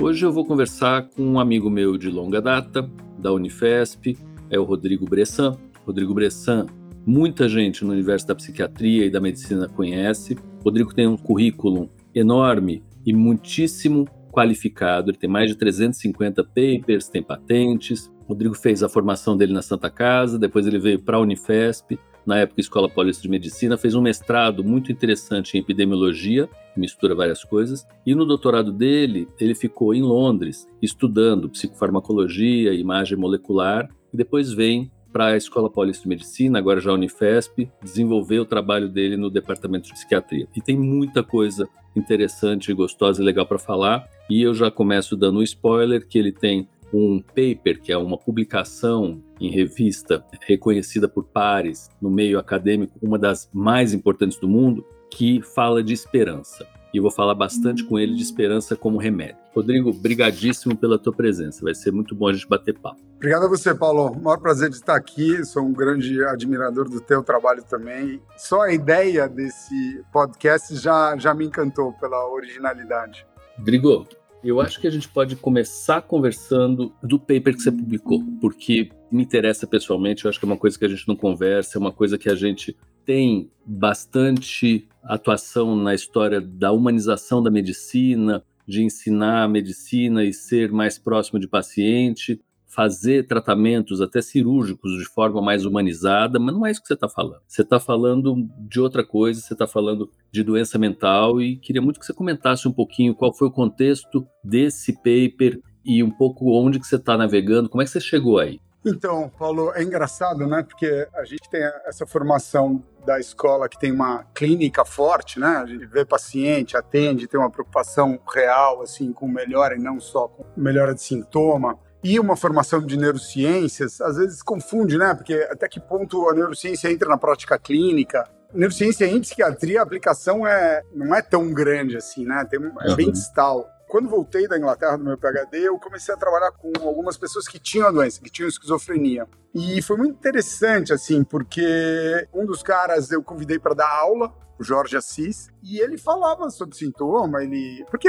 hoje 0.00 0.24
eu 0.24 0.32
vou 0.32 0.44
conversar 0.44 1.08
com 1.08 1.22
um 1.22 1.40
amigo 1.40 1.68
meu 1.68 1.98
de 1.98 2.08
longa 2.08 2.40
data, 2.40 2.88
da 3.18 3.32
Unifesp, 3.32 4.16
é 4.48 4.58
o 4.58 4.62
Rodrigo 4.62 5.04
Bressan. 5.04 5.58
Rodrigo 5.84 6.14
Bressan, 6.14 6.66
muita 7.04 7.48
gente 7.48 7.84
no 7.84 7.92
universo 7.92 8.26
da 8.26 8.34
psiquiatria 8.34 9.04
e 9.04 9.10
da 9.10 9.20
medicina 9.20 9.68
conhece. 9.68 10.38
Rodrigo 10.64 10.94
tem 10.94 11.06
um 11.06 11.16
currículo 11.16 11.90
enorme 12.14 12.82
e 13.04 13.12
muitíssimo 13.12 14.06
qualificado, 14.30 15.10
ele 15.10 15.18
tem 15.18 15.28
mais 15.28 15.50
de 15.50 15.56
350 15.56 16.44
papers, 16.44 17.08
tem 17.08 17.22
patentes. 17.22 18.10
Rodrigo 18.26 18.54
fez 18.54 18.82
a 18.82 18.88
formação 18.88 19.36
dele 19.36 19.52
na 19.52 19.62
Santa 19.62 19.90
Casa, 19.90 20.38
depois 20.38 20.66
ele 20.66 20.78
veio 20.78 21.00
para 21.00 21.16
a 21.16 21.20
Unifesp, 21.20 21.98
na 22.24 22.38
época 22.38 22.60
Escola 22.60 22.88
Paulista 22.88 23.22
de 23.22 23.28
Medicina, 23.30 23.78
fez 23.78 23.94
um 23.94 24.02
mestrado 24.02 24.62
muito 24.62 24.92
interessante 24.92 25.56
em 25.56 25.60
epidemiologia, 25.60 26.48
mistura 26.78 27.14
várias 27.14 27.44
coisas, 27.44 27.86
e 28.06 28.14
no 28.14 28.24
doutorado 28.24 28.72
dele, 28.72 29.28
ele 29.38 29.54
ficou 29.54 29.94
em 29.94 30.02
Londres, 30.02 30.66
estudando 30.80 31.48
psicofarmacologia, 31.48 32.72
imagem 32.72 33.18
molecular, 33.18 33.88
e 34.12 34.16
depois 34.16 34.52
vem 34.52 34.90
para 35.12 35.28
a 35.28 35.36
Escola 35.36 35.70
Paulista 35.70 36.02
de 36.02 36.08
Medicina, 36.08 36.58
agora 36.58 36.80
já 36.80 36.90
a 36.90 36.94
Unifesp, 36.94 37.70
desenvolver 37.82 38.40
o 38.40 38.44
trabalho 38.44 38.88
dele 38.88 39.16
no 39.16 39.30
departamento 39.30 39.88
de 39.88 39.94
psiquiatria. 39.94 40.46
E 40.54 40.60
tem 40.60 40.78
muita 40.78 41.22
coisa 41.22 41.68
interessante, 41.96 42.72
gostosa 42.72 43.20
e 43.20 43.24
legal 43.24 43.46
para 43.46 43.58
falar, 43.58 44.08
e 44.28 44.42
eu 44.42 44.54
já 44.54 44.70
começo 44.70 45.16
dando 45.16 45.40
um 45.40 45.42
spoiler 45.42 46.06
que 46.06 46.18
ele 46.18 46.32
tem 46.32 46.68
um 46.92 47.20
paper, 47.20 47.80
que 47.82 47.92
é 47.92 47.98
uma 47.98 48.16
publicação 48.16 49.22
em 49.40 49.50
revista 49.50 50.24
reconhecida 50.46 51.08
por 51.08 51.24
pares 51.24 51.90
no 52.00 52.10
meio 52.10 52.38
acadêmico, 52.38 52.98
uma 53.02 53.18
das 53.18 53.48
mais 53.52 53.92
importantes 53.92 54.38
do 54.38 54.48
mundo, 54.48 54.84
que 55.10 55.42
fala 55.42 55.82
de 55.82 55.92
esperança. 55.92 56.66
E 56.92 57.00
vou 57.00 57.10
falar 57.10 57.34
bastante 57.34 57.84
com 57.84 57.98
ele 57.98 58.14
de 58.14 58.22
esperança 58.22 58.74
como 58.74 58.98
remédio. 58.98 59.36
Rodrigo, 59.54 59.92
brigadíssimo 59.92 60.76
pela 60.76 60.98
tua 60.98 61.12
presença. 61.12 61.62
Vai 61.62 61.74
ser 61.74 61.92
muito 61.92 62.14
bom 62.14 62.28
a 62.28 62.32
gente 62.32 62.48
bater 62.48 62.78
papo. 62.78 63.00
Obrigado 63.16 63.44
a 63.44 63.48
você, 63.48 63.74
Paulo. 63.74 64.12
O 64.12 64.22
maior 64.22 64.38
prazer 64.38 64.70
de 64.70 64.76
estar 64.76 64.96
aqui. 64.96 65.44
Sou 65.44 65.64
um 65.64 65.72
grande 65.72 66.24
admirador 66.24 66.88
do 66.88 67.00
teu 67.00 67.22
trabalho 67.22 67.62
também. 67.62 68.22
Só 68.36 68.62
a 68.62 68.72
ideia 68.72 69.28
desse 69.28 70.02
podcast 70.12 70.74
já, 70.76 71.16
já 71.16 71.34
me 71.34 71.44
encantou 71.44 71.92
pela 71.94 72.26
originalidade. 72.30 73.26
Rodrigo, 73.58 74.06
eu 74.42 74.60
acho 74.60 74.80
que 74.80 74.86
a 74.86 74.90
gente 74.90 75.08
pode 75.08 75.34
começar 75.34 76.00
conversando 76.02 76.92
do 77.02 77.18
paper 77.18 77.54
que 77.54 77.62
você 77.62 77.72
publicou, 77.72 78.22
porque 78.40 78.90
me 79.10 79.22
interessa 79.22 79.66
pessoalmente, 79.66 80.24
eu 80.24 80.28
acho 80.28 80.38
que 80.38 80.44
é 80.44 80.48
uma 80.48 80.56
coisa 80.56 80.78
que 80.78 80.84
a 80.84 80.88
gente 80.88 81.08
não 81.08 81.16
conversa, 81.16 81.76
é 81.76 81.80
uma 81.80 81.92
coisa 81.92 82.16
que 82.16 82.28
a 82.28 82.34
gente 82.34 82.76
tem 83.04 83.50
bastante 83.66 84.86
atuação 85.14 85.74
na 85.74 85.94
história 85.94 86.40
da 86.40 86.70
humanização 86.72 87.42
da 87.42 87.50
medicina, 87.50 88.42
de 88.66 88.82
ensinar 88.82 89.44
a 89.44 89.48
medicina 89.48 90.24
e 90.24 90.32
ser 90.32 90.70
mais 90.70 90.98
próximo 90.98 91.40
de 91.40 91.48
paciente 91.48 92.40
fazer 92.78 93.26
tratamentos 93.26 94.00
até 94.00 94.20
cirúrgicos 94.20 94.96
de 94.98 95.04
forma 95.06 95.40
mais 95.40 95.64
humanizada, 95.64 96.38
mas 96.38 96.54
não 96.54 96.66
é 96.66 96.70
isso 96.70 96.80
que 96.80 96.86
você 96.86 96.94
está 96.94 97.08
falando. 97.08 97.40
Você 97.48 97.62
está 97.62 97.80
falando 97.80 98.48
de 98.68 98.78
outra 98.78 99.04
coisa, 99.04 99.40
você 99.40 99.54
está 99.54 99.66
falando 99.66 100.10
de 100.30 100.44
doença 100.44 100.78
mental 100.78 101.40
e 101.40 101.56
queria 101.56 101.80
muito 101.82 101.98
que 101.98 102.06
você 102.06 102.12
comentasse 102.12 102.68
um 102.68 102.72
pouquinho 102.72 103.14
qual 103.14 103.34
foi 103.34 103.48
o 103.48 103.50
contexto 103.50 104.24
desse 104.44 104.92
paper 104.92 105.60
e 105.84 106.02
um 106.04 106.10
pouco 106.10 106.52
onde 106.52 106.78
que 106.78 106.86
você 106.86 106.96
está 106.96 107.16
navegando, 107.16 107.68
como 107.68 107.80
é 107.82 107.84
que 107.84 107.90
você 107.90 108.00
chegou 108.00 108.38
aí? 108.38 108.60
Então, 108.84 109.30
Paulo, 109.38 109.72
é 109.74 109.82
engraçado, 109.82 110.46
né? 110.46 110.62
Porque 110.62 111.06
a 111.14 111.24
gente 111.24 111.48
tem 111.50 111.62
essa 111.84 112.06
formação 112.06 112.82
da 113.04 113.18
escola 113.18 113.68
que 113.68 113.78
tem 113.78 113.90
uma 113.92 114.24
clínica 114.34 114.84
forte, 114.84 115.40
né? 115.40 115.58
A 115.58 115.66
gente 115.66 115.84
vê 115.86 116.04
paciente, 116.04 116.76
atende, 116.76 117.26
tem 117.26 117.40
uma 117.40 117.50
preocupação 117.50 118.18
real, 118.32 118.82
assim, 118.82 119.12
com 119.12 119.26
melhora 119.26 119.74
e 119.74 119.78
não 119.78 119.98
só 119.98 120.28
com 120.28 120.44
melhora 120.56 120.94
de 120.94 121.02
sintoma 121.02 121.78
e 122.02 122.18
uma 122.20 122.36
formação 122.36 122.80
de 122.80 122.96
neurociências, 122.96 124.00
às 124.00 124.16
vezes 124.16 124.42
confunde, 124.42 124.96
né? 124.96 125.14
Porque 125.14 125.34
até 125.50 125.68
que 125.68 125.80
ponto 125.80 126.28
a 126.28 126.34
neurociência 126.34 126.90
entra 126.90 127.08
na 127.08 127.18
prática 127.18 127.58
clínica? 127.58 128.28
Neurociência 128.54 129.04
em 129.04 129.20
psiquiatria, 129.20 129.80
a 129.80 129.82
aplicação 129.82 130.46
é, 130.46 130.82
não 130.94 131.14
é 131.14 131.20
tão 131.20 131.52
grande 131.52 131.96
assim, 131.96 132.24
né? 132.24 132.46
Tem, 132.48 132.60
é 132.82 132.94
bem 132.94 133.10
distal. 133.10 133.68
Quando 133.88 134.10
voltei 134.10 134.46
da 134.46 134.58
Inglaterra 134.58 134.98
do 134.98 135.04
meu 135.04 135.16
PhD, 135.16 135.66
eu 135.66 135.78
comecei 135.78 136.14
a 136.14 136.16
trabalhar 136.18 136.52
com 136.52 136.70
algumas 136.86 137.16
pessoas 137.16 137.48
que 137.48 137.58
tinham 137.58 137.88
a 137.88 137.90
doença, 137.90 138.20
que 138.20 138.30
tinham 138.30 138.46
esquizofrenia. 138.46 139.26
E 139.58 139.82
foi 139.82 139.96
muito 139.96 140.14
interessante, 140.14 140.92
assim, 140.92 141.24
porque 141.24 142.28
um 142.32 142.46
dos 142.46 142.62
caras 142.62 143.10
eu 143.10 143.22
convidei 143.22 143.58
para 143.58 143.74
dar 143.74 143.90
aula 143.90 144.32
o 144.58 144.64
Jorge 144.64 144.96
Assis, 144.96 145.48
e 145.62 145.78
ele 145.78 145.96
falava 145.96 146.50
sobre 146.50 146.76
sintoma, 146.76 147.42
ele. 147.42 147.84
Porque 147.90 148.08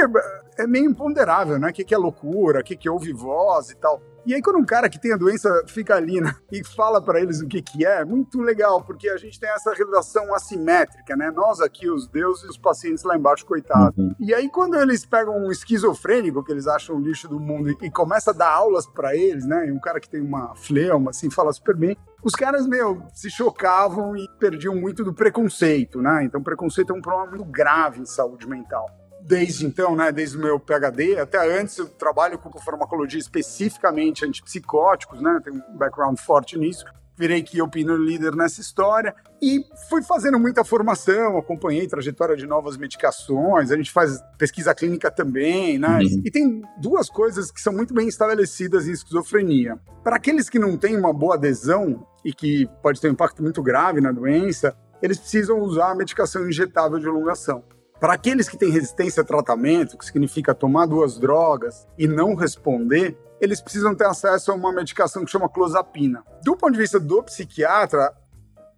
é 0.58 0.66
meio 0.66 0.90
imponderável, 0.90 1.58
né? 1.58 1.70
O 1.70 1.72
que, 1.72 1.94
é 1.94 1.98
loucura, 1.98 2.60
o 2.60 2.64
que, 2.64 2.76
que 2.76 2.88
ouve 2.88 3.12
voz 3.12 3.70
e 3.70 3.76
tal. 3.76 4.02
E 4.26 4.34
aí, 4.34 4.42
quando 4.42 4.58
um 4.58 4.64
cara 4.64 4.88
que 4.88 5.00
tem 5.00 5.12
a 5.12 5.16
doença 5.16 5.64
fica 5.66 5.94
ali 5.94 6.20
né, 6.20 6.34
e 6.52 6.62
fala 6.62 7.00
para 7.00 7.20
eles 7.20 7.40
o 7.40 7.46
que, 7.46 7.62
que 7.62 7.86
é, 7.86 8.04
muito 8.04 8.40
legal, 8.40 8.82
porque 8.82 9.08
a 9.08 9.16
gente 9.16 9.40
tem 9.40 9.48
essa 9.48 9.72
relação 9.72 10.34
assimétrica, 10.34 11.16
né? 11.16 11.30
Nós 11.30 11.60
aqui, 11.60 11.88
os 11.88 12.06
deuses, 12.06 12.44
e 12.44 12.48
os 12.48 12.58
pacientes 12.58 13.02
lá 13.04 13.16
embaixo, 13.16 13.46
coitado. 13.46 13.94
Uhum. 13.96 14.14
E 14.20 14.34
aí, 14.34 14.50
quando 14.50 14.76
eles 14.76 15.06
pegam 15.06 15.36
um 15.36 15.50
esquizofrênico, 15.50 16.44
que 16.44 16.52
eles 16.52 16.66
acham 16.66 16.96
o 16.96 17.00
lixo 17.00 17.28
do 17.28 17.40
mundo, 17.40 17.70
e, 17.70 17.76
e 17.82 17.90
começa 17.90 18.30
a 18.30 18.34
dar 18.34 18.50
aulas 18.50 18.86
para 18.86 19.16
eles, 19.16 19.46
né? 19.46 19.68
E 19.68 19.72
um 19.72 19.80
cara 19.80 20.00
que 20.00 20.08
tem 20.08 20.20
uma 20.20 20.54
fleuma, 20.54 21.10
assim, 21.10 21.30
fala 21.40 21.52
super 21.52 21.74
bem, 21.74 21.96
os 22.22 22.34
caras, 22.34 22.66
meu, 22.66 23.02
se 23.14 23.30
chocavam 23.30 24.14
e 24.14 24.28
perdiam 24.38 24.74
muito 24.76 25.02
do 25.02 25.14
preconceito, 25.14 26.02
né? 26.02 26.22
Então, 26.24 26.42
preconceito 26.42 26.92
é 26.92 26.96
um 26.96 27.00
problema 27.00 27.30
muito 27.30 27.44
grave 27.44 28.00
em 28.00 28.04
saúde 28.04 28.46
mental. 28.46 28.86
Desde 29.22 29.66
então, 29.66 29.96
né, 29.96 30.12
desde 30.12 30.36
o 30.36 30.40
meu 30.40 30.58
PhD, 30.58 31.18
até 31.18 31.38
antes 31.58 31.78
eu 31.78 31.88
trabalho 31.88 32.38
com 32.38 32.50
farmacologia 32.58 33.18
especificamente 33.18 34.24
antipsicóticos, 34.24 35.20
né? 35.20 35.40
Tenho 35.42 35.56
um 35.56 35.76
background 35.76 36.18
forte 36.18 36.58
nisso 36.58 36.84
virei 37.20 37.42
que 37.42 37.60
opinion 37.60 37.96
leader 37.96 38.34
nessa 38.34 38.62
história 38.62 39.14
e 39.42 39.62
fui 39.90 40.02
fazendo 40.02 40.38
muita 40.38 40.64
formação, 40.64 41.36
acompanhei 41.36 41.86
trajetória 41.86 42.34
de 42.34 42.46
novas 42.46 42.78
medicações, 42.78 43.70
a 43.70 43.76
gente 43.76 43.92
faz 43.92 44.18
pesquisa 44.38 44.74
clínica 44.74 45.10
também, 45.10 45.78
né? 45.78 45.98
Uhum. 45.98 46.22
E 46.24 46.30
tem 46.30 46.62
duas 46.80 47.10
coisas 47.10 47.50
que 47.52 47.60
são 47.60 47.74
muito 47.74 47.92
bem 47.92 48.08
estabelecidas 48.08 48.88
em 48.88 48.92
esquizofrenia. 48.92 49.78
Para 50.02 50.16
aqueles 50.16 50.48
que 50.48 50.58
não 50.58 50.78
têm 50.78 50.96
uma 50.96 51.12
boa 51.12 51.34
adesão 51.34 52.06
e 52.24 52.32
que 52.32 52.66
pode 52.82 52.98
ter 52.98 53.08
um 53.08 53.12
impacto 53.12 53.42
muito 53.42 53.62
grave 53.62 54.00
na 54.00 54.12
doença, 54.12 54.74
eles 55.02 55.18
precisam 55.18 55.58
usar 55.60 55.90
a 55.90 55.94
medicação 55.94 56.48
injetável 56.48 56.98
de 56.98 57.06
elongação. 57.06 57.62
Para 58.00 58.14
aqueles 58.14 58.48
que 58.48 58.56
têm 58.56 58.70
resistência 58.70 59.22
a 59.22 59.26
tratamento, 59.26 59.98
que 59.98 60.06
significa 60.06 60.54
tomar 60.54 60.86
duas 60.86 61.18
drogas 61.18 61.86
e 61.98 62.08
não 62.08 62.34
responder, 62.34 63.14
eles 63.40 63.60
precisam 63.60 63.94
ter 63.94 64.06
acesso 64.06 64.52
a 64.52 64.54
uma 64.54 64.72
medicação 64.72 65.24
que 65.24 65.30
chama 65.30 65.48
clozapina. 65.48 66.22
Do 66.44 66.56
ponto 66.56 66.72
de 66.72 66.78
vista 66.78 67.00
do 67.00 67.22
psiquiatra, 67.22 68.12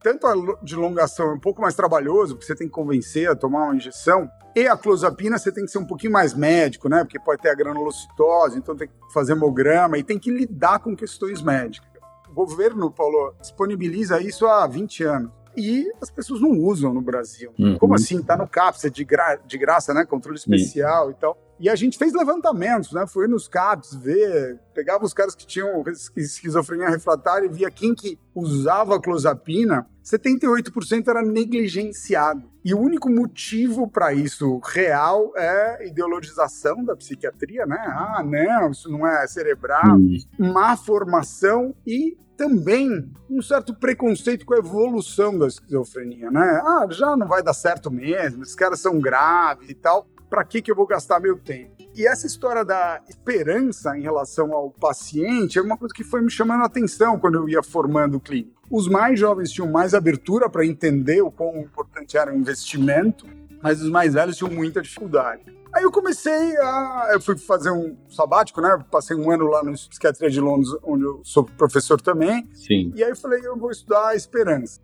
tanto 0.02 0.26
a 0.26 0.34
de 0.62 0.76
longação 0.76 1.30
é 1.30 1.34
um 1.34 1.40
pouco 1.40 1.60
mais 1.60 1.74
trabalhoso, 1.74 2.34
porque 2.34 2.46
você 2.46 2.54
tem 2.54 2.66
que 2.66 2.72
convencer 2.72 3.28
a 3.28 3.36
tomar 3.36 3.64
uma 3.64 3.76
injeção, 3.76 4.28
e 4.54 4.66
a 4.68 4.76
clozapina 4.76 5.38
você 5.38 5.50
tem 5.50 5.64
que 5.64 5.70
ser 5.70 5.78
um 5.78 5.86
pouquinho 5.86 6.12
mais 6.12 6.34
médico, 6.34 6.88
né? 6.88 7.02
Porque 7.04 7.18
pode 7.18 7.40
ter 7.40 7.48
a 7.48 7.54
granulocitose, 7.54 8.58
então 8.58 8.76
tem 8.76 8.88
que 8.88 8.94
fazer 9.12 9.32
hemograma 9.32 9.96
e 9.96 10.02
tem 10.02 10.18
que 10.18 10.30
lidar 10.30 10.78
com 10.80 10.94
questões 10.94 11.40
médicas. 11.40 11.90
O 12.28 12.34
governo, 12.34 12.90
Paulo, 12.90 13.34
disponibiliza 13.40 14.20
isso 14.20 14.46
há 14.46 14.66
20 14.66 15.04
anos 15.04 15.30
e 15.56 15.90
as 16.00 16.10
pessoas 16.10 16.40
não 16.40 16.50
usam 16.50 16.92
no 16.92 17.00
Brasil. 17.00 17.52
Uhum. 17.58 17.78
Como 17.78 17.94
assim? 17.94 18.22
Tá 18.22 18.36
no 18.36 18.48
CAPS, 18.48 18.86
é 18.86 18.90
de, 18.90 19.04
gra 19.04 19.36
de 19.36 19.58
graça, 19.58 19.92
né? 19.92 20.04
Controle 20.04 20.38
especial 20.38 21.06
Sim. 21.06 21.12
e 21.12 21.14
tal. 21.14 21.38
E 21.62 21.68
a 21.68 21.76
gente 21.76 21.96
fez 21.96 22.12
levantamentos, 22.12 22.90
né? 22.90 23.06
Foi 23.06 23.28
nos 23.28 23.46
CAPS 23.46 23.94
ver, 23.94 24.58
pegava 24.74 25.04
os 25.04 25.14
caras 25.14 25.32
que 25.32 25.46
tinham 25.46 25.84
esquizofrenia 26.16 26.88
refratária 26.88 27.46
e 27.46 27.48
via 27.48 27.70
quem 27.70 27.94
que 27.94 28.18
usava 28.34 29.00
clozapina, 29.00 29.86
78% 30.04 31.06
era 31.06 31.22
negligenciado. 31.22 32.50
E 32.64 32.74
o 32.74 32.80
único 32.80 33.08
motivo 33.08 33.88
para 33.88 34.12
isso 34.12 34.60
real 34.64 35.32
é 35.36 35.86
ideologização 35.86 36.84
da 36.84 36.96
psiquiatria, 36.96 37.64
né? 37.64 37.78
Ah, 37.78 38.24
não, 38.24 38.72
isso 38.72 38.90
não 38.90 39.06
é 39.06 39.24
cerebral, 39.28 39.98
uhum. 39.98 40.18
má 40.52 40.76
formação 40.76 41.76
e 41.86 42.18
também 42.36 43.08
um 43.30 43.40
certo 43.40 43.72
preconceito 43.72 44.44
com 44.44 44.54
a 44.54 44.58
evolução 44.58 45.38
da 45.38 45.46
esquizofrenia, 45.46 46.28
né? 46.28 46.60
Ah, 46.64 46.88
já 46.90 47.16
não 47.16 47.28
vai 47.28 47.40
dar 47.40 47.54
certo 47.54 47.88
mesmo, 47.88 48.42
esses 48.42 48.56
caras 48.56 48.80
são 48.80 48.98
graves 48.98 49.70
e 49.70 49.74
tal, 49.74 50.08
para 50.32 50.44
que, 50.44 50.62
que 50.62 50.70
eu 50.70 50.75
vou 50.75 50.87
gastar 50.87 51.20
meu 51.20 51.37
tempo? 51.37 51.73
E 51.94 52.06
essa 52.06 52.26
história 52.26 52.64
da 52.64 53.02
esperança 53.06 53.94
em 53.99 54.00
relação 54.00 54.55
ao 54.55 54.70
paciente 54.70 55.58
é 55.58 55.62
uma 55.62 55.76
coisa 55.76 55.93
que 55.93 56.02
foi 56.02 56.23
me 56.23 56.31
chamando 56.31 56.62
a 56.62 56.64
atenção 56.64 57.19
quando 57.19 57.34
eu 57.34 57.46
ia 57.50 57.62
formando 57.62 58.14
o 58.14 58.20
clínico. 58.20 58.62
Os 58.70 58.88
mais 58.88 59.20
jovens 59.20 59.50
tinham 59.50 59.70
mais 59.70 59.93
abertura 59.93 60.49
para 60.49 60.64
entender 60.64 61.20
o 61.20 61.31
quão 61.31 61.58
importante 61.58 62.17
era 62.17 62.32
o 62.32 62.34
investimento, 62.34 63.26
mas 63.62 63.82
os 63.82 63.90
mais 63.90 64.14
velhos 64.14 64.38
tinham 64.38 64.50
muita 64.50 64.81
dificuldade. 64.81 65.43
Aí 65.70 65.82
eu 65.82 65.93
comecei 65.93 66.56
a. 66.56 67.11
Eu 67.12 67.20
fui 67.20 67.37
fazer 67.37 67.70
um 67.70 67.94
sabático, 68.08 68.62
né? 68.62 68.82
Passei 68.90 69.14
um 69.14 69.31
ano 69.31 69.44
lá 69.49 69.62
no 69.62 69.73
Psiquiatria 69.73 70.31
de 70.31 70.40
Londres, 70.40 70.70
onde 70.82 71.05
eu 71.05 71.20
sou 71.23 71.44
professor 71.44 72.00
também. 72.00 72.49
Sim. 72.55 72.90
E 72.94 73.05
aí 73.05 73.11
eu 73.11 73.17
falei, 73.17 73.40
eu 73.44 73.56
vou 73.56 73.70
estudar 73.70 74.08
a 74.08 74.17
esperança. 74.17 74.81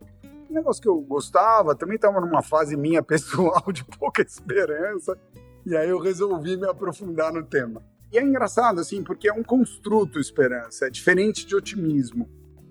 Um 0.48 0.54
negócio 0.54 0.82
que 0.82 0.88
eu 0.88 1.00
gostava, 1.00 1.74
também 1.74 1.96
estava 1.96 2.20
numa 2.20 2.42
fase 2.42 2.76
minha 2.76 3.02
pessoal 3.04 3.70
de 3.72 3.84
pouca 3.84 4.22
esperança. 4.22 5.18
E 5.66 5.76
aí 5.76 5.88
eu 5.88 5.98
resolvi 5.98 6.56
me 6.56 6.66
aprofundar 6.66 7.32
no 7.32 7.44
tema. 7.44 7.82
E 8.10 8.18
é 8.18 8.22
engraçado, 8.22 8.80
assim, 8.80 9.02
porque 9.02 9.28
é 9.28 9.32
um 9.32 9.42
construto 9.42 10.18
esperança, 10.18 10.86
é 10.86 10.90
diferente 10.90 11.46
de 11.46 11.54
otimismo 11.54 12.26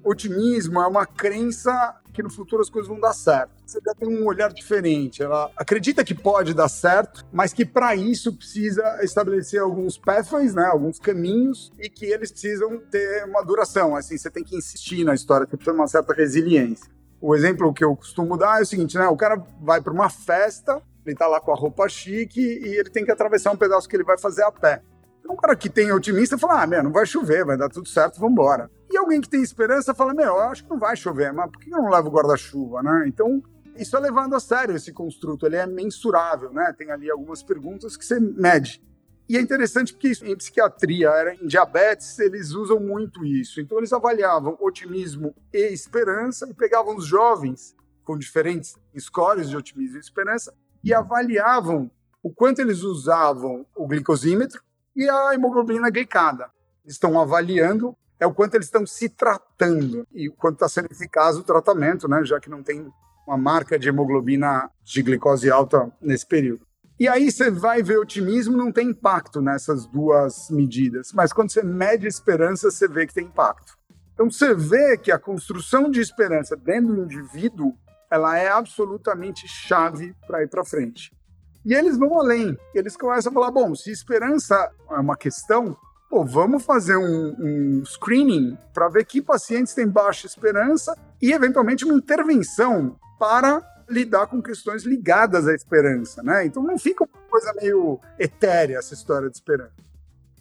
otimismo 0.09 0.81
é 0.81 0.87
uma 0.87 1.05
crença 1.05 1.95
que 2.13 2.23
no 2.23 2.29
futuro 2.29 2.61
as 2.61 2.69
coisas 2.69 2.87
vão 2.87 2.99
dar 2.99 3.13
certo. 3.13 3.51
Você 3.65 3.79
já 3.85 3.93
tem 3.93 4.07
um 4.07 4.25
olhar 4.25 4.51
diferente. 4.51 5.21
Ela 5.21 5.51
acredita 5.55 6.03
que 6.03 6.15
pode 6.15 6.53
dar 6.53 6.69
certo, 6.69 7.23
mas 7.31 7.53
que 7.53 7.65
para 7.65 7.95
isso 7.95 8.33
precisa 8.33 8.99
estabelecer 9.03 9.61
alguns 9.61 9.97
pathways, 9.97 10.55
né, 10.55 10.65
alguns 10.65 10.99
caminhos, 10.99 11.71
e 11.77 11.89
que 11.89 12.05
eles 12.05 12.31
precisam 12.31 12.79
ter 12.89 13.25
uma 13.25 13.43
duração. 13.43 13.95
Assim, 13.95 14.17
você 14.17 14.31
tem 14.31 14.43
que 14.43 14.57
insistir 14.57 15.03
na 15.03 15.13
história, 15.13 15.45
você 15.45 15.57
precisa 15.57 15.73
de 15.73 15.79
uma 15.79 15.87
certa 15.87 16.13
resiliência. 16.13 16.96
O 17.19 17.35
exemplo 17.35 17.73
que 17.73 17.83
eu 17.83 17.95
costumo 17.95 18.37
dar 18.37 18.59
é 18.59 18.63
o 18.63 18.65
seguinte, 18.65 18.97
né? 18.97 19.07
O 19.07 19.17
cara 19.17 19.41
vai 19.61 19.81
para 19.81 19.93
uma 19.93 20.09
festa, 20.09 20.81
ele 21.05 21.15
tá 21.15 21.27
lá 21.27 21.39
com 21.39 21.51
a 21.51 21.55
roupa 21.55 21.87
chique 21.89 22.39
e 22.39 22.75
ele 22.75 22.89
tem 22.89 23.03
que 23.03 23.11
atravessar 23.11 23.51
um 23.51 23.57
pedaço 23.57 23.87
que 23.87 23.95
ele 23.95 24.03
vai 24.03 24.17
fazer 24.17 24.43
a 24.43 24.51
pé. 24.51 24.81
Então, 25.19 25.33
um 25.33 25.37
cara 25.37 25.55
que 25.55 25.69
tem 25.69 25.91
otimista 25.91 26.37
fala: 26.37 26.63
ah, 26.63 26.67
meu, 26.67 26.83
não 26.83 26.91
vai 26.91 27.05
chover, 27.05 27.43
vai 27.43 27.57
dar 27.57 27.69
tudo 27.69 27.87
certo, 27.87 28.19
vamos 28.19 28.33
embora. 28.33 28.69
E 28.89 28.97
alguém 28.97 29.19
que 29.19 29.29
tem 29.29 29.41
esperança 29.41 29.93
fala: 29.93 30.13
meu, 30.13 30.25
eu 30.25 30.39
acho 30.41 30.63
que 30.63 30.69
não 30.69 30.79
vai 30.79 30.95
chover, 30.95 31.33
mas 31.33 31.49
por 31.51 31.59
que 31.59 31.73
eu 31.73 31.81
não 31.81 31.89
levo 31.89 32.09
guarda-chuva, 32.09 32.83
né? 32.83 33.05
Então, 33.07 33.41
isso 33.75 33.95
é 33.97 33.99
levando 33.99 34.35
a 34.35 34.39
sério 34.39 34.75
esse 34.75 34.93
construto, 34.93 35.45
ele 35.45 35.55
é 35.55 35.65
mensurável, 35.65 36.51
né? 36.51 36.73
Tem 36.77 36.91
ali 36.91 37.09
algumas 37.09 37.43
perguntas 37.43 37.97
que 37.97 38.05
você 38.05 38.19
mede. 38.19 38.81
E 39.29 39.35
é 39.35 39.41
interessante 39.41 39.93
porque 39.93 40.07
isso, 40.07 40.25
em 40.25 40.35
psiquiatria, 40.35 41.37
em 41.41 41.47
diabetes, 41.47 42.17
eles 42.19 42.51
usam 42.51 42.79
muito 42.79 43.25
isso. 43.25 43.59
Então, 43.59 43.77
eles 43.77 43.91
avaliavam 43.91 44.57
otimismo 44.61 45.35
e 45.53 45.67
esperança 45.73 46.47
e 46.49 46.53
pegavam 46.53 46.95
os 46.95 47.05
jovens 47.05 47.75
com 48.05 48.17
diferentes 48.17 48.75
scores 48.97 49.49
de 49.49 49.57
otimismo 49.57 49.97
e 49.97 49.99
esperança 49.99 50.53
e 50.81 50.93
avaliavam 50.93 51.91
o 52.23 52.31
quanto 52.31 52.61
eles 52.61 52.83
usavam 52.83 53.65
o 53.75 53.85
glicosímetro 53.85 54.61
e 54.95 55.09
a 55.09 55.33
hemoglobina 55.33 55.89
glicada. 55.89 56.49
Estão 56.85 57.19
avaliando 57.19 57.95
é 58.19 58.25
o 58.25 58.33
quanto 58.33 58.55
eles 58.55 58.67
estão 58.67 58.85
se 58.85 59.09
tratando 59.09 60.07
e 60.11 60.27
o 60.27 60.33
quanto 60.33 60.55
está 60.55 60.67
sendo 60.67 60.91
eficaz 60.91 61.37
o 61.37 61.43
tratamento, 61.43 62.07
né? 62.07 62.23
Já 62.23 62.39
que 62.39 62.49
não 62.49 62.63
tem 62.63 62.91
uma 63.27 63.37
marca 63.37 63.77
de 63.77 63.89
hemoglobina 63.89 64.71
de 64.83 65.03
glicose 65.03 65.51
alta 65.51 65.91
nesse 66.01 66.25
período. 66.25 66.66
E 66.99 67.07
aí 67.07 67.31
você 67.31 67.51
vai 67.51 67.83
ver 67.83 67.99
otimismo, 67.99 68.57
não 68.57 68.71
tem 68.71 68.89
impacto 68.89 69.39
nessas 69.39 69.85
duas 69.85 70.49
medidas, 70.49 71.11
mas 71.13 71.31
quando 71.31 71.51
você 71.51 71.61
mede 71.61 72.07
esperança, 72.07 72.71
você 72.71 72.87
vê 72.87 73.05
que 73.05 73.13
tem 73.13 73.25
impacto. 73.25 73.77
Então 74.13 74.31
você 74.31 74.55
vê 74.55 74.97
que 74.97 75.11
a 75.11 75.19
construção 75.19 75.91
de 75.91 76.01
esperança 76.01 76.55
dentro 76.55 76.95
do 76.95 77.03
indivíduo, 77.03 77.75
ela 78.09 78.35
é 78.35 78.49
absolutamente 78.49 79.47
chave 79.47 80.15
para 80.25 80.41
ir 80.41 80.47
para 80.47 80.65
frente. 80.65 81.15
E 81.63 81.73
eles 81.73 81.99
vão 81.99 82.19
além. 82.19 82.57
Eles 82.73 82.97
começam 82.97 83.29
a 83.29 83.33
falar: 83.33 83.51
bom, 83.51 83.75
se 83.75 83.91
esperança 83.91 84.71
é 84.89 84.95
uma 84.95 85.15
questão, 85.15 85.77
pô, 86.09 86.25
vamos 86.25 86.63
fazer 86.63 86.97
um, 86.97 87.35
um 87.37 87.85
screening 87.85 88.57
para 88.73 88.89
ver 88.89 89.05
que 89.05 89.21
pacientes 89.21 89.75
têm 89.75 89.87
baixa 89.87 90.25
esperança 90.25 90.97
e, 91.21 91.31
eventualmente, 91.31 91.85
uma 91.85 91.93
intervenção 91.93 92.97
para 93.19 93.61
lidar 93.89 94.27
com 94.27 94.41
questões 94.41 94.83
ligadas 94.83 95.47
à 95.47 95.53
esperança, 95.53 96.21
né? 96.21 96.45
Então 96.45 96.61
não 96.61 96.77
fica 96.77 97.03
uma 97.03 97.29
coisa 97.29 97.53
meio 97.53 97.99
etérea 98.19 98.77
essa 98.77 98.93
história 98.93 99.29
de 99.29 99.37
esperança. 99.37 99.73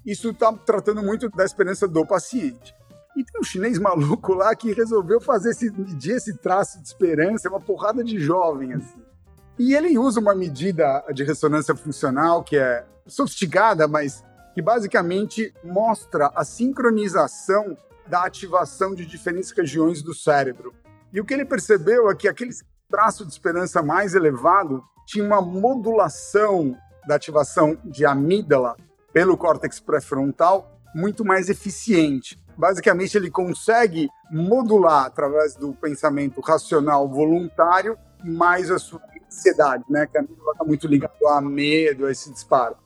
Isso 0.04 0.31
está 0.31 0.52
tratando 0.52 1.02
muito 1.02 1.28
da 1.31 1.44
esperança 1.44 1.87
do 1.87 2.04
paciente. 2.06 2.75
E 3.16 3.25
tem 3.25 3.40
um 3.40 3.44
chinês 3.44 3.78
maluco 3.78 4.34
lá 4.34 4.54
que 4.54 4.72
resolveu 4.72 5.20
fazer 5.20 5.50
esse, 5.50 5.70
medir 5.70 6.16
esse 6.16 6.37
traço 6.37 6.81
de 6.81 6.87
esperança, 6.87 7.48
uma 7.48 7.60
porrada 7.60 8.04
de 8.04 8.19
jovem, 8.19 8.75
assim. 8.75 9.02
E 9.58 9.75
ele 9.75 9.96
usa 9.99 10.20
uma 10.20 10.34
medida 10.34 11.02
de 11.14 11.25
ressonância 11.25 11.75
funcional 11.75 12.44
que 12.44 12.58
é 12.58 12.84
sofisticada, 13.06 13.88
mas 13.88 14.22
que 14.54 14.60
basicamente 14.60 15.52
mostra 15.64 16.31
a 16.34 16.44
sincronização 16.44 17.76
da 18.06 18.25
ativação 18.25 18.94
de 18.94 19.06
diferentes 19.06 19.50
regiões 19.50 20.02
do 20.02 20.14
cérebro. 20.14 20.75
E 21.12 21.21
o 21.21 21.25
que 21.25 21.32
ele 21.32 21.44
percebeu 21.44 22.11
é 22.11 22.14
que 22.14 22.28
aquele 22.28 22.52
traço 22.88 23.25
de 23.25 23.33
esperança 23.33 23.83
mais 23.83 24.14
elevado 24.14 24.83
tinha 25.07 25.25
uma 25.25 25.40
modulação 25.40 26.76
da 27.07 27.14
ativação 27.14 27.78
de 27.85 28.05
amígdala 28.05 28.76
pelo 29.12 29.37
córtex 29.37 29.78
pré-frontal 29.81 30.81
muito 30.95 31.25
mais 31.25 31.49
eficiente. 31.49 32.38
Basicamente, 32.57 33.16
ele 33.16 33.31
consegue 33.31 34.09
modular 34.31 35.05
através 35.05 35.55
do 35.55 35.73
pensamento 35.75 36.40
racional 36.40 37.09
voluntário 37.09 37.99
mais 38.25 38.71
a 38.71 38.78
sua 38.78 39.00
ansiedade, 39.26 39.85
né? 39.88 40.07
Que 40.07 40.16
a 40.16 40.21
amígdala 40.21 40.52
está 40.52 40.64
muito 40.64 40.87
ligada 40.87 41.14
a 41.28 41.40
medo, 41.40 42.07
a 42.07 42.11
esse 42.11 42.33
disparo. 42.33 42.76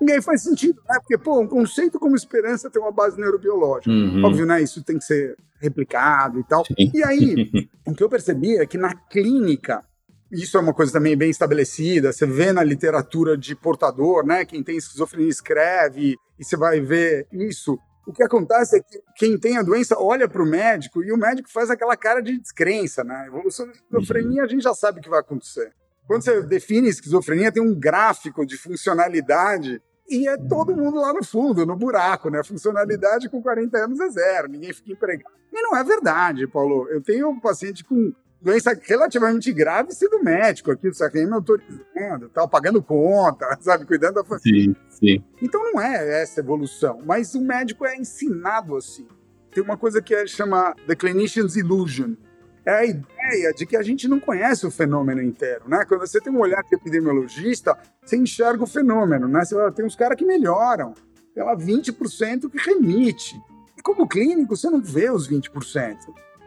E 0.00 0.12
aí 0.12 0.20
faz 0.20 0.42
sentido, 0.42 0.80
né? 0.88 0.98
Porque, 1.00 1.16
pô, 1.16 1.40
um 1.40 1.46
conceito 1.46 1.98
como 1.98 2.14
esperança 2.14 2.70
tem 2.70 2.80
uma 2.80 2.92
base 2.92 3.18
neurobiológica. 3.18 3.90
Uhum. 3.90 4.24
Óbvio, 4.24 4.46
né? 4.46 4.62
Isso 4.62 4.82
tem 4.82 4.98
que 4.98 5.04
ser 5.04 5.36
replicado 5.58 6.38
e 6.38 6.44
tal. 6.44 6.64
Sim. 6.66 6.90
E 6.92 7.02
aí, 7.02 7.68
o 7.86 7.94
que 7.94 8.02
eu 8.02 8.08
percebi 8.08 8.56
é 8.58 8.66
que 8.66 8.76
na 8.76 8.94
clínica, 8.94 9.84
isso 10.30 10.56
é 10.56 10.60
uma 10.60 10.74
coisa 10.74 10.92
também 10.92 11.16
bem 11.16 11.30
estabelecida, 11.30 12.12
você 12.12 12.26
vê 12.26 12.52
na 12.52 12.62
literatura 12.62 13.36
de 13.36 13.54
portador, 13.54 14.24
né? 14.24 14.44
Quem 14.44 14.62
tem 14.62 14.76
esquizofrenia 14.76 15.28
escreve, 15.28 16.14
e 16.38 16.44
você 16.44 16.56
vai 16.56 16.80
ver 16.80 17.26
isso. 17.32 17.78
O 18.06 18.12
que 18.12 18.22
acontece 18.22 18.76
é 18.76 18.80
que 18.80 19.00
quem 19.16 19.38
tem 19.38 19.56
a 19.56 19.62
doença 19.62 19.98
olha 19.98 20.28
para 20.28 20.42
o 20.42 20.46
médico 20.46 21.02
e 21.02 21.10
o 21.10 21.16
médico 21.16 21.50
faz 21.50 21.70
aquela 21.70 21.96
cara 21.96 22.20
de 22.20 22.38
descrença, 22.38 23.02
né? 23.02 23.26
Evolução 23.26 23.66
da 23.66 23.72
esquizofrenia 23.72 24.44
a 24.44 24.46
gente 24.46 24.62
já 24.62 24.74
sabe 24.74 25.00
o 25.00 25.02
que 25.02 25.08
vai 25.08 25.20
acontecer. 25.20 25.72
Quando 26.06 26.22
você 26.22 26.42
define 26.42 26.88
esquizofrenia, 26.88 27.52
tem 27.52 27.62
um 27.62 27.74
gráfico 27.74 28.46
de 28.46 28.56
funcionalidade 28.56 29.82
e 30.08 30.28
é 30.28 30.36
todo 30.36 30.76
mundo 30.76 31.00
lá 31.00 31.12
no 31.12 31.24
fundo, 31.24 31.66
no 31.66 31.76
buraco, 31.76 32.30
né? 32.30 32.42
Funcionalidade 32.44 33.28
com 33.28 33.42
40 33.42 33.76
anos 33.76 34.00
é 34.00 34.08
zero, 34.08 34.48
ninguém 34.48 34.72
fica 34.72 34.92
empregado. 34.92 35.34
E 35.52 35.62
não 35.62 35.76
é 35.76 35.82
verdade, 35.82 36.46
Paulo. 36.46 36.88
Eu 36.88 37.02
tenho 37.02 37.28
um 37.28 37.40
paciente 37.40 37.82
com 37.84 38.12
doença 38.40 38.78
relativamente 38.84 39.52
grave 39.52 39.92
sendo 39.92 40.22
médico 40.22 40.70
aqui, 40.70 40.88
do 40.88 40.96
me 41.12 41.32
autorizando, 41.32 42.28
tal, 42.32 42.48
pagando 42.48 42.80
conta, 42.82 43.46
sabe, 43.60 43.84
cuidando 43.84 44.14
da 44.14 44.24
família. 44.24 44.72
Sim, 44.72 44.76
sim. 44.88 45.24
Então 45.42 45.60
não 45.72 45.80
é 45.80 46.22
essa 46.22 46.40
evolução, 46.40 47.02
mas 47.04 47.34
o 47.34 47.40
médico 47.40 47.84
é 47.84 47.96
ensinado 47.96 48.76
assim. 48.76 49.08
Tem 49.52 49.64
uma 49.64 49.76
coisa 49.76 50.00
que 50.00 50.14
é, 50.14 50.26
chama 50.26 50.74
The 50.86 50.94
Clinician's 50.94 51.56
Illusion. 51.56 52.14
É 52.66 52.72
a 52.72 52.84
ideia 52.84 53.52
de 53.54 53.64
que 53.64 53.76
a 53.76 53.82
gente 53.82 54.08
não 54.08 54.18
conhece 54.18 54.66
o 54.66 54.72
fenômeno 54.72 55.22
inteiro, 55.22 55.68
né? 55.68 55.84
Quando 55.84 56.00
você 56.00 56.20
tem 56.20 56.32
um 56.32 56.40
olhar 56.40 56.64
de 56.64 56.74
epidemiologista, 56.74 57.78
você 58.04 58.16
enxerga 58.16 58.64
o 58.64 58.66
fenômeno, 58.66 59.28
né? 59.28 59.44
Você 59.44 59.54
tem 59.70 59.84
uns 59.84 59.94
caras 59.94 60.18
que 60.18 60.24
melhoram, 60.24 60.92
tem 61.32 61.44
lá 61.44 61.56
20% 61.56 62.50
que 62.50 62.58
remite. 62.58 63.40
E 63.78 63.82
como 63.82 64.08
clínico, 64.08 64.56
você 64.56 64.68
não 64.68 64.82
vê 64.82 65.08
os 65.10 65.28
20%. 65.28 65.96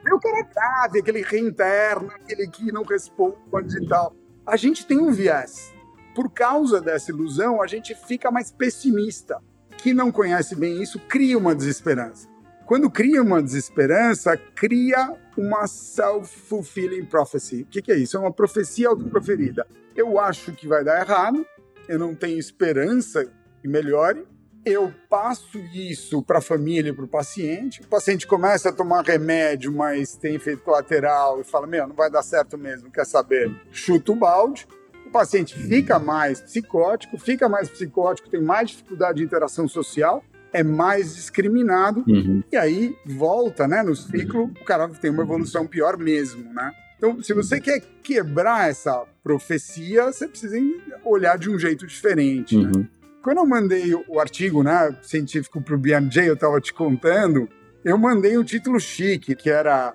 Vê 0.04 0.14
o 0.14 0.20
cara 0.20 0.44
grave, 0.44 1.00
aquele 1.00 1.22
reinterno, 1.22 2.12
aquele 2.12 2.48
que 2.48 2.70
não 2.72 2.84
responde 2.84 3.78
e 3.78 3.88
tal. 3.88 4.14
A 4.46 4.58
gente 4.58 4.86
tem 4.86 5.00
um 5.00 5.12
viés. 5.12 5.74
Por 6.14 6.30
causa 6.32 6.82
dessa 6.82 7.12
ilusão, 7.12 7.62
a 7.62 7.68
gente 7.68 7.96
fica 7.96 8.30
mais 8.30 8.52
pessimista. 8.52 9.42
Que 9.78 9.94
não 9.94 10.12
conhece 10.12 10.54
bem 10.54 10.82
isso 10.82 11.00
cria 11.00 11.38
uma 11.38 11.56
desesperança. 11.56 12.28
Quando 12.70 12.88
cria 12.88 13.24
uma 13.24 13.42
desesperança, 13.42 14.38
cria 14.38 15.16
uma 15.36 15.66
self-fulfilling 15.66 17.04
prophecy. 17.04 17.64
O 17.64 17.66
que, 17.66 17.82
que 17.82 17.92
é 17.92 17.98
isso? 17.98 18.16
É 18.16 18.20
uma 18.20 18.32
profecia 18.32 18.90
autoproferida. 18.90 19.66
Eu 19.96 20.20
acho 20.20 20.52
que 20.52 20.68
vai 20.68 20.84
dar 20.84 21.02
errado, 21.02 21.44
eu 21.88 21.98
não 21.98 22.14
tenho 22.14 22.38
esperança 22.38 23.26
que 23.60 23.68
melhore, 23.68 24.24
eu 24.64 24.94
passo 25.10 25.58
isso 25.74 26.22
para 26.22 26.38
a 26.38 26.42
família 26.42 26.94
para 26.94 27.06
o 27.06 27.08
paciente. 27.08 27.82
O 27.82 27.88
paciente 27.88 28.28
começa 28.28 28.70
a 28.70 28.72
tomar 28.72 29.04
remédio, 29.04 29.74
mas 29.74 30.16
tem 30.16 30.36
efeito 30.36 30.62
colateral 30.62 31.42
e 31.42 31.44
fala: 31.44 31.66
Meu, 31.66 31.88
não 31.88 31.96
vai 31.96 32.12
dar 32.12 32.22
certo 32.22 32.56
mesmo, 32.56 32.92
quer 32.92 33.08
saber? 33.08 33.52
Chuta 33.72 34.12
o 34.12 34.16
balde. 34.16 34.68
O 35.08 35.10
paciente 35.10 35.58
fica 35.58 35.98
mais 35.98 36.40
psicótico, 36.40 37.18
fica 37.18 37.50
mais 37.50 37.68
psicótico, 37.68 38.30
tem 38.30 38.40
mais 38.40 38.70
dificuldade 38.70 39.18
de 39.18 39.24
interação 39.24 39.68
social 39.68 40.24
é 40.52 40.64
mais 40.64 41.16
discriminado 41.16 42.04
uhum. 42.08 42.44
e 42.52 42.58
aí 42.58 42.96
volta, 43.06 43.68
né, 43.68 43.84
no 43.84 43.96
ciclo, 43.96 44.46
o 44.62 44.66
cara 44.66 44.88
tem 44.90 45.12
uma 45.12 45.24
evolução 45.24 45.68
pior 45.68 45.98
mesmo, 45.98 46.54
né? 46.54 46.72
Então, 46.98 47.22
se 47.24 47.34
você 47.34 47.62
quer 47.62 47.82
quebrar 48.04 48.70
essa 48.70 49.06
profecia, 49.24 50.06
você 50.06 50.28
precisa 50.28 50.58
olhar 51.06 51.38
de 51.38 51.50
um 51.50 51.58
jeito 51.58 51.88
diferente, 51.88 52.58
né? 52.58 52.72
uhum. 52.74 52.80
né? 52.82 52.90
Quando 53.22 53.38
eu 53.38 53.46
mandei 53.46 53.94
o 53.94 54.20
artigo, 54.20 54.64
né, 54.64 54.96
científico 55.02 55.62
para 55.62 55.76
o 55.76 55.78
BMJ, 55.78 56.26
eu 56.26 56.34
estava 56.34 56.60
te 56.60 56.74
contando, 56.74 57.50
eu 57.84 57.98
mandei 57.98 58.38
um 58.38 58.44
título 58.44 58.80
chique, 58.80 59.36
que 59.36 59.50
era 59.50 59.94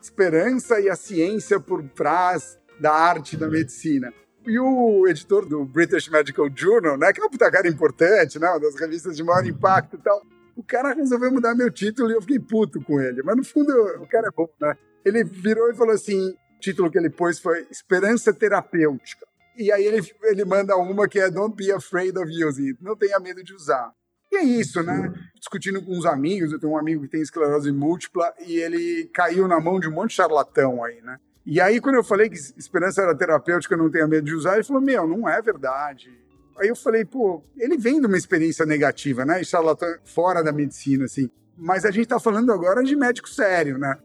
Esperança 0.00 0.80
e 0.80 0.88
a 0.88 0.96
Ciência 0.96 1.58
por 1.60 1.82
Trás 1.82 2.58
da 2.78 2.92
Arte 2.92 3.36
da 3.36 3.48
Medicina. 3.48 4.12
E 4.46 4.58
o 4.60 5.08
editor 5.08 5.44
do 5.44 5.64
British 5.64 6.08
Medical 6.08 6.48
Journal, 6.54 6.96
né, 6.96 7.12
que 7.12 7.20
é 7.20 7.24
uma 7.24 7.30
puta 7.30 7.50
cara 7.50 7.66
importante, 7.68 8.38
né, 8.38 8.48
uma 8.48 8.60
das 8.60 8.76
revistas 8.76 9.16
de 9.16 9.24
maior 9.24 9.44
impacto 9.44 9.96
e 9.96 9.98
tal, 9.98 10.22
o 10.54 10.62
cara 10.62 10.94
resolveu 10.94 11.32
mudar 11.32 11.54
meu 11.54 11.70
título 11.70 12.10
e 12.10 12.14
eu 12.14 12.20
fiquei 12.22 12.38
puto 12.38 12.80
com 12.80 13.00
ele. 13.00 13.22
Mas 13.22 13.36
no 13.36 13.44
fundo, 13.44 13.72
o 14.00 14.06
cara 14.06 14.28
é 14.28 14.30
bom, 14.30 14.48
né? 14.60 14.76
Ele 15.04 15.22
virou 15.22 15.70
e 15.70 15.74
falou 15.74 15.94
assim: 15.94 16.30
o 16.30 16.60
título 16.60 16.90
que 16.90 16.96
ele 16.96 17.10
pôs 17.10 17.38
foi 17.38 17.66
Esperança 17.70 18.32
Terapêutica. 18.32 19.26
E 19.56 19.70
aí 19.70 19.84
ele, 19.84 20.02
ele 20.22 20.44
manda 20.44 20.76
uma 20.76 21.08
que 21.08 21.18
é 21.18 21.30
Don't 21.30 21.54
be 21.54 21.70
afraid 21.70 22.16
of 22.18 22.30
using 22.30 22.68
it. 22.68 22.78
Não 22.82 22.96
tenha 22.96 23.18
medo 23.18 23.42
de 23.44 23.52
usar. 23.54 23.92
E 24.32 24.36
é 24.36 24.44
isso, 24.44 24.82
né? 24.82 25.12
Discutindo 25.34 25.82
com 25.82 25.92
uns 25.92 26.06
amigos, 26.06 26.52
eu 26.52 26.58
tenho 26.58 26.72
um 26.72 26.78
amigo 26.78 27.02
que 27.02 27.08
tem 27.08 27.20
esclerose 27.20 27.70
múltipla 27.70 28.32
e 28.46 28.56
ele 28.56 29.10
caiu 29.14 29.46
na 29.46 29.60
mão 29.60 29.78
de 29.78 29.88
um 29.88 29.92
monte 29.92 30.10
de 30.10 30.16
charlatão 30.16 30.82
aí, 30.82 31.00
né? 31.02 31.18
E 31.46 31.60
aí, 31.60 31.80
quando 31.80 31.94
eu 31.94 32.02
falei 32.02 32.28
que 32.28 32.34
esperança 32.34 33.02
era 33.02 33.14
terapêutica, 33.14 33.76
não 33.76 33.88
tenha 33.88 34.08
medo 34.08 34.26
de 34.26 34.34
usar, 34.34 34.54
ele 34.54 34.64
falou: 34.64 34.82
Meu, 34.82 35.06
não 35.06 35.28
é 35.28 35.40
verdade. 35.40 36.10
Aí 36.58 36.66
eu 36.66 36.74
falei: 36.74 37.04
Pô, 37.04 37.44
ele 37.56 37.78
vem 37.78 38.00
de 38.00 38.06
uma 38.08 38.16
experiência 38.16 38.66
negativa, 38.66 39.24
né? 39.24 39.40
E 39.40 39.44
charlatão 39.44 39.88
fora 40.04 40.42
da 40.42 40.50
medicina, 40.50 41.04
assim. 41.04 41.30
Mas 41.56 41.84
a 41.84 41.92
gente 41.92 42.08
tá 42.08 42.18
falando 42.18 42.52
agora 42.52 42.82
de 42.82 42.96
médico 42.96 43.28
sério, 43.28 43.78
né? 43.78 43.96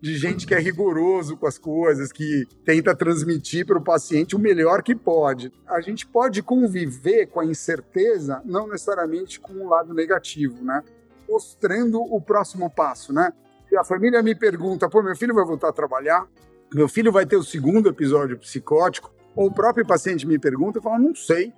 De 0.00 0.16
gente 0.16 0.46
que 0.46 0.54
é 0.54 0.58
rigoroso 0.58 1.36
com 1.36 1.46
as 1.46 1.58
coisas, 1.58 2.10
que 2.10 2.46
tenta 2.64 2.96
transmitir 2.96 3.66
para 3.66 3.76
o 3.78 3.84
paciente 3.84 4.34
o 4.34 4.38
melhor 4.38 4.82
que 4.82 4.94
pode. 4.94 5.52
A 5.66 5.82
gente 5.82 6.06
pode 6.06 6.42
conviver 6.42 7.26
com 7.26 7.40
a 7.40 7.44
incerteza, 7.44 8.40
não 8.44 8.66
necessariamente 8.68 9.38
com 9.38 9.52
o 9.52 9.68
lado 9.68 9.92
negativo, 9.92 10.64
né? 10.64 10.82
Mostrando 11.28 12.00
o 12.00 12.20
próximo 12.22 12.70
passo, 12.70 13.12
né? 13.12 13.32
Se 13.68 13.76
a 13.76 13.84
família 13.84 14.22
me 14.22 14.34
pergunta, 14.34 14.88
pô, 14.88 15.02
meu 15.02 15.16
filho 15.16 15.34
vai 15.34 15.44
voltar 15.44 15.68
a 15.68 15.72
trabalhar, 15.72 16.26
meu 16.76 16.88
filho 16.90 17.10
vai 17.10 17.24
ter 17.24 17.36
o 17.36 17.42
segundo 17.42 17.88
episódio 17.88 18.38
psicótico, 18.38 19.10
ou 19.34 19.46
o 19.46 19.50
próprio 19.50 19.86
paciente 19.86 20.26
me 20.26 20.38
pergunta, 20.38 20.76
eu 20.76 20.82
falo, 20.82 21.02
não 21.02 21.14
sei. 21.14 21.50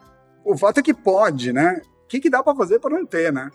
O 0.44 0.56
fato 0.56 0.78
é 0.78 0.82
que 0.82 0.94
pode, 0.94 1.52
né? 1.52 1.82
O 2.04 2.06
que, 2.06 2.20
que 2.20 2.30
dá 2.30 2.40
para 2.40 2.54
fazer 2.54 2.78
para 2.78 2.96
não 2.96 3.04
ter, 3.04 3.32
né? 3.32 3.50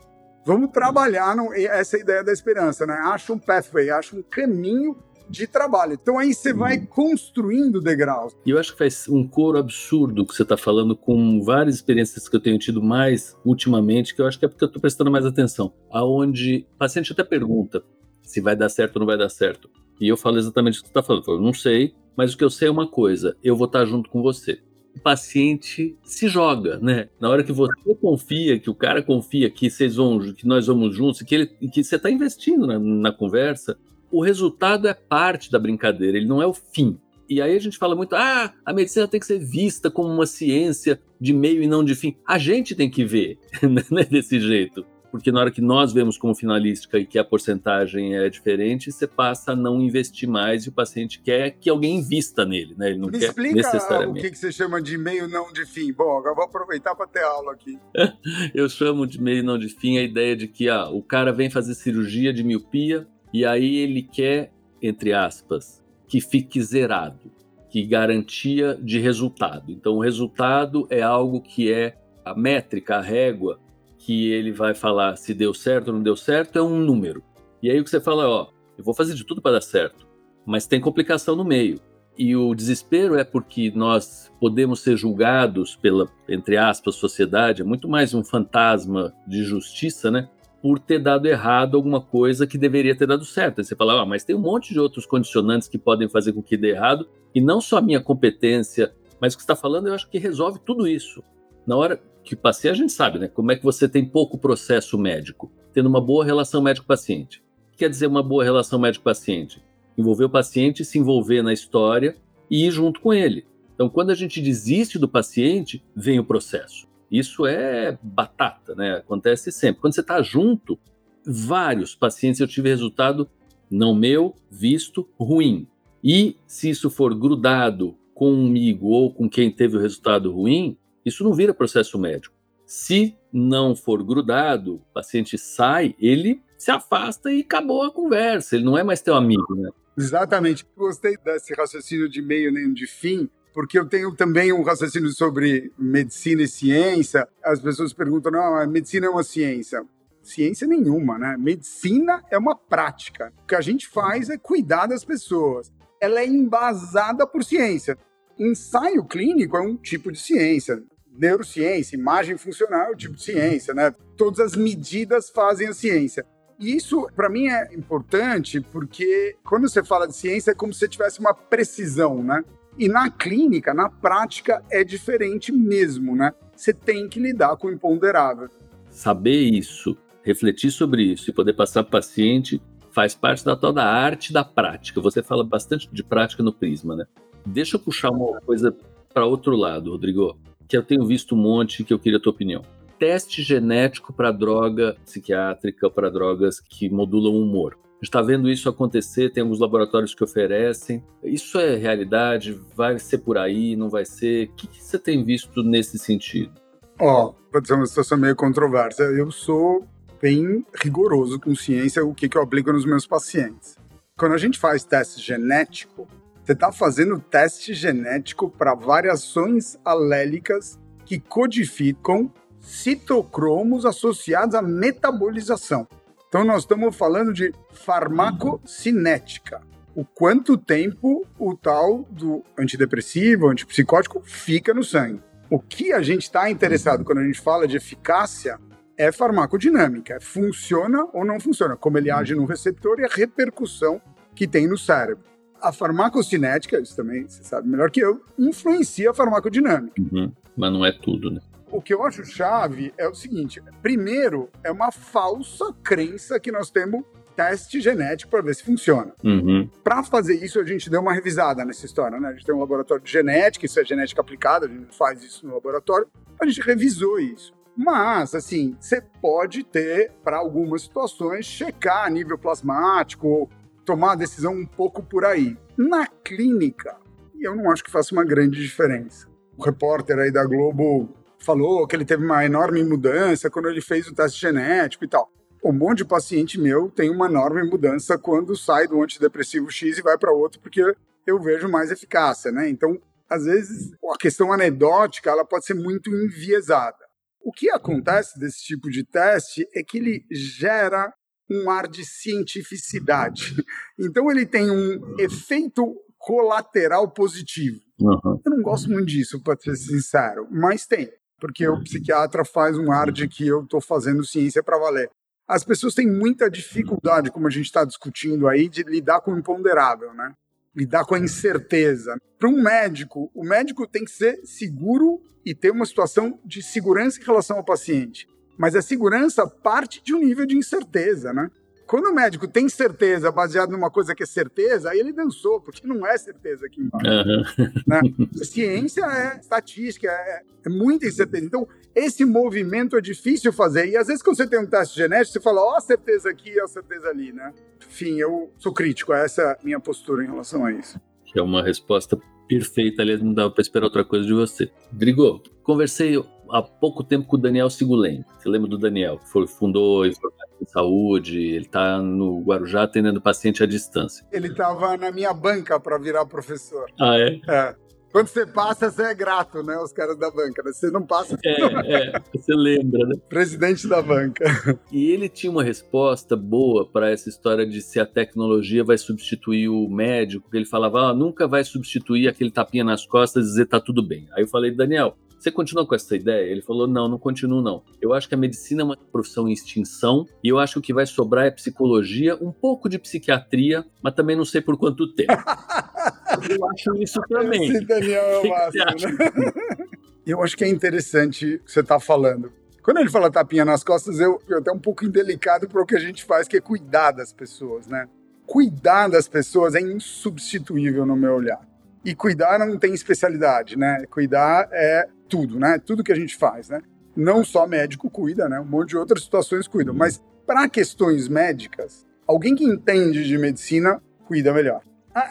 Vamos 0.45 0.71
trabalhar 0.71 1.33
no, 1.37 1.53
essa 1.53 1.97
ideia 1.97 2.21
da 2.21 2.33
esperança, 2.33 2.85
né? 2.85 2.95
Acha 3.05 3.31
um 3.31 3.39
pathway, 3.39 3.89
acha 3.89 4.13
um 4.13 4.21
caminho 4.21 4.97
de 5.29 5.47
trabalho. 5.47 5.93
Então 5.93 6.19
aí 6.19 6.33
você 6.33 6.53
vai 6.53 6.79
uhum. 6.79 6.85
construindo 6.85 7.79
degraus. 7.79 8.35
E 8.45 8.49
eu 8.49 8.59
acho 8.59 8.73
que 8.73 8.77
faz 8.77 9.07
um 9.07 9.25
coro 9.25 9.57
absurdo 9.57 10.25
que 10.25 10.35
você 10.35 10.43
está 10.43 10.57
falando 10.57 10.97
com 10.97 11.41
várias 11.41 11.75
experiências 11.75 12.27
que 12.27 12.35
eu 12.35 12.41
tenho 12.41 12.59
tido 12.59 12.83
mais 12.83 13.37
ultimamente, 13.45 14.13
que 14.13 14.21
eu 14.21 14.27
acho 14.27 14.37
que 14.37 14.43
é 14.43 14.49
porque 14.49 14.65
eu 14.65 14.67
estou 14.67 14.81
prestando 14.81 15.09
mais 15.09 15.25
atenção. 15.25 15.73
Aonde 15.89 16.67
o 16.75 16.77
paciente 16.77 17.13
até 17.13 17.23
pergunta 17.23 17.81
se 18.21 18.41
vai 18.41 18.53
dar 18.53 18.67
certo 18.67 18.97
ou 18.97 18.99
não 18.99 19.07
vai 19.07 19.17
dar 19.17 19.29
certo. 19.29 19.69
E 19.99 20.07
eu 20.07 20.17
falo 20.17 20.37
exatamente 20.37 20.79
o 20.79 20.81
que 20.81 20.87
você 20.87 20.91
está 20.91 21.03
falando. 21.03 21.23
Eu 21.27 21.41
não 21.41 21.53
sei, 21.53 21.93
mas 22.15 22.33
o 22.33 22.37
que 22.37 22.43
eu 22.43 22.49
sei 22.49 22.67
é 22.67 22.71
uma 22.71 22.87
coisa: 22.87 23.35
eu 23.43 23.55
vou 23.55 23.67
estar 23.67 23.85
junto 23.85 24.09
com 24.09 24.21
você. 24.21 24.59
O 24.95 24.99
paciente 24.99 25.97
se 26.03 26.27
joga, 26.27 26.77
né? 26.77 27.09
Na 27.19 27.29
hora 27.29 27.43
que 27.43 27.51
você 27.51 27.95
confia, 27.99 28.59
que 28.59 28.69
o 28.69 28.75
cara 28.75 29.01
confia 29.01 29.49
que 29.49 29.69
vocês 29.69 29.95
vão, 29.95 30.19
que 30.33 30.45
nós 30.45 30.67
vamos 30.67 30.95
juntos, 30.95 31.21
que, 31.23 31.33
ele, 31.33 31.47
que 31.47 31.83
você 31.83 31.95
está 31.95 32.11
investindo 32.11 32.67
na, 32.67 32.77
na 32.77 33.11
conversa, 33.11 33.75
o 34.11 34.21
resultado 34.21 34.87
é 34.87 34.93
parte 34.93 35.51
da 35.51 35.57
brincadeira, 35.57 36.17
ele 36.17 36.27
não 36.27 36.41
é 36.41 36.45
o 36.45 36.53
fim. 36.53 36.99
E 37.27 37.41
aí 37.41 37.55
a 37.55 37.59
gente 37.59 37.79
fala 37.79 37.95
muito, 37.95 38.15
ah, 38.15 38.53
a 38.63 38.71
medicina 38.71 39.07
tem 39.07 39.19
que 39.19 39.25
ser 39.25 39.39
vista 39.39 39.89
como 39.89 40.09
uma 40.09 40.27
ciência 40.27 41.01
de 41.19 41.33
meio 41.33 41.63
e 41.63 41.67
não 41.67 41.83
de 41.83 41.95
fim. 41.95 42.15
A 42.27 42.37
gente 42.37 42.75
tem 42.75 42.91
que 42.91 43.03
ver 43.03 43.39
né, 43.89 44.03
desse 44.03 44.39
jeito 44.39 44.85
porque 45.13 45.31
na 45.31 45.41
hora 45.41 45.51
que 45.51 45.61
nós 45.61 45.93
vemos 45.93 46.17
como 46.17 46.33
finalística 46.33 46.97
e 46.97 47.05
que 47.05 47.19
a 47.19 47.23
porcentagem 47.23 48.15
é 48.15 48.27
diferente, 48.29 48.91
você 48.91 49.05
passa 49.05 49.51
a 49.51 49.55
não 49.55 49.79
investir 49.79 50.27
mais 50.27 50.65
e 50.65 50.69
o 50.69 50.71
paciente 50.71 51.21
quer 51.21 51.51
que 51.51 51.69
alguém 51.69 51.97
invista 51.97 52.43
nele, 52.43 52.73
né? 52.75 52.89
Ele 52.89 52.97
não 52.97 53.09
Me 53.09 53.19
quer 53.19 53.27
explica 53.27 53.53
necessariamente. 53.57 54.25
o 54.25 54.31
que, 54.31 54.35
você 54.35 54.51
chama 54.51 54.81
de 54.81 54.97
meio 54.97 55.27
não 55.27 55.53
de 55.53 55.67
fim. 55.67 55.93
Bom, 55.93 56.17
agora 56.17 56.33
vou 56.33 56.45
aproveitar 56.45 56.95
para 56.95 57.05
ter 57.05 57.21
aula 57.21 57.53
aqui. 57.53 57.77
Eu 58.55 58.67
chamo 58.67 59.05
de 59.05 59.21
meio 59.21 59.43
não 59.43 59.55
de 59.55 59.69
fim 59.69 59.99
a 59.99 60.01
ideia 60.01 60.35
de 60.35 60.47
que 60.47 60.67
ah, 60.67 60.89
o 60.89 61.03
cara 61.03 61.31
vem 61.31 61.47
fazer 61.47 61.75
cirurgia 61.75 62.33
de 62.33 62.43
miopia 62.43 63.07
e 63.31 63.45
aí 63.45 63.75
ele 63.75 64.01
quer, 64.01 64.51
entre 64.81 65.13
aspas, 65.13 65.79
que 66.07 66.19
fique 66.21 66.59
zerado, 66.59 67.31
que 67.69 67.85
garantia 67.85 68.79
de 68.81 68.97
resultado. 68.97 69.71
Então 69.71 69.97
o 69.97 70.01
resultado 70.01 70.87
é 70.89 71.03
algo 71.03 71.39
que 71.39 71.71
é 71.71 71.99
a 72.25 72.33
métrica, 72.33 72.95
a 72.95 73.01
régua 73.01 73.59
que 74.05 74.31
ele 74.31 74.51
vai 74.51 74.73
falar 74.73 75.15
se 75.15 75.33
deu 75.33 75.53
certo 75.53 75.87
ou 75.87 75.93
não 75.93 76.03
deu 76.03 76.15
certo 76.15 76.59
é 76.59 76.61
um 76.61 76.79
número. 76.79 77.23
E 77.61 77.69
aí 77.69 77.79
o 77.79 77.83
que 77.83 77.89
você 77.89 78.01
fala, 78.01 78.27
ó, 78.27 78.49
eu 78.77 78.83
vou 78.83 78.93
fazer 78.93 79.13
de 79.13 79.25
tudo 79.25 79.41
para 79.41 79.53
dar 79.53 79.61
certo, 79.61 80.05
mas 80.45 80.67
tem 80.67 80.81
complicação 80.81 81.37
no 81.37 81.45
meio. 81.45 81.79
E 82.17 82.35
o 82.35 82.53
desespero 82.53 83.15
é 83.15 83.23
porque 83.23 83.71
nós 83.73 84.29
podemos 84.41 84.81
ser 84.81 84.97
julgados 84.97 85.77
pela, 85.77 86.07
entre 86.27 86.57
aspas, 86.57 86.95
sociedade, 86.95 87.61
é 87.61 87.65
muito 87.65 87.87
mais 87.87 88.13
um 88.13 88.23
fantasma 88.23 89.13
de 89.25 89.43
justiça, 89.43 90.11
né? 90.11 90.29
Por 90.61 90.79
ter 90.79 90.99
dado 90.99 91.25
errado 91.25 91.75
alguma 91.75 92.01
coisa 92.01 92.45
que 92.45 92.57
deveria 92.57 92.95
ter 92.95 93.07
dado 93.07 93.23
certo. 93.23 93.59
Aí 93.59 93.65
você 93.65 93.75
fala, 93.75 94.01
ah, 94.01 94.05
mas 94.05 94.23
tem 94.23 94.35
um 94.35 94.39
monte 94.39 94.73
de 94.73 94.79
outros 94.79 95.05
condicionantes 95.05 95.67
que 95.67 95.77
podem 95.77 96.09
fazer 96.09 96.33
com 96.33 96.43
que 96.43 96.57
dê 96.57 96.71
errado, 96.71 97.09
e 97.33 97.39
não 97.39 97.61
só 97.61 97.77
a 97.77 97.81
minha 97.81 98.01
competência, 98.01 98.93
mas 99.19 99.33
o 99.33 99.37
que 99.37 99.43
está 99.43 99.55
falando 99.55 99.87
eu 99.87 99.93
acho 99.93 100.09
que 100.09 100.19
resolve 100.19 100.59
tudo 100.59 100.85
isso. 100.85 101.23
Na 101.65 101.77
hora, 101.77 101.99
que 102.23 102.35
passei, 102.35 102.71
a 102.71 102.73
gente 102.73 102.91
sabe, 102.91 103.19
né? 103.19 103.27
Como 103.27 103.51
é 103.51 103.55
que 103.55 103.63
você 103.63 103.87
tem 103.87 104.05
pouco 104.05 104.37
processo 104.37 104.97
médico, 104.97 105.51
tendo 105.73 105.89
uma 105.89 106.01
boa 106.01 106.23
relação 106.23 106.61
médico-paciente. 106.61 107.43
O 107.67 107.71
que 107.71 107.77
quer 107.79 107.89
dizer 107.89 108.07
uma 108.07 108.23
boa 108.23 108.43
relação 108.43 108.79
médico-paciente? 108.79 109.61
Envolver 109.97 110.25
o 110.25 110.29
paciente, 110.29 110.85
se 110.85 110.97
envolver 110.97 111.41
na 111.41 111.53
história 111.53 112.15
e 112.49 112.65
ir 112.65 112.71
junto 112.71 113.01
com 113.01 113.13
ele. 113.13 113.45
Então, 113.73 113.89
quando 113.89 114.11
a 114.11 114.15
gente 114.15 114.41
desiste 114.41 114.97
do 114.97 115.07
paciente, 115.07 115.83
vem 115.95 116.19
o 116.19 116.25
processo. 116.25 116.87
Isso 117.11 117.45
é 117.45 117.97
batata, 118.01 118.73
né? 118.75 118.95
Acontece 118.95 119.51
sempre. 119.51 119.81
Quando 119.81 119.93
você 119.93 120.01
está 120.01 120.21
junto, 120.21 120.79
vários 121.25 121.95
pacientes 121.95 122.39
eu 122.39 122.47
tive 122.47 122.69
resultado 122.69 123.29
não 123.69 123.95
meu, 123.95 124.35
visto, 124.49 125.07
ruim. 125.19 125.67
E 126.03 126.35
se 126.45 126.69
isso 126.69 126.89
for 126.89 127.15
grudado 127.15 127.97
comigo 128.13 128.87
ou 128.87 129.11
com 129.11 129.27
quem 129.27 129.49
teve 129.49 129.77
o 129.77 129.79
resultado 129.79 130.31
ruim, 130.31 130.77
isso 131.05 131.23
não 131.23 131.33
vira 131.33 131.53
processo 131.53 131.97
médico. 131.99 132.35
Se 132.65 133.15
não 133.31 133.75
for 133.75 134.03
grudado, 134.03 134.75
o 134.75 134.93
paciente 134.93 135.37
sai, 135.37 135.95
ele 135.99 136.41
se 136.57 136.71
afasta 136.71 137.31
e 137.31 137.41
acabou 137.41 137.83
a 137.83 137.91
conversa. 137.91 138.55
Ele 138.55 138.65
não 138.65 138.77
é 138.77 138.83
mais 138.83 139.01
teu 139.01 139.15
amigo, 139.15 139.55
né? 139.55 139.69
Exatamente. 139.97 140.65
Gostei 140.75 141.17
desse 141.17 141.53
raciocínio 141.53 142.09
de 142.09 142.21
meio 142.21 142.51
nem 142.51 142.73
de 142.73 142.87
fim, 142.87 143.29
porque 143.53 143.77
eu 143.77 143.87
tenho 143.87 144.15
também 144.15 144.51
um 144.53 144.63
raciocínio 144.63 145.09
sobre 145.11 145.71
medicina 145.77 146.41
e 146.41 146.47
ciência. 146.47 147.27
As 147.43 147.59
pessoas 147.59 147.93
perguntam: 147.93 148.31
não, 148.31 148.55
a 148.55 148.65
medicina 148.65 149.07
é 149.07 149.09
uma 149.09 149.23
ciência. 149.23 149.85
Ciência 150.23 150.65
nenhuma, 150.65 151.19
né? 151.19 151.35
Medicina 151.37 152.23
é 152.31 152.37
uma 152.37 152.55
prática. 152.55 153.33
O 153.43 153.47
que 153.47 153.55
a 153.55 153.61
gente 153.61 153.87
faz 153.87 154.29
é 154.29 154.37
cuidar 154.37 154.87
das 154.87 155.03
pessoas 155.03 155.71
ela 156.03 156.19
é 156.19 156.27
embasada 156.27 157.25
por 157.25 157.45
ciência. 157.45 157.97
Ensaio 158.37 159.05
clínico 159.05 159.55
é 159.55 159.61
um 159.61 159.77
tipo 159.77 160.11
de 160.11 160.19
ciência. 160.19 160.83
Neurociência, 161.15 161.95
imagem 161.95 162.37
funcional 162.37 162.87
é 162.87 162.91
um 162.91 162.95
tipo 162.95 163.15
de 163.15 163.23
ciência, 163.23 163.73
né? 163.73 163.93
Todas 164.17 164.39
as 164.39 164.55
medidas 164.55 165.29
fazem 165.29 165.67
a 165.67 165.73
ciência. 165.73 166.25
E 166.59 166.75
isso, 166.75 167.07
para 167.15 167.29
mim, 167.29 167.47
é 167.47 167.73
importante 167.73 168.61
porque 168.61 169.35
quando 169.43 169.69
você 169.69 169.83
fala 169.83 170.07
de 170.07 170.15
ciência 170.15 170.51
é 170.51 170.55
como 170.55 170.73
se 170.73 170.79
você 170.79 170.87
tivesse 170.87 171.19
uma 171.19 171.33
precisão, 171.33 172.23
né? 172.23 172.43
E 172.77 172.87
na 172.87 173.09
clínica, 173.09 173.73
na 173.73 173.89
prática, 173.89 174.63
é 174.71 174.83
diferente 174.83 175.51
mesmo, 175.51 176.15
né? 176.15 176.33
Você 176.55 176.73
tem 176.73 177.07
que 177.07 177.19
lidar 177.19 177.57
com 177.57 177.67
o 177.67 177.71
imponderável. 177.71 178.49
Saber 178.89 179.39
isso, 179.39 179.95
refletir 180.23 180.71
sobre 180.71 181.03
isso 181.03 181.29
e 181.29 181.33
poder 181.33 181.53
passar 181.53 181.83
para 181.83 181.89
o 181.89 182.01
paciente 182.01 182.61
faz 182.91 183.15
parte 183.15 183.43
da 183.43 183.55
toda 183.55 183.83
a 183.83 183.91
arte 183.91 184.31
da 184.31 184.43
prática. 184.43 185.01
Você 185.01 185.21
fala 185.21 185.43
bastante 185.43 185.89
de 185.91 186.03
prática 186.03 186.41
no 186.41 186.53
Prisma, 186.53 186.95
né? 186.95 187.05
Deixa 187.45 187.75
eu 187.75 187.79
puxar 187.79 188.11
uma 188.11 188.39
coisa 188.41 188.75
para 189.13 189.25
outro 189.25 189.55
lado, 189.55 189.91
Rodrigo, 189.91 190.37
que 190.73 190.77
eu 190.77 190.81
tenho 190.81 191.05
visto 191.05 191.35
um 191.35 191.37
monte 191.37 191.83
que 191.83 191.93
eu 191.93 191.99
queria 191.99 192.17
a 192.17 192.19
tua 192.19 192.31
opinião. 192.31 192.63
Teste 192.97 193.43
genético 193.43 194.11
para 194.11 194.31
droga 194.31 194.97
psiquiátrica, 195.05 195.87
para 195.87 196.09
drogas 196.09 196.59
que 196.59 196.89
modulam 196.89 197.33
o 197.33 197.43
humor. 197.43 197.77
A 197.83 197.95
gente 197.97 198.05
está 198.05 198.23
vendo 198.23 198.49
isso 198.49 198.67
acontecer, 198.67 199.31
tem 199.31 199.43
alguns 199.43 199.59
laboratórios 199.59 200.15
que 200.15 200.23
oferecem. 200.23 201.03
Isso 201.23 201.59
é 201.59 201.75
realidade? 201.75 202.59
Vai 202.75 202.97
ser 202.97 203.19
por 203.19 203.37
aí? 203.37 203.75
Não 203.75 203.87
vai 203.87 204.03
ser? 204.03 204.47
O 204.47 204.53
que, 204.53 204.65
que 204.65 204.83
você 204.83 204.97
tem 204.97 205.23
visto 205.23 205.61
nesse 205.61 205.99
sentido? 205.99 206.51
Ó, 206.99 207.27
oh, 207.27 207.51
pode 207.51 207.67
ser 207.67 207.75
uma 207.75 207.85
situação 207.85 208.17
meio 208.17 208.35
controversa. 208.35 209.03
Eu 209.03 209.29
sou 209.29 209.85
bem 210.19 210.65
rigoroso 210.83 211.39
com 211.39 211.53
ciência 211.53 212.03
o 212.03 212.15
que, 212.15 212.27
que 212.27 212.35
eu 212.35 212.41
aplico 212.41 212.73
nos 212.73 212.83
meus 212.83 213.05
pacientes. 213.05 213.77
Quando 214.17 214.33
a 214.33 214.39
gente 214.39 214.57
faz 214.57 214.83
teste 214.83 215.21
genético, 215.21 216.07
você 216.43 216.51
está 216.51 216.73
fazendo 216.73 217.19
teste 217.19 217.73
genético 217.73 218.49
para 218.49 218.75
variações 218.75 219.77
alélicas 219.85 220.77
que 221.05 221.17
codificam 221.17 222.29
citocromos 222.59 223.85
associados 223.85 224.53
à 224.53 224.61
metabolização. 224.61 225.87
Então, 226.27 226.43
nós 226.43 226.63
estamos 226.63 226.95
falando 226.95 227.31
de 227.31 227.53
farmacocinética. 227.71 229.61
O 229.95 230.03
quanto 230.03 230.57
tempo 230.57 231.25
o 231.39 231.55
tal 231.55 232.03
do 232.09 232.43
antidepressivo, 232.57 233.47
antipsicótico 233.47 234.21
fica 234.25 234.73
no 234.73 234.83
sangue. 234.83 235.21
O 235.49 235.59
que 235.59 235.93
a 235.93 236.01
gente 236.01 236.23
está 236.23 236.49
interessado 236.49 237.05
quando 237.05 237.19
a 237.19 237.23
gente 237.23 237.39
fala 237.39 237.67
de 237.67 237.77
eficácia 237.77 238.59
é 238.97 239.11
farmacodinâmica, 239.11 240.15
é 240.15 240.19
funciona 240.19 241.07
ou 241.13 241.23
não 241.23 241.39
funciona, 241.39 241.77
como 241.77 241.97
ele 241.97 242.11
age 242.11 242.35
no 242.35 242.45
receptor 242.45 242.99
e 242.99 243.05
a 243.05 243.09
repercussão 243.09 244.01
que 244.35 244.47
tem 244.47 244.67
no 244.67 244.77
cérebro. 244.77 245.32
A 245.63 245.71
farmacocinética, 245.71 246.77
isso 246.79 246.93
também 246.93 247.25
você 247.25 247.41
sabe 247.41 247.69
melhor 247.69 247.89
que 247.89 248.01
eu, 248.01 248.21
influencia 248.37 249.11
a 249.11 249.13
farmacodinâmica. 249.13 249.93
Uhum, 249.99 250.29
mas 250.57 250.73
não 250.73 250.85
é 250.85 250.91
tudo, 250.91 251.31
né? 251.31 251.39
O 251.71 251.81
que 251.81 251.93
eu 251.93 252.03
acho 252.03 252.25
chave 252.25 252.93
é 252.97 253.07
o 253.07 253.15
seguinte: 253.15 253.63
primeiro, 253.81 254.49
é 254.61 254.71
uma 254.71 254.91
falsa 254.91 255.73
crença 255.81 256.37
que 256.39 256.51
nós 256.51 256.69
temos 256.69 257.03
teste 257.35 257.81
genético 257.81 258.29
para 258.29 258.41
ver 258.41 258.53
se 258.55 258.63
funciona. 258.63 259.13
Uhum. 259.23 259.67
Para 259.83 260.03
fazer 260.03 260.35
isso, 260.35 260.59
a 260.59 260.65
gente 260.65 260.89
deu 260.89 261.01
uma 261.01 261.13
revisada 261.13 261.65
nessa 261.65 261.85
história, 261.85 262.19
né? 262.19 262.27
A 262.27 262.33
gente 262.33 262.45
tem 262.45 262.53
um 262.53 262.59
laboratório 262.59 263.03
de 263.03 263.11
genética, 263.11 263.65
isso 263.65 263.79
é 263.79 263.85
genética 263.85 264.21
aplicada, 264.21 264.65
a 264.65 264.69
gente 264.69 264.95
faz 264.95 265.23
isso 265.23 265.47
no 265.47 265.53
laboratório. 265.53 266.07
A 266.39 266.45
gente 266.45 266.61
revisou 266.61 267.19
isso. 267.19 267.53
Mas, 267.75 268.35
assim, 268.35 268.75
você 268.79 269.01
pode 269.21 269.63
ter, 269.63 270.11
para 270.23 270.37
algumas 270.37 270.83
situações, 270.83 271.45
checar 271.45 272.05
a 272.05 272.09
nível 272.09 272.37
plasmático, 272.37 273.49
tomar 273.85 274.13
a 274.13 274.15
decisão 274.15 274.53
um 274.53 274.65
pouco 274.65 275.03
por 275.03 275.25
aí. 275.25 275.57
Na 275.77 276.07
clínica, 276.07 276.97
eu 277.39 277.55
não 277.55 277.71
acho 277.71 277.83
que 277.83 277.91
faça 277.91 278.13
uma 278.13 278.23
grande 278.23 278.61
diferença. 278.61 279.27
O 279.57 279.63
repórter 279.63 280.17
aí 280.19 280.31
da 280.31 280.45
Globo 280.45 281.09
falou 281.39 281.85
que 281.85 281.95
ele 281.95 282.05
teve 282.05 282.23
uma 282.23 282.45
enorme 282.45 282.83
mudança 282.83 283.49
quando 283.49 283.69
ele 283.69 283.81
fez 283.81 284.07
o 284.07 284.15
teste 284.15 284.39
genético 284.39 285.03
e 285.03 285.07
tal. 285.07 285.29
Um 285.63 285.71
monte 285.71 285.99
de 285.99 286.05
paciente 286.05 286.59
meu 286.59 286.89
tem 286.89 287.09
uma 287.09 287.27
enorme 287.27 287.63
mudança 287.63 288.17
quando 288.17 288.55
sai 288.55 288.87
do 288.87 289.01
antidepressivo 289.01 289.69
X 289.71 289.97
e 289.97 290.01
vai 290.01 290.17
para 290.17 290.31
outro, 290.33 290.59
porque 290.59 290.95
eu 291.25 291.39
vejo 291.41 291.69
mais 291.69 291.91
eficácia, 291.91 292.51
né? 292.51 292.69
Então, 292.69 292.99
às 293.29 293.45
vezes, 293.45 293.91
a 294.13 294.17
questão 294.17 294.51
anedótica 294.51 295.29
ela 295.29 295.45
pode 295.45 295.65
ser 295.65 295.73
muito 295.73 296.09
enviesada. 296.09 296.97
O 297.41 297.51
que 297.51 297.69
acontece 297.69 298.39
desse 298.39 298.63
tipo 298.63 298.89
de 298.89 299.03
teste 299.03 299.67
é 299.73 299.83
que 299.83 299.97
ele 299.97 300.25
gera 300.31 301.13
um 301.49 301.69
ar 301.69 301.87
de 301.87 302.05
cientificidade. 302.05 303.55
Então 303.99 304.29
ele 304.31 304.45
tem 304.45 304.71
um 304.71 305.15
efeito 305.19 305.95
colateral 306.17 307.11
positivo. 307.11 307.79
Uhum. 307.99 308.41
Eu 308.45 308.51
não 308.55 308.61
gosto 308.61 308.89
muito 308.89 309.07
disso, 309.07 309.41
para 309.41 309.59
ser 309.59 309.75
sincero, 309.75 310.47
mas 310.49 310.85
tem, 310.85 311.11
porque 311.39 311.67
o 311.67 311.81
psiquiatra 311.83 312.43
faz 312.43 312.77
um 312.77 312.91
ar 312.91 313.11
de 313.11 313.27
que 313.27 313.47
eu 313.47 313.63
estou 313.63 313.81
fazendo 313.81 314.25
ciência 314.25 314.63
para 314.63 314.79
valer. 314.79 315.09
As 315.47 315.63
pessoas 315.63 315.93
têm 315.93 316.09
muita 316.09 316.49
dificuldade, 316.49 317.29
como 317.29 317.47
a 317.47 317.49
gente 317.49 317.65
está 317.65 317.83
discutindo 317.83 318.47
aí, 318.47 318.69
de 318.69 318.83
lidar 318.83 319.21
com 319.21 319.33
o 319.33 319.37
imponderável, 319.37 320.13
né? 320.13 320.33
lidar 320.75 321.05
com 321.05 321.15
a 321.15 321.19
incerteza. 321.19 322.17
Para 322.39 322.49
um 322.49 322.61
médico, 322.61 323.31
o 323.33 323.43
médico 323.43 323.87
tem 323.87 324.03
que 324.03 324.11
ser 324.11 324.39
seguro 324.43 325.21
e 325.45 325.53
ter 325.53 325.71
uma 325.71 325.85
situação 325.85 326.39
de 326.43 326.61
segurança 326.61 327.19
em 327.19 327.23
relação 327.23 327.57
ao 327.57 327.63
paciente. 327.63 328.27
Mas 328.57 328.75
a 328.75 328.81
segurança 328.81 329.47
parte 329.47 330.01
de 330.03 330.13
um 330.13 330.19
nível 330.19 330.45
de 330.45 330.55
incerteza, 330.55 331.33
né? 331.33 331.49
Quando 331.85 332.09
o 332.09 332.13
médico 332.13 332.47
tem 332.47 332.69
certeza 332.69 333.31
baseado 333.31 333.71
numa 333.71 333.91
coisa 333.91 334.15
que 334.15 334.23
é 334.23 334.25
certeza, 334.25 334.89
aí 334.89 334.99
ele 334.99 335.11
dançou, 335.11 335.59
porque 335.59 335.85
não 335.85 336.07
é 336.07 336.17
certeza 336.17 336.65
aqui 336.65 336.81
embaixo. 336.81 337.07
Uhum. 337.07 337.71
Né? 337.85 338.01
Ciência 338.43 339.05
é 339.05 339.39
estatística, 339.39 340.07
é, 340.07 340.41
é, 340.65 340.69
muita 340.69 341.05
incerteza. 341.05 341.45
Então, 341.45 341.67
esse 341.93 342.23
movimento 342.25 342.97
é 342.97 343.01
difícil 343.01 343.51
fazer. 343.51 343.89
E 343.89 343.97
às 343.97 344.07
vezes, 344.07 344.23
quando 344.23 344.37
você 344.37 344.47
tem 344.47 344.59
um 344.59 344.65
teste 344.65 344.95
genético, 344.95 345.33
você 345.33 345.41
fala, 345.41 345.61
ó, 345.61 345.73
oh, 345.73 345.75
a 345.75 345.81
certeza 345.81 346.29
aqui, 346.29 346.53
ó, 346.61 346.67
certeza 346.67 347.09
ali, 347.09 347.31
né? 347.31 347.53
Enfim, 347.87 348.15
eu 348.15 348.49
sou 348.57 348.73
crítico, 348.73 349.13
essa 349.13 349.41
é 349.41 349.45
a 349.45 349.57
minha 349.63 349.79
postura 349.79 350.23
em 350.23 350.27
relação 350.27 350.65
a 350.65 350.71
isso. 350.71 350.99
Que 351.25 351.37
é 351.37 351.43
uma 351.43 351.61
resposta 351.61 352.17
perfeita, 352.47 353.01
aliás, 353.01 353.21
não 353.21 353.33
dava 353.33 353.51
para 353.51 353.61
esperar 353.61 353.85
outra 353.85 354.05
coisa 354.05 354.25
de 354.25 354.33
você. 354.33 354.71
Drigo, 354.91 355.43
conversei 355.61 356.17
há 356.49 356.61
pouco 356.61 357.03
tempo 357.03 357.27
com 357.27 357.37
o 357.37 357.39
Daniel 357.39 357.69
Sigulen. 357.69 358.23
Você 358.37 358.49
lembra 358.49 358.69
do 358.69 358.77
Daniel? 358.77 359.19
Foi, 359.31 359.47
fundou 359.47 360.05
Informática 360.05 360.53
em 360.61 360.65
Saúde, 360.65 361.39
ele 361.39 361.65
está 361.65 361.99
no 361.99 362.41
Guarujá 362.41 362.83
atendendo 362.83 363.21
paciente 363.21 363.63
à 363.63 363.65
distância. 363.65 364.25
Ele 364.31 364.47
estava 364.47 364.97
na 364.97 365.11
minha 365.11 365.33
banca 365.33 365.79
para 365.79 365.97
virar 365.97 366.25
professor. 366.25 366.85
Ah, 366.99 367.17
é? 367.17 367.39
É. 367.47 367.75
Quando 368.13 368.27
você 368.27 368.45
passa, 368.45 368.91
você 368.91 369.01
é 369.01 369.15
grato, 369.15 369.63
né? 369.63 369.75
Os 369.79 369.91
caras 369.91 370.15
da 370.19 370.29
banca. 370.29 370.61
Né? 370.63 370.71
Você 370.71 370.91
não 370.91 371.01
passa. 371.01 371.35
É, 371.43 371.95
é, 371.95 372.21
você 372.31 372.53
lembra, 372.53 373.07
né? 373.07 373.15
Presidente 373.27 373.87
da 373.87 374.03
banca. 374.03 374.45
E 374.91 375.09
ele 375.09 375.27
tinha 375.27 375.51
uma 375.51 375.63
resposta 375.63 376.35
boa 376.35 376.87
para 376.87 377.09
essa 377.09 377.27
história 377.27 377.65
de 377.65 377.81
se 377.81 377.99
a 377.99 378.05
tecnologia 378.05 378.83
vai 378.83 378.99
substituir 378.99 379.67
o 379.67 379.89
médico. 379.89 380.47
Ele 380.53 380.63
falava, 380.63 381.09
ah, 381.09 381.13
nunca 381.13 381.47
vai 381.47 381.63
substituir 381.63 382.27
aquele 382.27 382.51
tapinha 382.51 382.83
nas 382.83 383.03
costas 383.03 383.45
e 383.45 383.47
dizer 383.47 383.65
tá 383.65 383.79
tudo 383.79 384.05
bem. 384.05 384.27
Aí 384.33 384.43
eu 384.43 384.47
falei, 384.47 384.69
Daniel, 384.69 385.17
você 385.43 385.51
continua 385.51 385.85
com 385.85 385.93
essa 385.93 386.15
ideia? 386.15 386.49
Ele 386.49 386.61
falou: 386.61 386.87
não, 386.87 387.07
não 387.07 387.19
continuo, 387.19 387.61
não. 387.61 387.83
Eu 388.01 388.13
acho 388.13 388.27
que 388.27 388.35
a 388.35 388.37
medicina 388.37 388.81
é 388.81 388.85
uma 388.85 388.97
profissão 388.97 389.47
em 389.47 389.51
extinção 389.51 390.25
e 390.43 390.47
eu 390.47 390.57
acho 390.57 390.73
que 390.73 390.79
o 390.79 390.81
que 390.81 390.93
vai 390.93 391.05
sobrar 391.05 391.45
é 391.45 391.51
psicologia, 391.51 392.37
um 392.41 392.51
pouco 392.51 392.87
de 392.87 392.97
psiquiatria, 392.97 393.85
mas 394.01 394.13
também 394.13 394.35
não 394.35 394.45
sei 394.45 394.61
por 394.61 394.77
quanto 394.77 395.13
tempo. 395.13 395.33
eu 396.49 396.69
acho 396.69 396.95
isso 396.95 397.21
também. 397.29 397.69
Esse 397.69 397.85
Daniel 397.85 398.23
é 398.23 398.39
o 398.39 398.49
máximo, 398.49 398.85
né? 398.85 399.51
Eu 400.25 400.41
acho 400.41 400.55
que 400.55 400.63
é 400.63 400.69
interessante 400.69 401.55
o 401.55 401.59
que 401.65 401.71
você 401.71 401.81
está 401.81 401.99
falando. 401.99 402.49
Quando 402.81 402.99
ele 402.99 403.09
fala 403.09 403.29
tapinha 403.29 403.65
nas 403.65 403.83
costas, 403.83 404.21
eu, 404.21 404.41
eu 404.47 404.59
até 404.59 404.71
um 404.71 404.79
pouco 404.79 405.03
indelicado 405.03 405.67
para 405.67 405.81
o 405.81 405.85
que 405.85 405.97
a 405.97 405.99
gente 405.99 406.23
faz, 406.23 406.47
que 406.47 406.55
é 406.55 406.61
cuidar 406.61 407.11
das 407.11 407.33
pessoas, 407.33 407.87
né? 407.87 408.07
Cuidar 408.45 409.09
das 409.09 409.27
pessoas 409.27 409.75
é 409.75 409.81
insubstituível 409.81 411.05
no 411.05 411.17
meu 411.17 411.33
olhar. 411.33 411.61
E 412.05 412.13
cuidar 412.13 412.59
não 412.59 412.77
tem 412.77 412.93
especialidade, 412.93 413.77
né? 413.77 414.05
Cuidar 414.09 414.67
é 414.71 415.07
tudo, 415.33 415.59
né? 415.59 415.79
Tudo 415.83 416.03
que 416.03 416.11
a 416.11 416.15
gente 416.15 416.37
faz, 416.37 416.69
né? 416.69 416.79
Não 417.15 417.43
só 417.43 417.65
médico 417.65 418.07
cuida, 418.07 418.47
né? 418.47 418.59
Um 418.59 418.65
monte 418.65 418.89
de 418.89 418.97
outras 418.97 419.23
situações 419.23 419.67
cuidam, 419.67 419.91
mas 419.91 420.21
para 420.45 420.69
questões 420.69 421.27
médicas, 421.27 422.05
alguém 422.27 422.53
que 422.53 422.63
entende 422.63 423.23
de 423.23 423.35
medicina 423.35 423.99
cuida 424.27 424.53
melhor. 424.53 424.81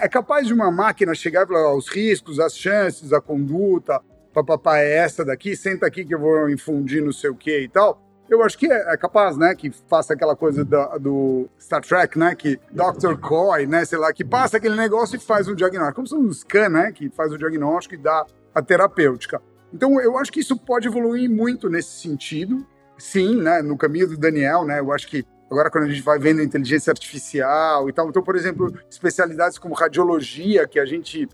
É 0.00 0.08
capaz 0.08 0.48
de 0.48 0.52
uma 0.52 0.72
máquina 0.72 1.14
chegar 1.14 1.44
e 1.44 1.46
falar 1.46 1.76
os 1.76 1.88
riscos, 1.88 2.40
as 2.40 2.56
chances, 2.56 3.12
a 3.12 3.20
conduta, 3.20 4.00
papapá, 4.34 4.78
é 4.78 4.92
essa 4.92 5.24
daqui, 5.24 5.54
senta 5.54 5.86
aqui 5.86 6.04
que 6.04 6.14
eu 6.14 6.18
vou 6.18 6.50
infundir 6.50 7.00
não 7.00 7.12
sei 7.12 7.30
o 7.30 7.36
que 7.36 7.60
e 7.60 7.68
tal. 7.68 8.02
Eu 8.28 8.42
acho 8.42 8.58
que 8.58 8.66
é, 8.72 8.92
é, 8.92 8.96
capaz, 8.96 9.36
né, 9.36 9.54
que 9.54 9.70
faça 9.88 10.14
aquela 10.14 10.34
coisa 10.34 10.64
do, 10.64 11.48
Star 11.60 11.82
Trek, 11.82 12.18
né, 12.18 12.34
que 12.34 12.58
Dr. 12.72 13.20
Coy, 13.20 13.66
né, 13.66 13.84
sei 13.84 13.98
lá, 13.98 14.12
que 14.12 14.24
passa 14.24 14.56
aquele 14.56 14.74
negócio 14.74 15.14
e 15.14 15.20
faz 15.20 15.46
um 15.46 15.54
diagnóstico. 15.54 15.94
Como 15.94 16.06
se 16.08 16.14
um 16.16 16.32
scan, 16.32 16.70
né, 16.70 16.90
que 16.90 17.08
faz 17.10 17.32
o 17.32 17.38
diagnóstico 17.38 17.94
e 17.94 17.98
dá 17.98 18.26
a 18.52 18.62
terapêutica. 18.62 19.40
Então, 19.72 20.00
eu 20.00 20.18
acho 20.18 20.32
que 20.32 20.40
isso 20.40 20.56
pode 20.56 20.86
evoluir 20.86 21.30
muito 21.30 21.68
nesse 21.68 22.00
sentido. 22.00 22.66
Sim, 22.98 23.36
né, 23.36 23.62
no 23.62 23.76
caminho 23.76 24.08
do 24.08 24.16
Daniel, 24.16 24.64
né, 24.64 24.78
eu 24.78 24.92
acho 24.92 25.08
que 25.08 25.24
Agora, 25.52 25.70
quando 25.70 25.84
a 25.84 25.88
gente 25.88 26.00
vai 26.00 26.18
vendo 26.18 26.40
inteligência 26.40 26.90
artificial 26.90 27.86
e 27.86 27.92
tal, 27.92 28.08
então, 28.08 28.22
por 28.22 28.34
exemplo, 28.34 28.74
especialidades 28.90 29.58
como 29.58 29.74
radiologia, 29.74 30.66
que 30.66 30.80
a 30.80 30.86
gente. 30.86 31.28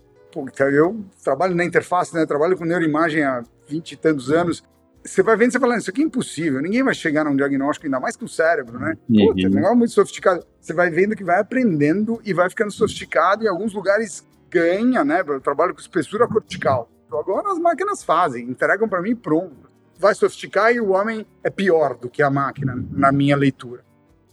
eu 0.59 1.05
trabalho 1.23 1.55
na 1.55 1.63
interface, 1.63 2.13
né? 2.13 2.25
Trabalho 2.25 2.57
com 2.57 2.65
neuroimagem 2.65 3.23
há 3.23 3.41
20 3.69 3.93
e 3.93 3.95
tantos 3.95 4.29
anos. 4.29 4.61
Você 5.05 5.23
vai 5.23 5.37
vendo 5.37 5.51
e 5.51 5.51
você 5.53 5.59
fala, 5.59 5.77
isso 5.77 5.89
aqui 5.89 6.01
é 6.01 6.03
impossível, 6.03 6.61
ninguém 6.61 6.83
vai 6.83 6.93
chegar 6.93 7.23
num 7.23 7.33
diagnóstico, 7.33 7.85
ainda 7.85 8.01
mais 8.01 8.17
com 8.17 8.25
o 8.25 8.27
cérebro, 8.27 8.77
né? 8.77 8.93
Uhum. 9.09 9.27
Puta, 9.27 9.41
é 9.41 9.47
um 9.47 9.53
negócio 9.53 9.77
muito 9.77 9.93
sofisticado. 9.93 10.45
Você 10.59 10.73
vai 10.73 10.89
vendo 10.89 11.15
que 11.15 11.23
vai 11.23 11.39
aprendendo 11.39 12.19
e 12.25 12.33
vai 12.33 12.49
ficando 12.49 12.71
sofisticado, 12.71 13.43
e 13.43 13.45
em 13.45 13.49
alguns 13.49 13.73
lugares 13.73 14.27
ganha, 14.49 15.05
né? 15.05 15.23
Eu 15.25 15.39
trabalho 15.39 15.73
com 15.73 15.79
espessura 15.79 16.27
cortical. 16.27 16.91
Então, 17.09 17.19
agora 17.19 17.51
as 17.51 17.59
máquinas 17.59 18.03
fazem, 18.03 18.45
entregam 18.45 18.87
para 18.87 19.01
mim 19.01 19.15
pronto. 19.15 19.69
Vai 19.97 20.15
sofisticar 20.15 20.71
e 20.71 20.79
o 20.79 20.91
homem 20.91 21.25
é 21.43 21.49
pior 21.49 21.97
do 21.97 22.09
que 22.09 22.23
a 22.23 22.29
máquina, 22.29 22.81
na 22.91 23.11
minha 23.11 23.35
leitura 23.35 23.83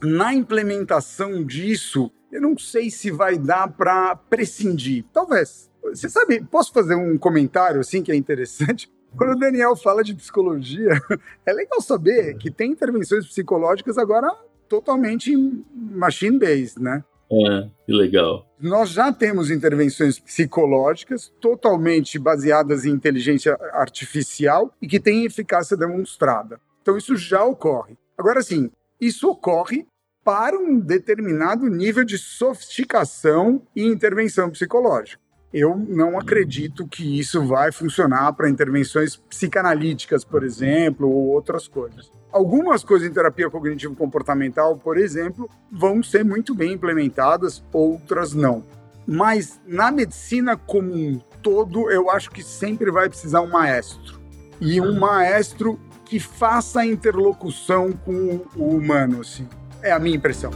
na 0.03 0.35
implementação 0.35 1.45
disso, 1.45 2.11
eu 2.31 2.41
não 2.41 2.57
sei 2.59 2.91
se 2.91 3.11
vai 3.11 3.39
dar 3.39 3.69
para 3.69 4.15
prescindir. 4.17 5.05
Talvez. 5.13 5.71
Você 5.83 6.09
sabe, 6.09 6.45
posso 6.45 6.73
fazer 6.73 6.95
um 6.95 7.17
comentário 7.17 7.81
assim 7.81 8.03
que 8.03 8.11
é 8.11 8.17
interessante? 8.17 8.93
Quando 9.17 9.37
o 9.37 9.39
Daniel 9.39 9.77
fala 9.77 10.03
de 10.03 10.15
psicologia, 10.15 11.01
é 11.47 11.53
legal 11.53 11.81
saber 11.81 12.37
que 12.37 12.51
tem 12.51 12.73
intervenções 12.73 13.27
psicológicas 13.27 13.97
agora 13.97 14.29
totalmente 14.69 15.33
machine-based, 15.75 16.83
né? 16.83 17.05
É, 17.31 17.69
que 17.85 17.93
legal. 17.93 18.47
Nós 18.61 18.91
já 18.91 19.13
temos 19.13 19.51
intervenções 19.51 20.19
psicológicas 20.19 21.33
totalmente 21.41 22.19
baseadas 22.19 22.85
em 22.85 22.91
inteligência 22.91 23.57
artificial 23.73 24.73
e 24.81 24.87
que 24.87 25.01
têm 25.01 25.25
eficácia 25.25 25.77
demonstrada. 25.77 26.61
Então 26.81 26.97
isso 26.97 27.17
já 27.17 27.45
ocorre. 27.45 27.99
Agora 28.17 28.43
sim, 28.43 28.71
isso 29.01 29.29
ocorre 29.29 29.87
para 30.25 30.59
um 30.59 30.81
determinado 30.81 31.69
nível 31.69 32.05
de 32.05 32.19
sofisticação 32.19 33.63
e 33.75 33.85
intervenção 33.85 34.51
psicológica. 34.51 35.21
Eu 35.53 35.77
não 35.77 36.19
acredito 36.19 36.87
que 36.87 37.19
isso 37.19 37.47
vai 37.47 37.71
funcionar 37.71 38.33
para 38.33 38.51
intervenções 38.51 39.17
psicanalíticas, 39.17 40.25
por 40.25 40.43
exemplo, 40.43 41.09
ou 41.09 41.29
outras 41.29 41.69
coisas. 41.69 42.11
Algumas 42.37 42.85
coisas 42.85 43.09
em 43.09 43.11
terapia 43.15 43.49
cognitivo-comportamental, 43.49 44.77
por 44.77 44.99
exemplo, 44.99 45.49
vão 45.73 46.03
ser 46.03 46.23
muito 46.23 46.55
bem 46.55 46.75
implementadas, 46.75 47.65
outras 47.73 48.35
não. 48.35 48.63
Mas 49.07 49.59
na 49.67 49.91
medicina 49.91 50.55
como 50.55 50.93
um 50.93 51.19
todo, 51.43 51.91
eu 51.91 52.11
acho 52.11 52.31
que 52.31 52.43
sempre 52.43 52.91
vai 52.91 53.09
precisar 53.09 53.41
um 53.41 53.49
maestro. 53.49 54.21
E 54.61 54.83
um 54.83 54.99
maestro 54.99 55.81
que 56.05 56.21
faça 56.21 56.81
a 56.81 56.87
interlocução 56.87 57.93
com 57.93 58.43
o 58.55 58.77
humano, 58.77 59.23
assim. 59.23 59.49
É 59.81 59.91
a 59.91 59.99
minha 59.99 60.17
impressão. 60.17 60.51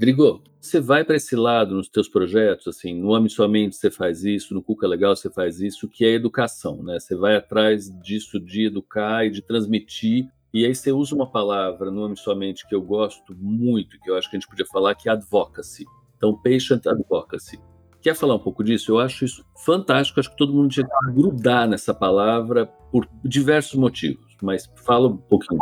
Drigo, 0.00 0.42
você 0.58 0.80
vai 0.80 1.04
para 1.04 1.16
esse 1.16 1.36
lado 1.36 1.74
nos 1.74 1.86
teus 1.86 2.08
projetos, 2.08 2.66
assim, 2.68 2.98
no 2.98 3.14
Ame 3.14 3.28
Sua 3.28 3.46
Mente 3.46 3.76
você 3.76 3.90
faz 3.90 4.24
isso, 4.24 4.54
no 4.54 4.62
Cuca 4.62 4.88
Legal 4.88 5.14
você 5.14 5.28
faz 5.28 5.60
isso, 5.60 5.86
que 5.86 6.06
é 6.06 6.12
educação, 6.12 6.82
né? 6.82 6.98
Você 6.98 7.14
vai 7.14 7.36
atrás 7.36 7.90
disso 8.00 8.40
de 8.40 8.64
educar 8.64 9.26
e 9.26 9.30
de 9.30 9.42
transmitir, 9.42 10.26
e 10.54 10.64
aí 10.64 10.74
você 10.74 10.90
usa 10.90 11.14
uma 11.14 11.30
palavra 11.30 11.90
no 11.90 12.02
Ame 12.02 12.16
Sua 12.16 12.34
Mente 12.34 12.66
que 12.66 12.74
eu 12.74 12.80
gosto 12.80 13.36
muito, 13.36 14.00
que 14.00 14.10
eu 14.10 14.16
acho 14.16 14.30
que 14.30 14.36
a 14.36 14.40
gente 14.40 14.48
podia 14.48 14.64
falar, 14.64 14.94
que 14.94 15.06
é 15.06 15.12
advocacy. 15.12 15.84
Então, 16.16 16.34
patient 16.34 16.86
advocacy. 16.86 17.60
Quer 18.00 18.14
falar 18.14 18.36
um 18.36 18.38
pouco 18.42 18.64
disso? 18.64 18.92
Eu 18.92 18.98
acho 18.98 19.26
isso 19.26 19.44
fantástico. 19.54 20.18
Acho 20.18 20.30
que 20.30 20.36
todo 20.38 20.54
mundo 20.54 20.70
tinha 20.70 20.86
que 20.86 21.12
grudar 21.12 21.68
nessa 21.68 21.92
palavra 21.92 22.64
por 22.90 23.06
diversos 23.22 23.78
motivos. 23.78 24.34
Mas 24.42 24.66
fala 24.76 25.08
um 25.08 25.16
pouquinho. 25.18 25.60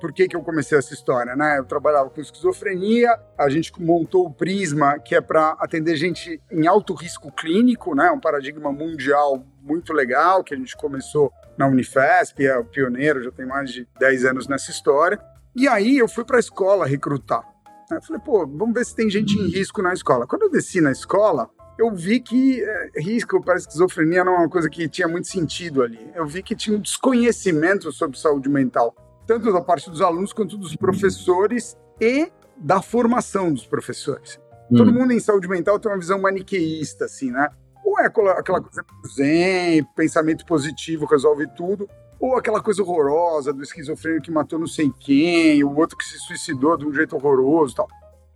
Por 0.00 0.12
que, 0.12 0.28
que 0.28 0.36
eu 0.36 0.42
comecei 0.42 0.78
essa 0.78 0.94
história? 0.94 1.34
Né? 1.34 1.58
Eu 1.58 1.64
trabalhava 1.64 2.08
com 2.08 2.20
esquizofrenia, 2.20 3.18
a 3.36 3.48
gente 3.48 3.72
montou 3.80 4.26
o 4.26 4.32
Prisma, 4.32 4.98
que 4.98 5.14
é 5.14 5.20
para 5.20 5.56
atender 5.58 5.96
gente 5.96 6.40
em 6.50 6.66
alto 6.66 6.94
risco 6.94 7.32
clínico, 7.32 7.94
né? 7.94 8.10
um 8.10 8.20
paradigma 8.20 8.72
mundial 8.72 9.44
muito 9.62 9.92
legal, 9.92 10.44
que 10.44 10.54
a 10.54 10.56
gente 10.56 10.76
começou 10.76 11.32
na 11.56 11.66
Unifesp, 11.66 12.46
é 12.46 12.56
o 12.56 12.64
pioneiro, 12.64 13.22
já 13.22 13.32
tem 13.32 13.44
mais 13.44 13.70
de 13.70 13.88
10 13.98 14.24
anos 14.24 14.46
nessa 14.46 14.70
história. 14.70 15.20
E 15.54 15.66
aí 15.66 15.98
eu 15.98 16.08
fui 16.08 16.24
para 16.24 16.36
a 16.36 16.40
escola 16.40 16.86
recrutar. 16.86 17.42
Eu 17.90 18.02
falei, 18.02 18.22
pô, 18.22 18.46
vamos 18.46 18.74
ver 18.74 18.84
se 18.84 18.94
tem 18.94 19.10
gente 19.10 19.34
em 19.34 19.48
risco 19.48 19.82
na 19.82 19.92
escola. 19.92 20.26
Quando 20.26 20.42
eu 20.42 20.50
desci 20.50 20.80
na 20.80 20.92
escola, 20.92 21.48
eu 21.78 21.94
vi 21.94 22.20
que 22.20 22.62
é, 22.62 23.00
risco 23.00 23.40
para 23.42 23.56
esquizofrenia 23.56 24.24
não 24.24 24.34
é 24.34 24.38
uma 24.38 24.48
coisa 24.48 24.68
que 24.68 24.88
tinha 24.88 25.08
muito 25.08 25.28
sentido 25.28 25.82
ali. 25.82 26.10
Eu 26.14 26.26
vi 26.26 26.42
que 26.42 26.54
tinha 26.54 26.76
um 26.76 26.80
desconhecimento 26.80 27.90
sobre 27.92 28.18
saúde 28.18 28.48
mental, 28.48 28.94
tanto 29.28 29.52
da 29.52 29.60
parte 29.60 29.90
dos 29.90 30.00
alunos 30.00 30.32
quanto 30.32 30.56
dos 30.56 30.74
professores 30.74 31.76
e 32.00 32.32
da 32.56 32.82
formação 32.82 33.52
dos 33.52 33.66
professores. 33.66 34.40
Hum. 34.70 34.78
Todo 34.78 34.92
mundo 34.92 35.12
em 35.12 35.20
saúde 35.20 35.46
mental 35.46 35.78
tem 35.78 35.92
uma 35.92 35.98
visão 35.98 36.20
maniqueísta, 36.20 37.04
assim, 37.04 37.30
né? 37.30 37.48
Ou 37.84 38.00
é 38.00 38.06
aquela 38.06 38.60
coisa 38.60 38.82
do 38.82 39.08
zen, 39.08 39.84
pensamento 39.94 40.44
positivo 40.44 41.06
resolve 41.06 41.46
tudo, 41.54 41.88
ou 42.18 42.36
aquela 42.36 42.60
coisa 42.60 42.82
horrorosa 42.82 43.52
do 43.52 43.62
esquizofrênico 43.62 44.24
que 44.24 44.30
matou 44.30 44.58
não 44.58 44.66
sei 44.66 44.90
quem, 44.98 45.62
o 45.62 45.76
outro 45.76 45.96
que 45.96 46.04
se 46.04 46.18
suicidou 46.18 46.76
de 46.76 46.86
um 46.86 46.92
jeito 46.92 47.14
horroroso 47.14 47.76
tal. 47.76 47.88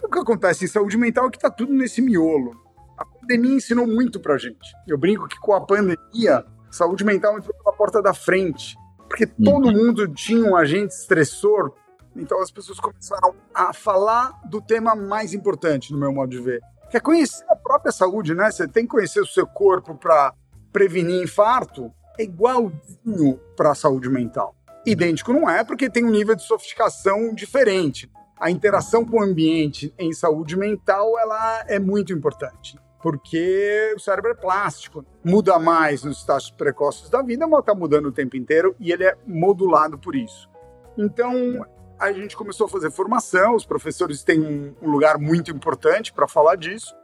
O 0.05 0.09
que 0.09 0.19
acontece 0.19 0.65
em 0.65 0.69
saúde 0.69 0.97
mental 0.97 1.27
é 1.27 1.31
que 1.31 1.39
tá 1.39 1.51
tudo 1.51 1.73
nesse 1.73 2.01
miolo 2.01 2.63
a 3.03 3.05
pandemia 3.05 3.57
ensinou 3.57 3.87
muito 3.87 4.21
pra 4.21 4.39
gente. 4.39 4.73
Eu 4.87 4.97
brinco 4.97 5.27
que 5.27 5.39
com 5.39 5.53
a 5.53 5.61
pandemia, 5.61 6.45
saúde 6.71 7.05
mental 7.05 7.37
entrou 7.37 7.55
pela 7.55 7.77
porta 7.77 8.01
da 8.01 8.15
frente, 8.15 8.77
porque 9.13 9.27
todo 9.27 9.67
uhum. 9.67 9.73
mundo 9.73 10.09
tinha 10.09 10.43
um 10.43 10.57
agente 10.57 10.95
estressor, 10.95 11.71
então 12.17 12.41
as 12.41 12.51
pessoas 12.51 12.81
começaram 12.81 13.35
a 13.55 13.71
falar 13.75 14.41
do 14.47 14.59
tema 14.59 14.95
mais 14.95 15.35
importante, 15.35 15.93
no 15.93 15.99
meu 15.99 16.11
modo 16.11 16.31
de 16.31 16.41
ver, 16.41 16.63
que 16.91 16.97
é 16.97 17.01
conhecer 17.01 17.45
a 17.51 17.55
própria 17.55 17.93
saúde, 17.93 18.35
né? 18.35 18.51
Você 18.51 18.67
tem 18.67 18.85
que 18.85 18.89
conhecer 18.89 19.21
o 19.21 19.27
seu 19.27 19.47
corpo 19.47 19.95
para 19.95 20.33
prevenir 20.73 21.23
infarto, 21.23 21.93
é 22.19 22.23
igualzinho 22.23 23.39
para 23.55 23.73
a 23.73 23.75
saúde 23.75 24.09
mental. 24.09 24.57
Idêntico 24.87 25.31
não 25.31 25.49
é, 25.49 25.63
porque 25.63 25.91
tem 25.91 26.07
um 26.07 26.11
nível 26.11 26.35
de 26.35 26.47
sofisticação 26.47 27.35
diferente. 27.35 28.11
A 28.41 28.51
interação 28.51 29.05
com 29.05 29.19
o 29.19 29.23
ambiente 29.23 29.93
em 29.99 30.15
saúde 30.15 30.57
mental 30.57 31.19
ela 31.19 31.67
é 31.69 31.79
muito 31.79 32.15
importante 32.15 32.79
porque 33.03 33.93
o 33.97 33.99
cérebro 33.99 34.31
é 34.31 34.35
plástico, 34.35 35.05
muda 35.25 35.59
mais 35.59 36.05
nos 36.05 36.19
estágios 36.19 36.53
precoces 36.53 37.11
da 37.11 37.21
vida, 37.21 37.47
mas 37.47 37.61
está 37.61 37.75
mudando 37.75 38.07
o 38.07 38.13
tempo 38.13 38.37
inteiro 38.37 38.77
e 38.79 38.93
ele 38.93 39.05
é 39.05 39.17
modulado 39.27 39.99
por 39.99 40.15
isso. 40.15 40.49
Então, 40.97 41.67
a 41.99 42.13
gente 42.13 42.37
começou 42.37 42.67
a 42.67 42.69
fazer 42.69 42.91
formação, 42.91 43.57
os 43.57 43.65
professores 43.65 44.23
têm 44.23 44.41
um, 44.81 44.91
lugar 44.91 45.19
muito 45.19 45.51
importante 45.51 46.13
para 46.13 46.29
falar 46.29 46.57
disso, 46.57 46.95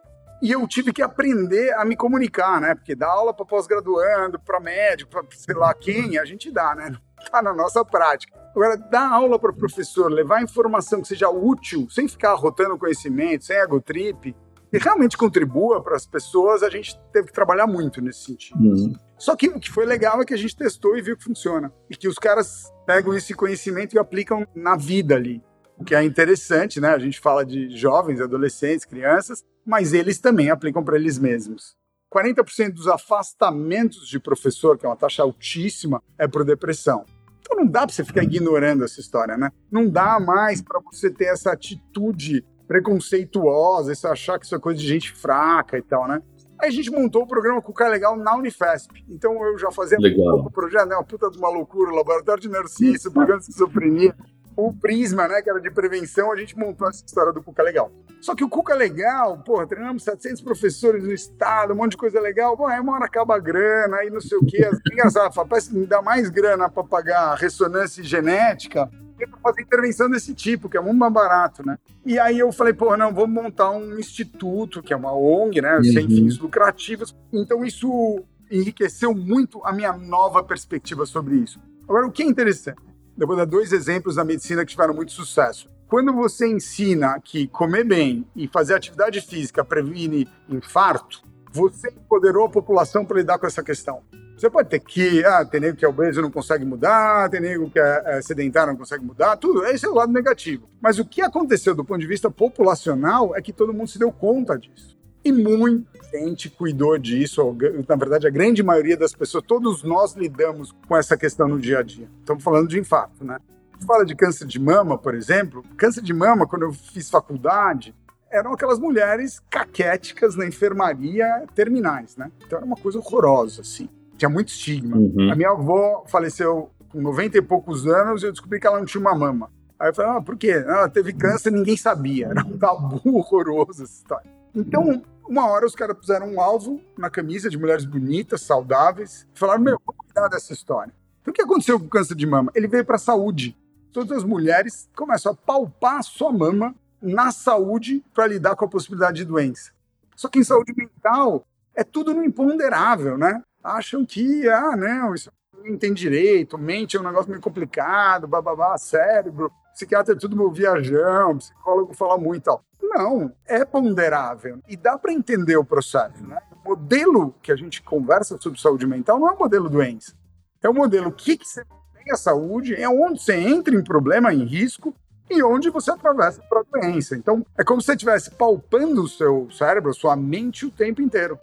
e 0.40 0.52
eu 0.52 0.66
tive 0.68 0.92
que 0.92 1.02
aprender 1.02 1.74
a 1.74 1.84
me 1.84 1.96
comunicar, 1.96 2.60
né? 2.60 2.74
Porque 2.76 2.94
dar 2.94 3.08
aula 3.08 3.34
para 3.34 3.44
pós-graduando, 3.44 4.38
para 4.38 4.60
médico, 4.60 5.10
para 5.10 5.24
sei 5.30 5.54
lá 5.54 5.74
quem, 5.74 6.16
a 6.16 6.24
gente 6.24 6.50
dá, 6.50 6.74
né? 6.74 6.96
Tá 7.32 7.42
na 7.42 7.52
nossa 7.52 7.84
prática. 7.84 8.38
Agora, 8.50 8.76
dar 8.76 9.12
aula 9.12 9.38
para 9.40 9.52
professor, 9.52 10.10
levar 10.10 10.40
informação 10.40 11.02
que 11.02 11.08
seja 11.08 11.28
útil, 11.28 11.88
sem 11.90 12.06
ficar 12.06 12.34
rotando 12.34 12.78
conhecimento, 12.78 13.44
sem 13.44 13.56
ego 13.56 13.80
trip, 13.80 14.34
e 14.72 14.78
realmente 14.78 15.16
contribua 15.16 15.82
para 15.82 15.96
as 15.96 16.06
pessoas, 16.06 16.62
a 16.62 16.70
gente 16.70 16.98
teve 17.12 17.28
que 17.28 17.32
trabalhar 17.32 17.66
muito 17.66 18.00
nesse 18.00 18.24
sentido. 18.24 18.58
Uhum. 18.60 18.92
Só 19.16 19.34
que 19.34 19.48
o 19.48 19.58
que 19.58 19.70
foi 19.70 19.86
legal 19.86 20.20
é 20.20 20.24
que 20.24 20.34
a 20.34 20.36
gente 20.38 20.56
testou 20.56 20.96
e 20.96 21.02
viu 21.02 21.16
que 21.16 21.24
funciona. 21.24 21.72
E 21.90 21.96
que 21.96 22.06
os 22.06 22.18
caras 22.18 22.72
pegam 22.86 23.14
esse 23.14 23.34
conhecimento 23.34 23.94
e 23.94 23.98
aplicam 23.98 24.46
na 24.54 24.76
vida 24.76 25.14
ali. 25.14 25.42
O 25.76 25.84
que 25.84 25.94
é 25.94 26.02
interessante, 26.02 26.80
né? 26.80 26.88
A 26.88 26.98
gente 26.98 27.20
fala 27.20 27.44
de 27.44 27.76
jovens, 27.76 28.20
adolescentes, 28.20 28.84
crianças, 28.84 29.44
mas 29.64 29.92
eles 29.92 30.18
também 30.18 30.50
aplicam 30.50 30.84
para 30.84 30.96
eles 30.96 31.18
mesmos. 31.18 31.76
40% 32.12 32.72
dos 32.72 32.88
afastamentos 32.88 34.08
de 34.08 34.18
professor, 34.18 34.78
que 34.78 34.86
é 34.86 34.88
uma 34.88 34.96
taxa 34.96 35.22
altíssima, 35.22 36.02
é 36.18 36.26
por 36.26 36.44
depressão. 36.44 37.04
Então 37.40 37.56
não 37.56 37.66
dá 37.66 37.86
para 37.86 37.94
você 37.94 38.04
ficar 38.04 38.22
ignorando 38.22 38.84
essa 38.84 39.00
história, 39.00 39.36
né? 39.36 39.50
Não 39.70 39.88
dá 39.88 40.18
mais 40.18 40.60
para 40.60 40.80
você 40.80 41.10
ter 41.10 41.26
essa 41.26 41.52
atitude 41.52 42.44
preconceituosa, 42.68 43.92
isso 43.92 44.06
achar 44.06 44.38
que 44.38 44.44
isso 44.44 44.54
é 44.54 44.58
coisa 44.60 44.78
de 44.78 44.86
gente 44.86 45.10
fraca 45.10 45.78
e 45.78 45.82
tal, 45.82 46.06
né? 46.06 46.22
Aí 46.60 46.68
a 46.68 46.72
gente 46.72 46.90
montou 46.90 47.22
o 47.22 47.26
programa 47.26 47.62
Cuca 47.62 47.88
Legal 47.88 48.16
na 48.16 48.36
Unifesp. 48.36 49.04
Então 49.08 49.42
eu 49.44 49.56
já 49.58 49.70
fazia 49.70 49.96
Legal. 49.98 50.26
um 50.26 50.30
pouco 50.32 50.48
o 50.48 50.52
projeto, 50.52 50.86
né? 50.86 50.96
Uma 50.96 51.04
puta 51.04 51.30
de 51.30 51.38
uma 51.38 51.48
loucura, 51.48 51.90
o 51.90 51.94
laboratório 51.94 52.42
de 52.42 52.48
neurociência, 52.48 53.08
o 53.08 53.12
programa 53.12 53.40
de 53.40 53.46
esquizofrenia, 53.46 54.14
o 54.56 54.72
Prisma, 54.72 55.28
né? 55.28 55.40
Que 55.40 55.48
era 55.48 55.60
de 55.60 55.70
prevenção, 55.70 56.30
a 56.30 56.36
gente 56.36 56.58
montou 56.58 56.88
essa 56.88 57.04
história 57.04 57.32
do 57.32 57.42
Cuca 57.42 57.62
Legal. 57.62 57.90
Só 58.20 58.34
que 58.34 58.42
o 58.42 58.48
Cuca 58.48 58.74
Legal, 58.74 59.38
porra, 59.44 59.66
treinamos 59.68 60.02
700 60.02 60.42
professores 60.42 61.04
no 61.04 61.12
estado, 61.12 61.72
um 61.72 61.76
monte 61.76 61.92
de 61.92 61.96
coisa 61.96 62.20
legal. 62.20 62.56
Bom, 62.56 62.66
aí 62.66 62.80
uma 62.80 62.94
hora 62.94 63.04
acaba 63.04 63.36
a 63.36 63.38
grana, 63.38 63.98
aí 63.98 64.10
não 64.10 64.20
sei 64.20 64.36
o 64.36 64.44
quê. 64.44 64.68
Engraçado, 64.92 65.32
parece 65.48 65.70
que 65.70 65.76
me 65.76 65.86
dá 65.86 66.02
mais 66.02 66.28
grana 66.28 66.68
para 66.68 66.82
pagar 66.82 67.36
ressonância 67.36 68.02
genética 68.02 68.90
para 69.26 69.38
fazer 69.40 69.62
intervenção 69.62 70.10
desse 70.10 70.34
tipo, 70.34 70.68
que 70.68 70.76
é 70.76 70.80
muito 70.80 70.96
mais 70.96 71.12
barato, 71.12 71.66
né? 71.66 71.78
E 72.04 72.18
aí 72.18 72.38
eu 72.38 72.52
falei, 72.52 72.72
pô, 72.72 72.96
não, 72.96 73.12
vamos 73.12 73.42
montar 73.42 73.70
um 73.70 73.98
instituto, 73.98 74.82
que 74.82 74.92
é 74.92 74.96
uma 74.96 75.12
ONG, 75.12 75.60
né? 75.60 75.76
Uhum. 75.76 75.84
Sem 75.84 76.06
fins 76.08 76.38
lucrativos. 76.38 77.14
Então 77.32 77.64
isso 77.64 78.22
enriqueceu 78.50 79.14
muito 79.14 79.60
a 79.64 79.72
minha 79.72 79.92
nova 79.92 80.42
perspectiva 80.42 81.04
sobre 81.06 81.36
isso. 81.36 81.60
Agora, 81.84 82.06
o 82.06 82.12
que 82.12 82.22
é 82.22 82.26
interessante? 82.26 82.80
Eu 83.18 83.26
vou 83.26 83.36
dar 83.36 83.44
dois 83.44 83.72
exemplos 83.72 84.14
da 84.14 84.24
medicina 84.24 84.64
que 84.64 84.70
tiveram 84.70 84.94
muito 84.94 85.12
sucesso. 85.12 85.68
Quando 85.88 86.12
você 86.12 86.46
ensina 86.46 87.18
que 87.18 87.48
comer 87.48 87.82
bem 87.82 88.26
e 88.36 88.46
fazer 88.46 88.74
atividade 88.74 89.20
física 89.22 89.64
previne 89.64 90.28
infarto, 90.48 91.22
você 91.52 91.88
empoderou 91.88 92.46
a 92.46 92.50
população 92.50 93.04
para 93.04 93.18
lidar 93.18 93.38
com 93.38 93.46
essa 93.46 93.62
questão. 93.62 94.02
Você 94.36 94.48
pode 94.48 94.68
ter 94.68 94.78
que, 94.78 95.24
ah, 95.24 95.44
tem 95.44 95.60
nego 95.60 95.76
que 95.76 95.84
é 95.84 95.88
obeso 95.88 96.22
não 96.22 96.30
consegue 96.30 96.64
mudar, 96.64 97.28
tem 97.28 97.40
nego 97.40 97.68
que 97.68 97.78
é, 97.80 98.02
é 98.06 98.22
sedentário 98.22 98.72
não 98.72 98.78
consegue 98.78 99.04
mudar, 99.04 99.36
tudo. 99.36 99.64
Esse 99.66 99.84
é 99.84 99.88
o 99.88 99.94
lado 99.94 100.12
negativo. 100.12 100.68
Mas 100.80 100.98
o 100.98 101.04
que 101.04 101.20
aconteceu 101.20 101.74
do 101.74 101.84
ponto 101.84 101.98
de 102.00 102.06
vista 102.06 102.30
populacional 102.30 103.34
é 103.34 103.42
que 103.42 103.52
todo 103.52 103.74
mundo 103.74 103.88
se 103.88 103.98
deu 103.98 104.12
conta 104.12 104.56
disso. 104.56 104.96
E 105.24 105.32
muita 105.32 105.98
gente 106.12 106.48
cuidou 106.48 106.96
disso. 106.96 107.56
Na 107.88 107.96
verdade, 107.96 108.28
a 108.28 108.30
grande 108.30 108.62
maioria 108.62 108.96
das 108.96 109.12
pessoas, 109.12 109.42
todos 109.44 109.82
nós 109.82 110.14
lidamos 110.14 110.72
com 110.86 110.96
essa 110.96 111.16
questão 111.16 111.48
no 111.48 111.58
dia 111.58 111.80
a 111.80 111.82
dia. 111.82 112.08
Estamos 112.20 112.44
falando 112.44 112.68
de 112.68 112.78
infarto, 112.78 113.24
né? 113.24 113.38
fala 113.86 114.04
de 114.04 114.14
câncer 114.14 114.46
de 114.46 114.58
mama, 114.58 114.98
por 114.98 115.14
exemplo. 115.14 115.62
Câncer 115.76 116.02
de 116.02 116.12
mama, 116.12 116.46
quando 116.46 116.62
eu 116.62 116.72
fiz 116.72 117.10
faculdade, 117.10 117.94
eram 118.30 118.52
aquelas 118.52 118.78
mulheres 118.78 119.40
caquéticas 119.50 120.36
na 120.36 120.46
enfermaria 120.46 121.44
terminais, 121.54 122.16
né? 122.16 122.30
Então 122.44 122.58
era 122.58 122.66
uma 122.66 122.76
coisa 122.76 122.98
horrorosa, 122.98 123.62
assim. 123.62 123.88
Tinha 124.16 124.28
muito 124.28 124.48
estigma. 124.48 124.96
Uhum. 124.96 125.30
A 125.30 125.36
minha 125.36 125.50
avó 125.50 126.04
faleceu 126.06 126.70
com 126.88 127.00
90 127.00 127.38
e 127.38 127.42
poucos 127.42 127.86
anos 127.86 128.22
e 128.22 128.26
eu 128.26 128.32
descobri 128.32 128.60
que 128.60 128.66
ela 128.66 128.78
não 128.78 128.86
tinha 128.86 129.00
uma 129.00 129.14
mama. 129.14 129.50
Aí 129.78 129.90
eu 129.90 129.94
falei, 129.94 130.10
ah, 130.12 130.20
por 130.20 130.36
quê? 130.36 130.50
Ela 130.50 130.88
teve 130.88 131.12
câncer 131.12 131.52
ninguém 131.52 131.76
sabia. 131.76 132.26
Era 132.28 132.44
um 132.44 132.58
tabu 132.58 133.00
horroroso 133.16 133.84
essa 133.84 133.92
história. 133.92 134.30
Então, 134.54 135.02
uma 135.28 135.46
hora 135.46 135.66
os 135.66 135.74
caras 135.74 135.96
puseram 135.96 136.26
um 136.26 136.40
alvo 136.40 136.80
na 136.96 137.08
camisa 137.08 137.48
de 137.48 137.56
mulheres 137.56 137.84
bonitas, 137.84 138.40
saudáveis, 138.40 139.26
e 139.34 139.38
falaram, 139.38 139.62
meu, 139.62 139.80
vamos 139.86 140.04
cuidar 140.04 140.28
dessa 140.28 140.52
história. 140.52 140.92
Então, 141.22 141.30
o 141.30 141.34
que 141.34 141.42
aconteceu 141.42 141.78
com 141.78 141.86
o 141.86 141.88
câncer 141.88 142.16
de 142.16 142.26
mama? 142.26 142.50
Ele 142.54 142.66
veio 142.66 142.84
para 142.84 142.96
a 142.96 142.98
saúde 142.98 143.56
todas 143.92 144.18
as 144.18 144.24
mulheres 144.24 144.88
começam 144.94 145.32
a 145.32 145.34
palpar 145.34 145.98
a 145.98 146.02
sua 146.02 146.32
mama 146.32 146.74
na 147.00 147.30
saúde 147.30 148.04
para 148.14 148.26
lidar 148.26 148.56
com 148.56 148.64
a 148.64 148.68
possibilidade 148.68 149.18
de 149.18 149.24
doença. 149.24 149.72
Só 150.16 150.28
que 150.28 150.38
em 150.38 150.44
saúde 150.44 150.72
mental 150.76 151.46
é 151.74 151.84
tudo 151.84 152.12
no 152.12 152.24
imponderável, 152.24 153.16
né? 153.16 153.42
Acham 153.62 154.04
que, 154.04 154.48
ah, 154.48 154.76
não, 154.76 155.14
isso 155.14 155.30
não 155.64 155.76
tem 155.76 155.92
direito, 155.92 156.56
mente 156.56 156.96
é 156.96 157.00
um 157.00 157.04
negócio 157.04 157.30
meio 157.30 157.42
complicado, 157.42 158.26
bababá, 158.26 158.76
cérebro, 158.78 159.52
psiquiatra 159.74 160.14
é 160.14 160.18
tudo 160.18 160.36
meu 160.36 160.50
viajão, 160.50 161.38
psicólogo 161.38 161.94
fala 161.94 162.16
muito 162.16 162.42
e 162.42 162.44
tal. 162.44 162.64
Não, 162.80 163.32
é 163.46 163.64
ponderável 163.64 164.60
e 164.68 164.76
dá 164.76 164.96
para 164.96 165.12
entender 165.12 165.56
o 165.56 165.64
processo, 165.64 166.26
né? 166.26 166.40
O 166.64 166.70
modelo 166.70 167.34
que 167.42 167.52
a 167.52 167.56
gente 167.56 167.82
conversa 167.82 168.38
sobre 168.40 168.60
saúde 168.60 168.86
mental 168.86 169.18
não 169.18 169.28
é 169.28 169.32
um 169.32 169.38
modelo 169.38 169.68
doença. 169.68 170.14
É 170.62 170.68
um 170.68 170.74
modelo 170.74 171.08
o 171.08 171.12
que, 171.12 171.36
que 171.36 171.46
você 171.46 171.64
a 172.10 172.16
saúde 172.16 172.74
é 172.74 172.88
onde 172.88 173.22
você 173.22 173.34
entra 173.34 173.74
em 173.74 173.82
problema, 173.82 174.32
em 174.32 174.44
risco, 174.44 174.94
e 175.30 175.42
onde 175.42 175.70
você 175.70 175.90
atravessa 175.90 176.40
para 176.48 176.60
a 176.60 176.64
doença. 176.64 177.16
Então, 177.16 177.44
é 177.56 177.64
como 177.64 177.80
se 177.80 177.86
você 177.86 177.92
estivesse 177.92 178.30
palpando 178.30 179.02
o 179.02 179.08
seu 179.08 179.48
cérebro, 179.50 179.92
sua 179.94 180.16
mente 180.16 180.66
o 180.66 180.70
tempo 180.70 181.02
inteiro. 181.02 181.38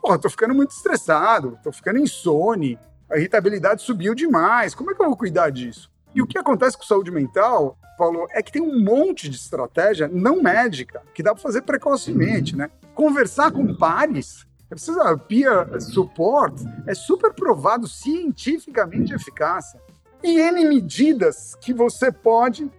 Pô, 0.00 0.18
tô 0.18 0.28
ficando 0.28 0.54
muito 0.54 0.70
estressado, 0.70 1.58
tô 1.62 1.70
ficando 1.70 1.98
insone, 1.98 2.78
a 3.10 3.16
irritabilidade 3.16 3.82
subiu 3.82 4.14
demais, 4.14 4.74
como 4.74 4.90
é 4.90 4.94
que 4.94 5.02
eu 5.02 5.06
vou 5.06 5.16
cuidar 5.16 5.50
disso? 5.50 5.90
E 6.14 6.20
o 6.20 6.26
que 6.26 6.38
acontece 6.38 6.76
com 6.76 6.82
saúde 6.82 7.10
mental, 7.10 7.78
Paulo, 7.96 8.26
é 8.30 8.42
que 8.42 8.52
tem 8.52 8.60
um 8.60 8.82
monte 8.82 9.28
de 9.28 9.36
estratégia 9.36 10.08
não 10.08 10.42
médica 10.42 11.02
que 11.14 11.22
dá 11.22 11.32
para 11.32 11.42
fazer 11.42 11.62
precocemente, 11.62 12.56
né? 12.56 12.70
Conversar 12.94 13.50
com 13.52 13.74
pares, 13.76 14.46
é 14.70 14.74
precisa 14.74 15.16
peer 15.16 15.80
support, 15.80 16.54
é 16.86 16.94
super 16.94 17.32
provado 17.32 17.86
cientificamente 17.86 19.14
eficaz 19.14 19.76
e 20.22 20.38
N 20.38 20.64
medidas 20.64 21.54
que 21.60 21.72
você 21.72 22.10
pode 22.10 22.70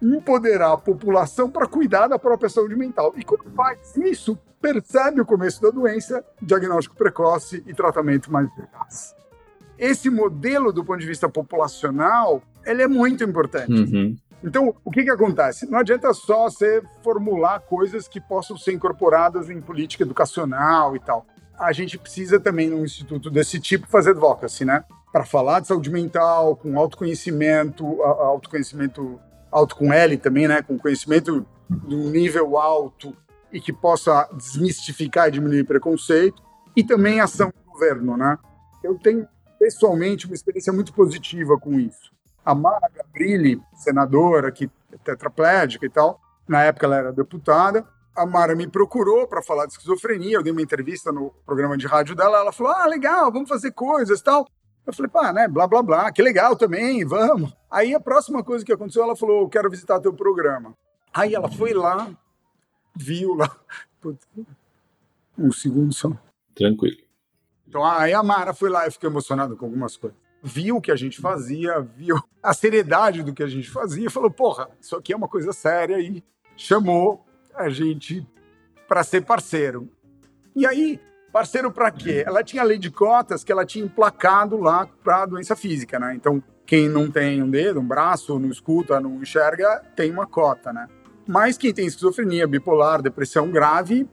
empoderar 0.00 0.72
a 0.72 0.76
população 0.76 1.50
para 1.50 1.66
cuidar 1.66 2.08
da 2.08 2.18
própria 2.18 2.48
saúde 2.48 2.74
mental. 2.76 3.12
E 3.16 3.24
quando 3.24 3.50
faz 3.54 3.96
isso, 3.96 4.38
percebe 4.60 5.20
o 5.20 5.26
começo 5.26 5.60
da 5.60 5.70
doença, 5.70 6.24
diagnóstico 6.40 6.96
precoce 6.96 7.62
e 7.66 7.74
tratamento 7.74 8.32
mais 8.32 8.48
eficaz. 8.48 9.14
Esse 9.78 10.10
modelo, 10.10 10.72
do 10.72 10.84
ponto 10.84 11.00
de 11.00 11.06
vista 11.06 11.28
populacional, 11.28 12.42
ele 12.64 12.82
é 12.82 12.88
muito 12.88 13.24
importante. 13.24 13.72
Uhum. 13.72 14.16
Então, 14.42 14.74
o 14.84 14.90
que, 14.90 15.02
que 15.02 15.10
acontece? 15.10 15.70
Não 15.70 15.78
adianta 15.78 16.12
só 16.14 16.48
você 16.48 16.82
formular 17.02 17.60
coisas 17.60 18.08
que 18.08 18.20
possam 18.20 18.56
ser 18.56 18.72
incorporadas 18.72 19.50
em 19.50 19.60
política 19.60 20.04
educacional 20.04 20.96
e 20.96 21.00
tal. 21.00 21.26
A 21.58 21.72
gente 21.72 21.98
precisa 21.98 22.40
também, 22.40 22.70
num 22.70 22.84
instituto 22.84 23.30
desse 23.30 23.60
tipo, 23.60 23.86
fazer 23.86 24.10
advocacy, 24.10 24.64
né? 24.64 24.84
para 25.12 25.24
falar 25.24 25.60
de 25.60 25.66
saúde 25.66 25.90
mental, 25.90 26.56
com 26.56 26.78
autoconhecimento, 26.78 28.02
autoconhecimento 28.02 29.20
alto 29.50 29.76
com 29.76 29.92
L 29.92 30.16
também, 30.16 30.46
né, 30.46 30.62
com 30.62 30.78
conhecimento 30.78 31.46
de 31.68 31.94
um 31.94 32.10
nível 32.10 32.58
alto 32.58 33.16
e 33.52 33.60
que 33.60 33.72
possa 33.72 34.28
desmistificar 34.32 35.28
e 35.28 35.32
diminuir 35.32 35.64
preconceito, 35.64 36.42
e 36.76 36.84
também 36.84 37.20
ação 37.20 37.48
do 37.48 37.72
governo, 37.72 38.16
né? 38.16 38.38
Eu 38.82 38.98
tenho 38.98 39.26
pessoalmente 39.58 40.26
uma 40.26 40.34
experiência 40.34 40.72
muito 40.72 40.92
positiva 40.92 41.58
com 41.58 41.78
isso. 41.78 42.12
A 42.44 42.54
Mara 42.54 42.88
Gabrilli, 42.94 43.60
senadora, 43.74 44.50
que 44.50 44.70
é 44.92 44.96
tetraplégica 44.98 45.84
e 45.84 45.90
tal, 45.90 46.20
na 46.48 46.62
época 46.62 46.86
ela 46.86 46.96
era 46.96 47.12
deputada, 47.12 47.84
a 48.16 48.26
Mara 48.26 48.54
me 48.54 48.66
procurou 48.66 49.26
para 49.26 49.42
falar 49.42 49.66
de 49.66 49.72
esquizofrenia, 49.72 50.36
eu 50.36 50.42
dei 50.42 50.52
uma 50.52 50.62
entrevista 50.62 51.12
no 51.12 51.30
programa 51.44 51.76
de 51.76 51.86
rádio 51.86 52.14
dela, 52.14 52.38
ela 52.38 52.52
falou: 52.52 52.72
"Ah, 52.72 52.86
legal, 52.86 53.30
vamos 53.30 53.48
fazer 53.48 53.72
coisas, 53.72 54.20
tal". 54.22 54.46
Eu 54.86 54.92
falei, 54.92 55.10
pá, 55.10 55.32
né, 55.32 55.46
blá, 55.46 55.66
blá, 55.66 55.82
blá, 55.82 56.12
que 56.12 56.22
legal 56.22 56.56
também, 56.56 57.04
vamos. 57.04 57.54
Aí 57.70 57.94
a 57.94 58.00
próxima 58.00 58.42
coisa 58.42 58.64
que 58.64 58.72
aconteceu, 58.72 59.02
ela 59.02 59.14
falou, 59.14 59.48
quero 59.48 59.70
visitar 59.70 60.00
teu 60.00 60.12
programa. 60.12 60.74
Aí 61.12 61.34
ela 61.34 61.50
foi 61.50 61.72
lá, 61.72 62.10
viu 62.94 63.34
lá. 63.34 63.54
Um 65.38 65.52
segundo 65.52 65.92
só. 65.92 66.10
Tranquilo. 66.54 66.98
Então, 67.68 67.84
aí 67.84 68.12
a 68.12 68.22
Mara 68.22 68.52
foi 68.52 68.68
lá 68.68 68.86
e 68.86 68.90
fiquei 68.90 69.08
emocionado 69.08 69.56
com 69.56 69.66
algumas 69.66 69.96
coisas. 69.96 70.18
Viu 70.42 70.76
o 70.76 70.80
que 70.80 70.90
a 70.90 70.96
gente 70.96 71.20
fazia, 71.20 71.80
viu 71.80 72.16
a 72.42 72.52
seriedade 72.52 73.22
do 73.22 73.32
que 73.32 73.42
a 73.42 73.46
gente 73.46 73.70
fazia, 73.70 74.06
e 74.06 74.10
falou, 74.10 74.30
porra, 74.30 74.68
isso 74.80 74.96
aqui 74.96 75.12
é 75.12 75.16
uma 75.16 75.28
coisa 75.28 75.52
séria, 75.52 76.00
e 76.00 76.24
chamou 76.56 77.24
a 77.54 77.68
gente 77.68 78.26
para 78.88 79.04
ser 79.04 79.24
parceiro. 79.24 79.88
E 80.56 80.66
aí, 80.66 81.00
Parceiro 81.32 81.70
para 81.70 81.90
quê? 81.90 82.24
Ela 82.26 82.42
tinha 82.42 82.62
a 82.62 82.64
lei 82.64 82.78
de 82.78 82.90
cotas 82.90 83.44
que 83.44 83.52
ela 83.52 83.64
tinha 83.64 83.84
emplacado 83.84 84.58
lá 84.58 84.88
para 85.02 85.26
doença 85.26 85.54
física, 85.54 85.98
né? 85.98 86.14
Então, 86.14 86.42
quem 86.66 86.88
não 86.88 87.10
tem 87.10 87.42
um 87.42 87.50
dedo, 87.50 87.80
um 87.80 87.86
braço, 87.86 88.38
não 88.38 88.50
escuta, 88.50 89.00
não 89.00 89.22
enxerga, 89.22 89.82
tem 89.94 90.10
uma 90.10 90.26
cota, 90.26 90.72
né? 90.72 90.88
Mas 91.26 91.56
quem 91.56 91.72
tem 91.72 91.86
esquizofrenia, 91.86 92.46
bipolar, 92.46 93.00
depressão 93.00 93.50
grave, 93.50 94.08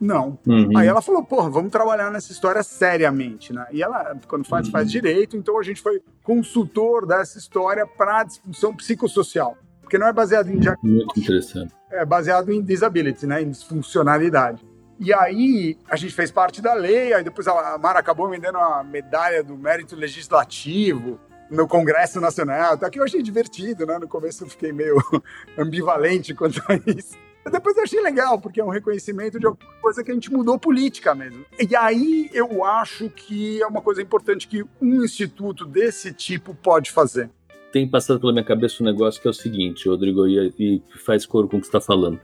não. 0.00 0.38
Uhum. 0.46 0.76
Aí 0.76 0.86
ela 0.88 1.00
falou, 1.00 1.22
porra, 1.22 1.48
vamos 1.48 1.70
trabalhar 1.70 2.10
nessa 2.10 2.32
história 2.32 2.62
seriamente, 2.62 3.52
né? 3.52 3.66
E 3.70 3.82
ela, 3.82 4.16
quando 4.26 4.44
faz, 4.44 4.66
uhum. 4.66 4.72
faz 4.72 4.90
direito, 4.90 5.36
então 5.36 5.58
a 5.58 5.62
gente 5.62 5.80
foi 5.80 6.02
consultor 6.22 7.06
dessa 7.06 7.38
história 7.38 7.86
para 7.86 8.24
disfunção 8.24 8.74
psicossocial. 8.74 9.56
Porque 9.80 9.98
não 9.98 10.06
é 10.06 10.12
baseado 10.12 10.48
em 10.48 10.58
diagnóstico. 10.58 10.86
Muito 10.86 11.20
interessante. 11.20 11.74
É 11.90 12.04
baseado 12.04 12.50
em 12.50 12.62
disability, 12.62 13.26
né? 13.26 13.42
Em 13.42 13.50
disfuncionalidade. 13.50 14.64
E 15.04 15.12
aí 15.12 15.76
a 15.90 15.96
gente 15.96 16.14
fez 16.14 16.30
parte 16.30 16.62
da 16.62 16.74
lei, 16.74 17.12
aí 17.12 17.24
depois 17.24 17.48
a 17.48 17.76
Mara 17.76 17.98
acabou 17.98 18.28
me 18.28 18.38
dando 18.38 18.58
a 18.58 18.84
medalha 18.84 19.42
do 19.42 19.56
mérito 19.56 19.96
legislativo 19.96 21.18
no 21.50 21.66
Congresso 21.66 22.20
Nacional, 22.20 22.74
até 22.74 22.88
que 22.88 23.00
eu 23.00 23.04
achei 23.04 23.20
divertido, 23.20 23.84
né? 23.84 23.98
No 23.98 24.06
começo 24.06 24.44
eu 24.44 24.48
fiquei 24.48 24.70
meio 24.70 24.96
ambivalente 25.58 26.32
quanto 26.32 26.62
a 26.68 26.76
isso. 26.86 27.18
Mas 27.44 27.52
depois 27.52 27.76
eu 27.76 27.82
achei 27.82 28.00
legal, 28.00 28.40
porque 28.40 28.60
é 28.60 28.64
um 28.64 28.68
reconhecimento 28.68 29.40
de 29.40 29.46
alguma 29.46 29.72
coisa 29.80 30.04
que 30.04 30.12
a 30.12 30.14
gente 30.14 30.32
mudou 30.32 30.56
política 30.56 31.16
mesmo. 31.16 31.44
E 31.58 31.74
aí 31.74 32.30
eu 32.32 32.64
acho 32.64 33.10
que 33.10 33.60
é 33.60 33.66
uma 33.66 33.82
coisa 33.82 34.00
importante 34.00 34.46
que 34.46 34.64
um 34.80 35.02
instituto 35.02 35.66
desse 35.66 36.12
tipo 36.12 36.54
pode 36.54 36.92
fazer. 36.92 37.28
Tem 37.72 37.90
passado 37.90 38.20
pela 38.20 38.32
minha 38.32 38.44
cabeça 38.44 38.80
um 38.80 38.86
negócio 38.86 39.20
que 39.20 39.26
é 39.26 39.30
o 39.32 39.34
seguinte, 39.34 39.88
Rodrigo, 39.88 40.28
e, 40.28 40.54
e 40.56 40.82
faz 41.04 41.26
coro 41.26 41.48
com 41.48 41.56
o 41.56 41.60
que 41.60 41.66
está 41.66 41.80
falando. 41.80 42.20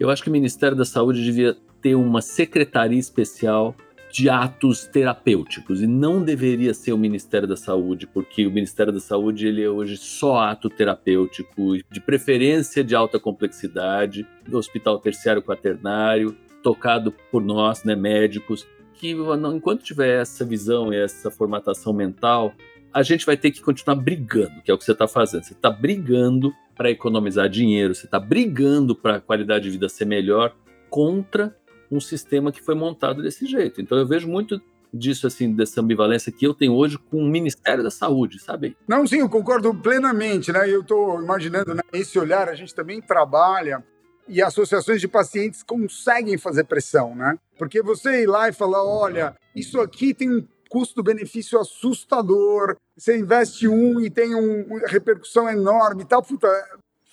Eu 0.00 0.08
acho 0.08 0.22
que 0.22 0.30
o 0.30 0.32
Ministério 0.32 0.74
da 0.74 0.86
Saúde 0.86 1.22
devia 1.22 1.54
ter 1.82 1.94
uma 1.96 2.22
secretaria 2.22 2.98
especial 2.98 3.74
de 4.12 4.28
atos 4.28 4.86
terapêuticos 4.86 5.80
e 5.80 5.86
não 5.86 6.22
deveria 6.22 6.74
ser 6.74 6.92
o 6.92 6.98
Ministério 6.98 7.48
da 7.48 7.56
Saúde, 7.56 8.06
porque 8.06 8.46
o 8.46 8.50
Ministério 8.50 8.92
da 8.92 9.00
Saúde 9.00 9.46
ele 9.46 9.62
é 9.62 9.68
hoje 9.70 9.96
só 9.96 10.38
ato 10.38 10.68
terapêutico, 10.68 11.78
de 11.90 12.00
preferência 12.00 12.84
de 12.84 12.94
alta 12.94 13.18
complexidade, 13.18 14.26
do 14.46 14.58
hospital 14.58 14.98
terciário 14.98 15.42
quaternário, 15.42 16.36
tocado 16.62 17.12
por 17.30 17.42
nós, 17.42 17.84
né, 17.84 17.96
médicos, 17.96 18.66
que 18.92 19.16
enquanto 19.54 19.82
tiver 19.82 20.20
essa 20.20 20.44
visão 20.44 20.92
e 20.92 20.96
essa 20.96 21.30
formatação 21.30 21.94
mental, 21.94 22.52
a 22.92 23.02
gente 23.02 23.24
vai 23.24 23.36
ter 23.36 23.50
que 23.50 23.62
continuar 23.62 23.96
brigando, 23.96 24.60
que 24.62 24.70
é 24.70 24.74
o 24.74 24.78
que 24.78 24.84
você 24.84 24.92
está 24.92 25.08
fazendo. 25.08 25.42
Você 25.42 25.54
está 25.54 25.70
brigando 25.70 26.52
para 26.76 26.90
economizar 26.90 27.48
dinheiro, 27.48 27.94
você 27.94 28.04
está 28.04 28.20
brigando 28.20 28.94
para 28.94 29.16
a 29.16 29.20
qualidade 29.20 29.64
de 29.64 29.70
vida 29.70 29.88
ser 29.88 30.04
melhor 30.04 30.54
contra 30.90 31.56
um 31.92 32.00
sistema 32.00 32.50
que 32.50 32.62
foi 32.62 32.74
montado 32.74 33.22
desse 33.22 33.46
jeito. 33.46 33.80
Então 33.80 33.98
eu 33.98 34.06
vejo 34.06 34.26
muito 34.26 34.60
disso, 34.92 35.26
assim, 35.26 35.52
dessa 35.52 35.80
ambivalência 35.80 36.32
que 36.32 36.46
eu 36.46 36.52
tenho 36.52 36.74
hoje 36.74 36.98
com 36.98 37.18
o 37.18 37.28
Ministério 37.28 37.82
da 37.82 37.90
Saúde, 37.90 38.38
sabe? 38.38 38.76
Não, 38.86 39.06
sim, 39.06 39.18
eu 39.18 39.28
concordo 39.28 39.74
plenamente, 39.74 40.52
né? 40.52 40.68
Eu 40.68 40.80
estou 40.80 41.20
imaginando, 41.20 41.74
né, 41.74 41.82
esse 41.92 42.18
olhar, 42.18 42.48
a 42.48 42.54
gente 42.54 42.74
também 42.74 43.00
trabalha 43.00 43.82
e 44.28 44.42
associações 44.42 45.00
de 45.00 45.08
pacientes 45.08 45.62
conseguem 45.62 46.38
fazer 46.38 46.64
pressão, 46.64 47.14
né? 47.14 47.38
Porque 47.58 47.82
você 47.82 48.22
ir 48.22 48.26
lá 48.26 48.48
e 48.48 48.52
falar, 48.52 48.84
olha, 48.84 49.34
isso 49.54 49.80
aqui 49.80 50.14
tem 50.14 50.30
um 50.30 50.46
custo-benefício 50.68 51.58
assustador, 51.58 52.76
você 52.96 53.18
investe 53.18 53.68
um 53.68 54.00
e 54.00 54.08
tem 54.08 54.34
um, 54.34 54.62
uma 54.62 54.86
repercussão 54.86 55.48
enorme 55.48 56.02
e 56.02 56.06
tal, 56.06 56.22
puta, 56.22 56.48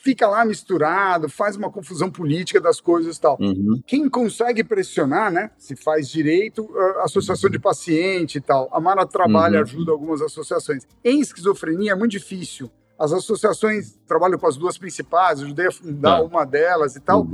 fica 0.01 0.27
lá 0.27 0.45
misturado, 0.45 1.29
faz 1.29 1.55
uma 1.55 1.69
confusão 1.69 2.09
política 2.09 2.59
das 2.59 2.79
coisas 2.79 3.17
e 3.17 3.21
tal. 3.21 3.37
Uhum. 3.39 3.81
Quem 3.85 4.09
consegue 4.09 4.63
pressionar, 4.63 5.31
né? 5.31 5.51
Se 5.57 5.75
faz 5.75 6.09
direito, 6.09 6.69
a 7.01 7.03
associação 7.03 7.49
de 7.49 7.59
paciente 7.59 8.37
e 8.37 8.41
tal. 8.41 8.69
A 8.71 8.79
Mara 8.79 9.05
trabalha, 9.05 9.57
uhum. 9.57 9.63
ajuda 9.63 9.91
algumas 9.91 10.21
associações. 10.21 10.87
Em 11.03 11.19
esquizofrenia 11.19 11.91
é 11.91 11.95
muito 11.95 12.11
difícil. 12.11 12.71
As 12.97 13.11
associações 13.11 13.97
trabalham 14.07 14.39
com 14.39 14.47
as 14.47 14.57
duas 14.57 14.77
principais, 14.77 15.41
ajudei 15.41 15.67
a 15.67 15.71
fundar 15.71 16.17
tá. 16.17 16.23
uma 16.23 16.45
delas 16.45 16.95
e 16.95 16.99
tal. 16.99 17.27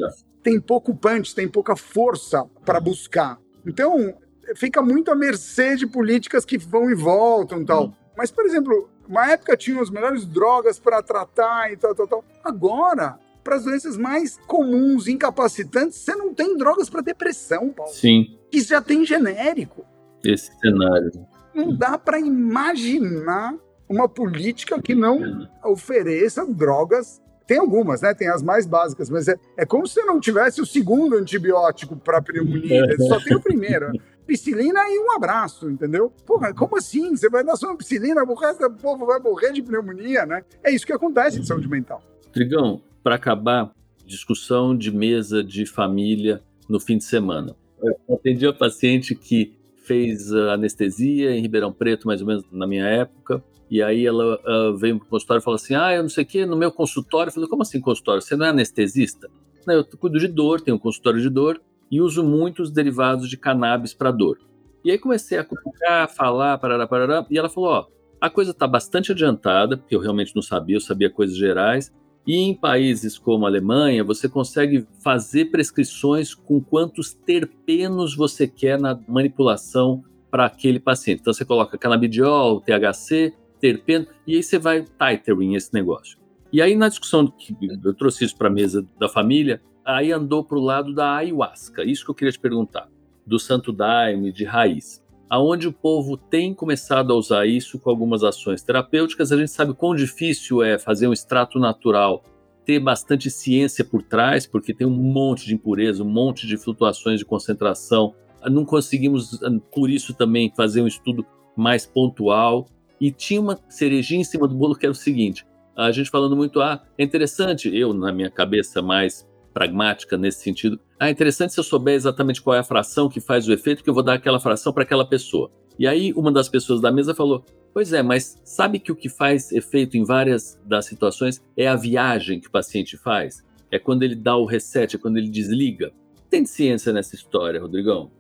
Tem 0.44 0.60
pouco 0.60 0.96
punch, 0.96 1.34
tem 1.34 1.48
pouca 1.48 1.76
força 1.76 2.46
para 2.64 2.80
buscar. 2.80 3.40
Então, 3.66 4.14
fica 4.56 4.82
muito 4.82 5.10
à 5.10 5.16
mercê 5.16 5.76
de 5.76 5.88
políticas 5.88 6.46
que 6.46 6.58
vão 6.58 6.90
e 6.90 6.96
voltam 6.96 7.62
e 7.62 7.66
tal. 7.66 7.86
Uhum. 7.86 7.94
Mas, 8.16 8.32
por 8.32 8.46
exemplo, 8.46 8.90
uma 9.08 9.32
época 9.32 9.56
tinha 9.56 9.82
as 9.82 9.90
melhores 9.90 10.26
drogas 10.26 10.80
para 10.80 11.02
tratar 11.02 11.72
e 11.72 11.78
tal, 11.78 11.94
tal, 11.94 12.08
tal. 12.08 12.26
Agora, 12.44 13.20
para 13.44 13.56
as 13.58 13.64
doenças 13.64 13.96
mais 13.96 14.38
comuns, 14.48 15.08
incapacitantes, 15.08 16.00
você 16.00 16.16
não 16.16 16.34
tem 16.34 16.58
drogas 16.58 16.90
para 16.90 17.02
depressão, 17.02 17.70
Paulo. 17.70 17.94
Sim. 17.94 18.38
Que 18.50 18.60
já 18.62 18.82
tem 18.82 19.06
genérico. 19.06 19.86
Esse 20.24 20.52
cenário. 20.60 21.12
Não 21.54 21.76
dá 21.76 21.98
para 21.98 22.20
imaginar 22.20 23.56
uma 23.88 24.10
política 24.10 24.82
que 24.82 24.96
não 24.96 25.48
ofereça 25.64 26.46
drogas. 26.46 27.22
Tem 27.46 27.60
algumas, 27.60 28.02
né? 28.02 28.16
Tem 28.16 28.28
as 28.28 28.42
mais 28.42 28.66
básicas, 28.66 29.10
mas 29.10 29.28
é, 29.28 29.36
é 29.56 29.66
como 29.66 29.86
se 29.86 30.02
não 30.04 30.20
tivesse 30.20 30.60
o 30.60 30.66
segundo 30.66 31.16
antibiótico 31.16 31.96
para 31.96 32.22
pneumonia, 32.22 32.84
só 33.08 33.20
tem 33.20 33.38
o 33.38 33.42
primeiro 33.42 33.92
piscilina 34.26 34.80
e 34.90 35.00
um 35.00 35.16
abraço, 35.16 35.70
entendeu? 35.70 36.12
Porra, 36.26 36.54
como 36.54 36.78
assim? 36.78 37.16
Você 37.16 37.30
vai 37.30 37.44
dar 37.44 37.56
só 37.56 37.68
uma 37.68 37.78
piscilina, 37.78 38.24
o 38.24 38.34
resto 38.34 38.68
do 38.68 38.76
povo 38.76 39.06
vai 39.06 39.20
morrer 39.20 39.52
de 39.52 39.62
pneumonia, 39.62 40.26
né? 40.26 40.44
É 40.64 40.72
isso 40.72 40.86
que 40.86 40.94
acontece 40.94 41.40
em 41.40 41.44
saúde 41.44 41.68
mental. 41.68 42.02
Trigão, 42.32 42.82
para 43.04 43.16
acabar, 43.16 43.72
discussão 44.06 44.76
de 44.76 44.92
mesa 44.92 45.44
de 45.44 45.66
família 45.66 46.42
no 46.68 46.80
fim 46.80 46.98
de 46.98 47.04
semana. 47.04 47.56
Eu 47.82 48.16
atendi 48.16 48.46
uma 48.46 48.54
paciente 48.54 49.14
que 49.14 49.56
fez 49.86 50.32
anestesia 50.34 51.36
em 51.36 51.42
Ribeirão 51.42 51.72
Preto, 51.72 52.08
mais 52.08 52.22
ou 52.22 52.28
menos 52.28 52.44
na 52.52 52.66
minha 52.66 52.86
época, 52.86 53.44
e 53.70 53.82
aí 53.82 54.06
ela 54.06 54.40
uh, 54.46 54.78
veio 54.78 55.00
pro 55.00 55.08
consultório 55.08 55.42
e 55.42 55.44
falou 55.44 55.56
assim: 55.56 55.76
Ah, 55.76 55.94
eu 55.94 56.04
não 56.04 56.10
sei 56.10 56.24
o 56.24 56.28
que, 56.28 56.46
no 56.46 56.56
meu 56.56 56.72
consultório. 56.72 57.30
Eu 57.30 57.34
falei: 57.34 57.50
Como 57.50 57.62
assim 57.62 57.80
consultório? 57.80 58.22
Você 58.22 58.36
não 58.36 58.46
é 58.46 58.50
anestesista? 58.50 59.30
Não, 59.66 59.74
eu 59.74 59.86
cuido 59.86 60.20
de 60.20 60.28
dor, 60.28 60.62
tenho 60.62 60.78
um 60.78 60.80
consultório 60.80 61.20
de 61.20 61.30
dor 61.30 61.60
e 61.90 62.02
uso 62.02 62.24
muitos 62.24 62.72
derivados 62.72 63.30
de 63.30 63.38
cannabis 63.38 63.94
para 63.94 64.12
dor. 64.12 64.40
E 64.84 64.92
aí 64.92 64.98
comecei 64.98 65.38
a 65.38 65.44
cutucar, 65.44 66.10
falar, 66.10 66.58
parará, 66.58 66.88
parará, 66.88 67.26
e 67.30 67.38
ela 67.38 67.50
falou, 67.50 67.70
ó, 67.70 67.88
a 68.22 68.30
coisa 68.30 68.52
está 68.52 68.68
bastante 68.68 69.12
adiantada, 69.12 69.78
porque 69.78 69.96
eu 69.96 70.00
realmente 70.00 70.36
não 70.36 70.42
sabia, 70.42 70.76
eu 70.76 70.82
sabia 70.82 71.10
coisas 71.10 71.36
gerais, 71.36 71.92
e 72.26 72.38
em 72.38 72.54
países 72.54 73.18
como 73.18 73.46
a 73.46 73.50
Alemanha, 73.50 74.04
você 74.04 74.28
consegue 74.28 74.88
fazer 75.04 75.46
prescrições 75.46 76.34
com 76.34 76.60
quantos 76.60 77.14
terpenos 77.14 78.16
você 78.16 78.48
quer 78.48 78.80
na 78.80 79.00
manipulação 79.08 80.04
para 80.32 80.46
aquele 80.46 80.80
paciente. 80.80 81.22
Então 81.22 81.34
você 81.34 81.46
coloca 81.46 81.78
canabidiol, 81.78 82.62
THC, 82.62 83.34
terpeno, 83.60 84.08
e 84.26 84.36
aí 84.36 84.44
você 84.44 84.58
vai 84.58 84.84
titering 84.84 85.56
esse 85.56 85.74
negócio. 85.74 86.18
E 86.52 86.62
aí 86.62 86.76
na 86.76 86.90
discussão 86.90 87.28
que 87.28 87.56
eu 87.84 87.94
trouxe 87.94 88.26
isso 88.26 88.36
para 88.38 88.48
a 88.48 88.52
mesa 88.52 88.86
da 89.00 89.08
família, 89.08 89.62
aí 89.86 90.12
andou 90.12 90.44
para 90.44 90.58
o 90.58 90.62
lado 90.62 90.94
da 90.94 91.16
ayahuasca. 91.18 91.84
Isso 91.84 92.04
que 92.04 92.12
eu 92.12 92.16
queria 92.16 92.32
te 92.32 92.40
perguntar, 92.40 92.90
do 93.26 93.40
santo 93.40 93.72
daime, 93.72 94.32
de 94.32 94.44
raiz. 94.44 95.06
Aonde 95.30 95.68
o 95.68 95.74
povo 95.74 96.18
tem 96.18 96.54
começado 96.54 97.14
a 97.14 97.16
usar 97.16 97.46
isso 97.46 97.80
com 97.80 97.90
algumas 97.90 98.24
ações 98.24 98.64
terapêuticas, 98.64 99.32
a 99.32 99.38
gente 99.38 99.52
sabe 99.52 99.74
quão 99.74 99.96
difícil 99.96 100.64
é 100.64 100.78
fazer 100.78 101.08
um 101.08 101.14
extrato 101.14 101.60
natural, 101.60 102.24
ter 102.66 102.80
bastante 102.80 103.30
ciência 103.30 103.86
por 103.86 104.02
trás, 104.02 104.48
porque 104.48 104.74
tem 104.74 104.88
um 104.88 104.92
monte 104.92 105.46
de 105.46 105.54
impureza, 105.54 106.04
um 106.04 106.10
monte 106.10 106.48
de 106.48 106.58
flutuações 106.58 107.20
de 107.20 107.26
concentração. 107.26 108.16
Não 108.50 108.66
conseguimos, 108.66 109.40
por 109.72 109.90
isso, 109.90 110.14
também 110.14 110.52
fazer 110.56 110.82
um 110.82 110.88
estudo 110.88 111.26
mais 111.56 111.86
pontual. 111.86 112.68
E 113.00 113.12
tinha 113.12 113.42
uma 113.42 113.60
cerejinha 113.68 114.22
em 114.22 114.24
cima 114.24 114.48
do 114.48 114.56
bolo 114.56 114.76
que 114.76 114.86
era 114.86 114.92
o 114.92 114.96
seguinte: 114.96 115.46
a 115.76 115.92
gente 115.92 116.10
falando 116.10 116.36
muito, 116.36 116.62
ah, 116.62 116.82
é 116.98 117.04
interessante, 117.04 117.76
eu, 117.76 117.94
na 117.94 118.12
minha 118.12 118.30
cabeça 118.30 118.82
mais 118.82 119.28
pragmática 119.56 120.18
nesse 120.18 120.44
sentido. 120.44 120.78
Ah, 121.00 121.10
interessante 121.10 121.54
se 121.54 121.60
eu 121.62 121.64
souber 121.64 121.96
exatamente 121.96 122.42
qual 122.42 122.58
é 122.58 122.60
a 122.60 122.64
fração 122.64 123.08
que 123.08 123.22
faz 123.22 123.48
o 123.48 123.54
efeito, 123.54 123.82
que 123.82 123.90
eu 123.90 123.94
vou 123.94 124.04
dar 124.04 124.16
aquela 124.16 124.38
fração 124.38 124.74
para 124.74 124.84
aquela 124.84 125.08
pessoa. 125.08 125.50
E 125.80 125.88
aí 125.88 126.12
uma 126.14 126.30
das 126.30 126.50
pessoas 126.50 126.82
da 126.82 126.92
mesa 126.92 127.16
falou: 127.16 127.46
Pois 127.74 127.94
é, 127.94 128.04
mas 128.04 128.42
sabe 128.44 128.80
que 128.80 128.92
o 128.92 128.96
que 128.96 129.08
faz 129.08 129.54
efeito 129.54 129.96
em 129.96 130.04
várias 130.04 130.60
das 130.66 130.86
situações 130.86 131.42
é 131.56 131.70
a 131.70 131.76
viagem 131.78 132.42
que 132.42 132.50
o 132.50 132.52
paciente 132.52 132.98
faz? 132.98 133.46
É 133.72 133.80
quando 133.80 134.04
ele 134.04 134.16
dá 134.16 134.36
o 134.36 134.46
reset, 134.46 134.98
é 134.98 135.00
quando 135.00 135.18
ele 135.18 135.30
desliga. 135.30 135.92
Tem 136.30 136.46
ciência 136.46 136.92
nessa 136.92 137.16
história, 137.16 137.62
Rodrigão? 137.62 138.12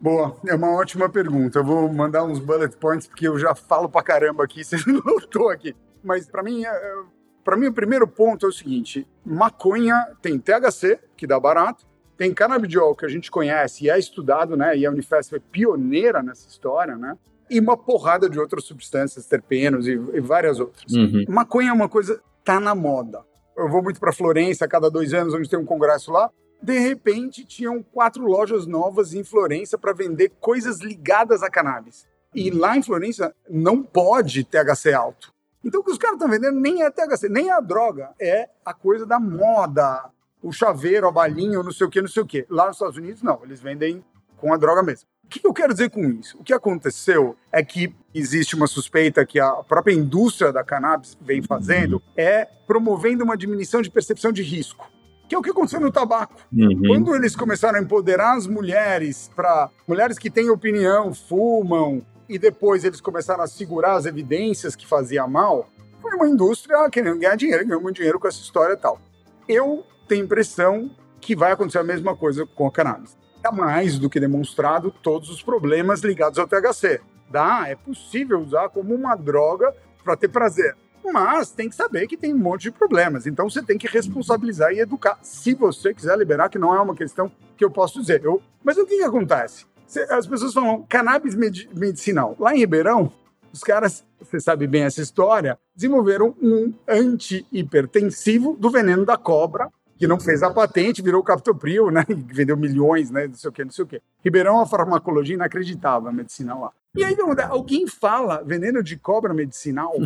Boa, 0.00 0.34
é 0.46 0.54
uma 0.54 0.74
ótima 0.74 1.10
pergunta. 1.10 1.58
Eu 1.58 1.64
vou 1.64 1.92
mandar 1.92 2.24
uns 2.24 2.38
bullet 2.38 2.74
points, 2.78 3.06
porque 3.06 3.28
eu 3.28 3.38
já 3.38 3.54
falo 3.54 3.88
pra 3.88 4.02
caramba 4.02 4.44
aqui, 4.44 4.64
você 4.64 4.76
não 4.86 5.00
notou 5.04 5.50
aqui. 5.50 5.76
Mas 6.02 6.26
para 6.26 6.42
mim, 6.42 6.64
é, 6.64 7.02
para 7.44 7.56
mim, 7.56 7.66
o 7.66 7.72
primeiro 7.72 8.08
ponto 8.08 8.46
é 8.46 8.48
o 8.48 8.52
seguinte: 8.52 9.06
maconha 9.24 10.08
tem 10.22 10.38
THC, 10.38 10.98
que 11.16 11.26
dá 11.26 11.38
barato, 11.38 11.86
tem 12.16 12.32
canabidiol, 12.32 12.94
que 12.94 13.04
a 13.04 13.08
gente 13.08 13.30
conhece 13.30 13.84
e 13.84 13.90
é 13.90 13.98
estudado, 13.98 14.56
né? 14.56 14.76
E 14.76 14.86
a 14.86 14.90
Unifesp 14.90 15.36
é 15.36 15.38
pioneira 15.38 16.22
nessa 16.22 16.48
história, 16.48 16.96
né? 16.96 17.16
E 17.50 17.60
uma 17.60 17.76
porrada 17.76 18.28
de 18.28 18.40
outras 18.40 18.64
substâncias, 18.64 19.26
terpenos 19.26 19.86
e, 19.86 19.92
e 19.92 20.20
várias 20.20 20.58
outras. 20.58 20.90
Uhum. 20.92 21.24
Maconha 21.28 21.70
é 21.70 21.72
uma 21.72 21.88
coisa, 21.88 22.20
tá 22.42 22.58
na 22.58 22.74
moda. 22.74 23.22
Eu 23.56 23.68
vou 23.68 23.82
muito 23.82 24.00
para 24.00 24.12
Florença 24.12 24.64
a 24.64 24.68
cada 24.68 24.90
dois 24.90 25.12
anos, 25.12 25.34
onde 25.34 25.48
tem 25.48 25.58
um 25.58 25.64
congresso 25.64 26.10
lá. 26.10 26.30
De 26.62 26.78
repente, 26.78 27.44
tinham 27.44 27.82
quatro 27.82 28.24
lojas 28.24 28.66
novas 28.66 29.12
em 29.12 29.22
Florença 29.22 29.76
para 29.76 29.92
vender 29.92 30.32
coisas 30.40 30.80
ligadas 30.80 31.42
a 31.42 31.50
cannabis. 31.50 32.06
E 32.34 32.50
lá 32.50 32.76
em 32.76 32.82
Florença 32.82 33.34
não 33.48 33.82
pode 33.82 34.44
THC 34.44 34.92
alto. 34.92 35.33
Então 35.64 35.80
o 35.80 35.84
que 35.84 35.90
os 35.90 35.98
caras 35.98 36.16
estão 36.16 36.28
vendendo 36.28 36.60
nem 36.60 36.82
é 36.82 36.90
THC, 36.90 37.28
nem 37.28 37.48
é 37.48 37.52
a 37.52 37.60
droga, 37.60 38.10
é 38.20 38.48
a 38.64 38.74
coisa 38.74 39.06
da 39.06 39.18
moda, 39.18 40.10
o 40.42 40.52
chaveiro, 40.52 41.08
a 41.08 41.12
balinha, 41.12 41.62
não 41.62 41.72
sei 41.72 41.86
o 41.86 41.90
que, 41.90 42.02
não 42.02 42.08
sei 42.08 42.22
o 42.22 42.26
que. 42.26 42.46
Lá 42.50 42.66
nos 42.66 42.76
Estados 42.76 42.96
Unidos, 42.96 43.22
não, 43.22 43.40
eles 43.42 43.60
vendem 43.60 44.04
com 44.36 44.52
a 44.52 44.56
droga 44.56 44.82
mesmo. 44.82 45.08
O 45.24 45.28
que 45.28 45.46
eu 45.46 45.54
quero 45.54 45.72
dizer 45.72 45.88
com 45.88 46.04
isso? 46.04 46.38
O 46.38 46.44
que 46.44 46.52
aconteceu 46.52 47.34
é 47.50 47.64
que 47.64 47.94
existe 48.12 48.54
uma 48.54 48.66
suspeita 48.66 49.24
que 49.24 49.40
a 49.40 49.50
própria 49.62 49.94
indústria 49.94 50.52
da 50.52 50.62
cannabis 50.62 51.16
vem 51.18 51.42
fazendo, 51.42 52.02
é 52.14 52.44
promovendo 52.44 53.24
uma 53.24 53.36
diminuição 53.36 53.80
de 53.80 53.90
percepção 53.90 54.30
de 54.30 54.42
risco 54.42 54.92
que 55.26 55.34
é 55.34 55.38
o 55.38 55.42
que 55.42 55.50
aconteceu 55.50 55.80
no 55.80 55.90
tabaco. 55.90 56.34
Uhum. 56.52 56.82
Quando 56.86 57.14
eles 57.14 57.34
começaram 57.34 57.78
a 57.78 57.82
empoderar 57.82 58.36
as 58.36 58.46
mulheres 58.46 59.30
para 59.34 59.70
mulheres 59.88 60.18
que 60.18 60.30
têm 60.30 60.50
opinião, 60.50 61.14
fumam, 61.14 62.04
e 62.28 62.38
depois 62.38 62.84
eles 62.84 63.00
começaram 63.00 63.42
a 63.42 63.46
segurar 63.46 63.94
as 63.94 64.06
evidências 64.06 64.74
que 64.74 64.86
fazia 64.86 65.26
mal, 65.26 65.68
foi 66.00 66.14
uma 66.14 66.28
indústria 66.28 66.88
querendo 66.90 67.18
ganhar 67.18 67.36
dinheiro, 67.36 67.66
ganhou 67.66 67.82
muito 67.82 67.96
dinheiro 67.96 68.20
com 68.20 68.28
essa 68.28 68.40
história 68.40 68.74
e 68.74 68.76
tal. 68.76 69.00
Eu 69.48 69.84
tenho 70.08 70.24
impressão 70.24 70.90
que 71.20 71.34
vai 71.34 71.52
acontecer 71.52 71.78
a 71.78 71.84
mesma 71.84 72.14
coisa 72.14 72.46
com 72.46 72.66
a 72.66 72.70
cannabis. 72.70 73.16
Está 73.36 73.50
mais 73.50 73.98
do 73.98 74.10
que 74.10 74.20
demonstrado 74.20 74.90
todos 75.02 75.30
os 75.30 75.42
problemas 75.42 76.00
ligados 76.00 76.38
ao 76.38 76.46
THC. 76.46 77.00
Dá, 77.30 77.64
é 77.66 77.74
possível 77.74 78.38
usar 78.38 78.68
como 78.68 78.94
uma 78.94 79.14
droga 79.16 79.74
para 80.02 80.16
ter 80.16 80.28
prazer. 80.28 80.76
Mas 81.12 81.50
tem 81.50 81.68
que 81.68 81.74
saber 81.74 82.06
que 82.06 82.16
tem 82.16 82.32
um 82.32 82.38
monte 82.38 82.62
de 82.62 82.70
problemas. 82.70 83.26
Então 83.26 83.48
você 83.48 83.62
tem 83.62 83.76
que 83.76 83.86
responsabilizar 83.86 84.72
e 84.72 84.80
educar. 84.80 85.18
Se 85.22 85.54
você 85.54 85.92
quiser 85.92 86.16
liberar, 86.16 86.48
que 86.48 86.58
não 86.58 86.74
é 86.74 86.80
uma 86.80 86.94
questão 86.94 87.30
que 87.56 87.64
eu 87.64 87.70
posso 87.70 88.00
dizer. 88.00 88.24
Eu... 88.24 88.42
Mas 88.62 88.78
o 88.78 88.86
que, 88.86 88.96
que 88.96 89.04
acontece? 89.04 89.66
As 90.10 90.26
pessoas 90.26 90.52
falam 90.52 90.84
cannabis 90.88 91.34
medicinal. 91.34 92.36
Lá 92.38 92.54
em 92.54 92.58
Ribeirão, 92.58 93.12
os 93.52 93.60
caras, 93.60 94.04
você 94.20 94.40
sabe 94.40 94.66
bem 94.66 94.82
essa 94.82 95.00
história, 95.00 95.58
desenvolveram 95.74 96.34
um 96.42 96.72
anti-hipertensivo 96.88 98.56
do 98.58 98.70
veneno 98.70 99.04
da 99.04 99.16
cobra, 99.16 99.68
que 99.96 100.08
não 100.08 100.18
fez 100.18 100.42
a 100.42 100.50
patente, 100.50 101.00
virou 101.00 101.22
captopril, 101.22 101.90
né? 101.90 102.04
Vendeu 102.32 102.56
milhões, 102.56 103.10
né? 103.10 103.28
Não 103.28 103.34
sei 103.34 103.50
o 103.50 103.52
quê, 103.52 103.64
não 103.64 103.70
sei 103.70 103.84
o 103.84 103.86
quê. 103.86 104.02
Ribeirão 104.24 104.54
é 104.54 104.56
uma 104.56 104.66
farmacologia 104.66 105.34
inacreditável, 105.34 106.08
a 106.08 106.12
medicina 106.12 106.54
lá. 106.54 106.72
E 106.96 107.04
aí, 107.04 107.16
alguém 107.48 107.86
fala 107.86 108.42
veneno 108.42 108.82
de 108.82 108.96
cobra 108.96 109.32
medicinal? 109.32 109.92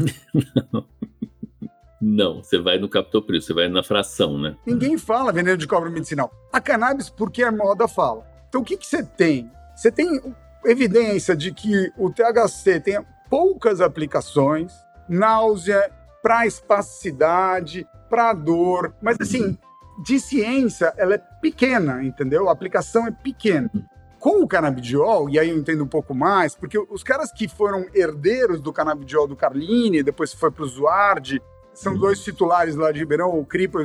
Não, 2.00 2.44
você 2.44 2.58
vai 2.58 2.78
no 2.78 2.88
captopril, 2.88 3.40
você 3.40 3.52
vai 3.52 3.68
na 3.68 3.82
fração, 3.82 4.38
né? 4.38 4.56
Ninguém 4.64 4.96
fala 4.96 5.32
veneno 5.32 5.56
de 5.56 5.66
cobra 5.66 5.90
medicinal. 5.90 6.32
A 6.52 6.60
cannabis, 6.60 7.10
porque 7.10 7.42
a 7.42 7.50
moda 7.50 7.88
fala. 7.88 8.24
Então, 8.48 8.60
o 8.60 8.64
que, 8.64 8.76
que 8.76 8.86
você 8.86 9.02
tem? 9.02 9.50
Você 9.78 9.92
tem 9.92 10.20
evidência 10.64 11.36
de 11.36 11.54
que 11.54 11.92
o 11.96 12.10
THC 12.10 12.80
tem 12.80 12.98
poucas 13.30 13.80
aplicações, 13.80 14.72
náusea, 15.08 15.88
para 16.20 16.44
espasticidade, 16.48 17.86
para 18.10 18.32
dor, 18.32 18.92
mas 19.00 19.16
assim, 19.20 19.56
de 20.04 20.18
ciência, 20.18 20.92
ela 20.96 21.14
é 21.14 21.18
pequena, 21.40 22.02
entendeu? 22.02 22.48
A 22.48 22.52
aplicação 22.52 23.06
é 23.06 23.12
pequena. 23.12 23.70
Com 24.18 24.42
o 24.42 24.48
canabidiol, 24.48 25.30
e 25.30 25.38
aí 25.38 25.48
eu 25.48 25.56
entendo 25.56 25.84
um 25.84 25.88
pouco 25.88 26.12
mais, 26.12 26.56
porque 26.56 26.76
os 26.76 27.04
caras 27.04 27.30
que 27.30 27.46
foram 27.46 27.86
herdeiros 27.94 28.60
do 28.60 28.72
canabidiol 28.72 29.28
do 29.28 29.36
Carlini, 29.36 30.02
depois 30.02 30.32
foi 30.32 30.50
para 30.50 30.64
o 30.64 30.66
Zuardi, 30.66 31.40
são 31.72 31.96
dois 31.96 32.24
titulares 32.24 32.74
lá 32.74 32.90
de 32.90 32.98
Ribeirão, 32.98 33.38
o 33.38 33.46
Cripa 33.46 33.78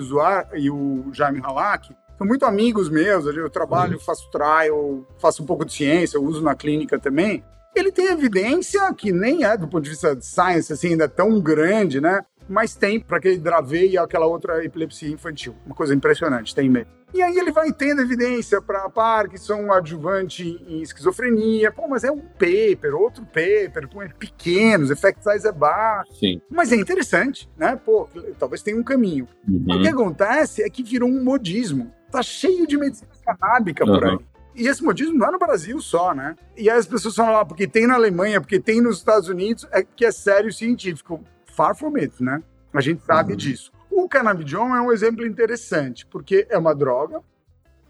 e 0.55 0.71
o 0.71 1.13
Jaime 1.13 1.39
Halak, 1.39 1.95
são 2.17 2.27
muito 2.27 2.45
amigos 2.45 2.89
meus, 2.89 3.25
eu 3.25 3.49
trabalho, 3.49 3.99
faço 3.99 4.29
trial, 4.31 5.05
faço 5.17 5.43
um 5.43 5.45
pouco 5.45 5.65
de 5.65 5.73
ciência, 5.73 6.17
eu 6.17 6.23
uso 6.23 6.41
na 6.41 6.55
clínica 6.55 6.99
também. 6.99 7.43
Ele 7.75 7.91
tem 7.91 8.07
evidência 8.07 8.93
que 8.93 9.11
nem 9.11 9.43
é 9.43 9.57
do 9.57 9.67
ponto 9.67 9.83
de 9.83 9.89
vista 9.89 10.15
de 10.15 10.25
science 10.25 10.71
assim 10.71 10.89
ainda 10.89 11.09
tão 11.09 11.39
grande, 11.41 11.99
né? 11.99 12.21
Mas 12.47 12.75
tem 12.75 12.99
para 12.99 13.17
aquele 13.17 13.37
Dravet 13.37 13.91
e 13.91 13.97
aquela 13.97 14.27
outra 14.27 14.63
epilepsia 14.63 15.09
infantil. 15.09 15.55
Uma 15.65 15.73
coisa 15.73 15.95
impressionante, 15.95 16.53
tem 16.53 16.69
mesmo. 16.69 16.91
E 17.13 17.21
aí 17.21 17.37
ele 17.37 17.51
vai 17.51 17.71
tendo 17.71 18.01
evidência 18.01 18.59
para 18.59 18.89
Parkinson, 18.89 19.71
adjuvante 19.71 20.43
em 20.67 20.81
esquizofrenia. 20.81 21.71
Pô, 21.71 21.87
mas 21.87 22.03
é 22.03 22.11
um 22.11 22.19
paper, 22.19 22.95
outro 22.95 23.23
paper, 23.23 23.87
com 23.87 23.99
pequenos, 24.17 24.89
effect 24.89 25.23
size 25.23 25.47
é 25.47 25.51
baixo. 25.51 26.11
Sim. 26.15 26.41
Mas 26.49 26.71
é 26.71 26.75
interessante, 26.75 27.47
né? 27.55 27.79
Pô, 27.85 28.09
talvez 28.39 28.63
tenha 28.63 28.77
um 28.77 28.83
caminho. 28.83 29.27
Uhum. 29.47 29.77
O 29.77 29.81
que 29.81 29.87
acontece 29.87 30.63
é 30.63 30.69
que 30.69 30.81
virou 30.81 31.07
um 31.07 31.23
modismo. 31.23 31.93
Tá 32.13 32.21
cheio 32.21 32.67
de 32.67 32.77
medicina 32.77 33.09
canábica 33.25 33.83
uhum. 33.83 33.93
por 33.95 34.05
aí. 34.05 34.19
E 34.53 34.67
esse 34.67 34.83
modismo 34.83 35.17
não 35.17 35.29
é 35.29 35.31
no 35.31 35.39
Brasil 35.39 35.81
só, 35.81 36.13
né? 36.13 36.35
E 36.55 36.69
aí 36.69 36.77
as 36.77 36.85
pessoas 36.85 37.15
falam, 37.15 37.37
ah, 37.37 37.43
porque 37.43 37.67
tem 37.67 37.87
na 37.87 37.95
Alemanha, 37.95 38.39
porque 38.39 38.59
tem 38.59 38.79
nos 38.79 38.97
Estados 38.97 39.27
Unidos, 39.27 39.67
é 39.71 39.81
que 39.81 40.05
é 40.05 40.11
sério 40.11 40.53
científico. 40.53 41.23
Far 41.55 41.75
from 41.75 41.95
it, 41.95 42.21
né? 42.21 42.43
A 42.71 42.81
gente 42.81 43.03
sabe 43.03 43.31
uhum. 43.31 43.37
disso. 43.37 43.71
O 43.89 44.07
canabidiol 44.07 44.67
é 44.75 44.81
um 44.81 44.91
exemplo 44.91 45.25
interessante, 45.25 46.05
porque 46.05 46.45
é 46.51 46.57
uma 46.57 46.75
droga, 46.75 47.19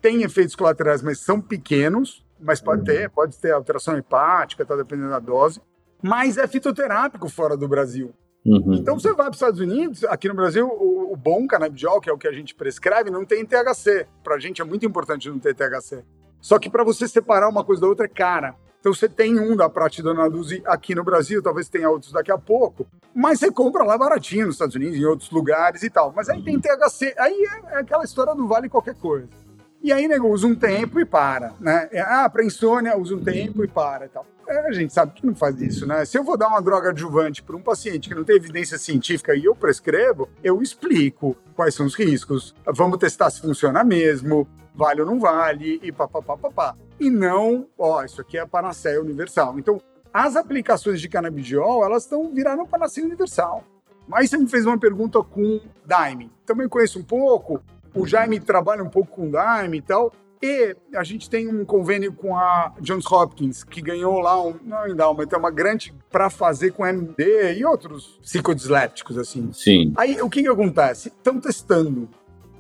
tem 0.02 0.22
efeitos 0.22 0.56
colaterais, 0.56 1.02
mas 1.02 1.20
são 1.20 1.42
pequenos, 1.42 2.26
mas 2.40 2.62
pode 2.62 2.80
uhum. 2.80 2.86
ter, 2.86 3.10
pode 3.10 3.38
ter 3.38 3.52
alteração 3.52 3.98
hepática, 3.98 4.66
tá 4.66 4.76
dependendo 4.78 5.10
da 5.10 5.20
dose, 5.20 5.62
mas 6.02 6.38
é 6.38 6.48
fitoterápico 6.48 7.28
fora 7.28 7.58
do 7.58 7.68
Brasil. 7.68 8.14
Uhum. 8.46 8.74
Então 8.74 9.00
você 9.00 9.10
vai 9.10 9.26
para 9.26 9.32
os 9.32 9.38
Estados 9.38 9.60
Unidos, 9.60 10.04
aqui 10.04 10.28
no 10.28 10.34
Brasil, 10.34 10.68
o, 10.68 11.14
o, 11.14 11.16
bom 11.16 11.48
canabidiol, 11.48 12.02
que 12.02 12.10
é 12.10 12.14
o 12.14 12.18
que 12.18 12.28
a 12.28 12.32
gente 12.32 12.54
prescreve, 12.54 13.10
não 13.10 13.26
tem 13.26 13.46
THC. 13.46 14.06
Para 14.24 14.36
a 14.36 14.40
gente 14.40 14.62
é 14.62 14.66
muito 14.66 14.86
importante 14.86 15.30
não 15.30 15.40
ter 15.40 15.56
THC. 15.56 16.04
Só 16.42 16.60
que 16.60 16.70
para 16.70 16.84
você 16.84 17.08
separar 17.08 17.48
uma 17.48 17.64
coisa 17.64 17.82
da 17.82 17.88
outra 17.88 18.06
é 18.06 18.10
cara. 18.10 18.56
Então 18.82 18.94
você 18.94 19.08
tem 19.08 19.40
um 19.40 19.56
da 19.56 19.70
Pratidona 19.70 20.26
Luz 20.26 20.50
aqui 20.66 20.94
no 20.94 21.06
Brasil, 21.06 21.42
talvez 21.42 21.70
tenha 21.70 21.90
outros 21.90 22.12
daqui 22.12 22.34
a 22.34 22.38
pouco, 22.38 22.86
mas 23.16 23.40
você 23.40 23.50
compra 23.50 23.82
lá 23.86 23.98
baratinho 23.98 24.48
nos 24.48 24.56
Estados 24.56 24.76
Unidos, 24.76 24.98
em 24.98 25.06
outros 25.06 25.32
lugares 25.32 25.84
e 25.84 25.90
tal. 25.90 26.12
Mas 26.14 26.28
aí 26.28 26.44
tem 26.44 26.60
THC, 26.60 27.16
aí 27.18 27.46
é, 27.46 27.76
é 27.76 27.78
aquela 27.78 28.04
história 28.04 28.36
do 28.36 28.46
vale 28.46 28.68
qualquer 28.68 28.96
coisa. 28.96 29.30
E 29.82 29.92
aí, 29.92 30.08
nego, 30.08 30.30
usa 30.30 30.48
um 30.48 30.56
tempo 30.56 31.00
e 31.00 31.06
para, 31.06 31.54
né? 31.60 31.90
É, 31.92 32.00
ah, 32.00 32.30
para 32.30 32.44
insônia, 32.44 32.98
usa 32.98 33.16
um 33.16 33.24
tempo 33.24 33.64
e 33.66 33.68
para 33.68 34.06
e 34.06 34.10
tal. 34.10 34.26
É, 34.48 34.68
a 34.68 34.72
gente 34.72 34.94
sabe 34.94 35.14
que 35.14 35.26
não 35.26 35.36
faz 35.36 35.62
isso, 35.62 35.86
né? 35.86 36.04
Se 36.06 36.18
eu 36.18 36.24
vou 36.24 36.38
dar 36.38 36.48
uma 36.48 36.62
droga 36.62 36.90
adjuvante 36.90 37.42
para 37.42 37.56
um 37.56 37.62
paciente 37.62 38.10
que 38.10 38.16
não 38.16 38.24
tem 38.24 38.36
evidência 38.36 38.78
científica 38.78 39.36
e 39.36 39.46
eu 39.46 39.56
prescrevo, 39.56 40.30
eu 40.44 40.62
explico 40.62 41.36
quais 41.56 41.74
são 41.74 41.86
os 41.86 41.96
riscos. 41.96 42.54
Vamos 42.66 42.98
testar 42.98 43.30
se 43.30 43.42
funciona 43.42 43.84
mesmo, 43.84 44.48
vale 44.76 45.02
ou 45.02 45.08
não 45.08 45.20
vale, 45.20 45.80
e 45.82 45.92
papapá, 45.92 46.38
papá. 46.38 46.76
E 47.00 47.10
não, 47.10 47.68
ó, 47.78 48.04
isso 48.04 48.22
aqui 48.22 48.38
é 48.38 48.42
a 48.42 48.48
panaceia 48.48 49.02
universal. 49.02 49.58
Então, 49.58 49.82
as 50.14 50.36
aplicações 50.36 51.02
de 51.02 51.10
canabidiol, 51.10 51.84
elas 51.84 52.04
estão 52.04 52.30
virando 52.34 52.68
panaceia 52.68 53.06
universal. 53.06 53.64
Mas 54.08 54.30
você 54.30 54.38
me 54.38 54.48
fez 54.48 54.66
uma 54.66 54.78
pergunta 54.78 55.24
com 55.24 55.62
Daime. 55.86 56.32
Também 56.46 56.68
conheço 56.68 57.00
um 57.00 57.04
pouco, 57.04 57.62
o 57.96 58.06
Jaime 58.08 58.40
trabalha 58.40 58.84
um 58.84 58.90
pouco 58.90 59.16
com 59.16 59.30
Daime 59.30 59.78
e 59.78 59.82
tal. 59.82 60.12
E 60.46 60.76
a 60.94 61.06
gente 61.06 61.30
tem 61.30 61.48
um 61.48 61.64
convênio 61.64 62.12
com 62.12 62.36
a 62.36 62.74
Johns 62.82 63.10
Hopkins, 63.10 63.64
que 63.64 63.82
ganhou 63.82 64.20
lá 64.20 64.44
um, 64.44 64.54
não 64.62 64.86
endowment, 64.86 65.28
é 65.32 65.38
uma 65.38 65.50
grande 65.50 65.96
para 66.12 66.30
fazer 66.30 66.72
com 66.72 66.86
MD 66.86 67.54
e 67.54 67.64
outros 67.64 68.20
psicodislépticos, 68.22 69.18
assim. 69.18 69.54
Sim. 69.54 69.94
Aí, 69.96 70.22
o 70.22 70.30
que 70.30 70.44
que 70.44 70.50
acontece? 70.50 71.08
Estão 71.08 71.40
testando. 71.40 72.10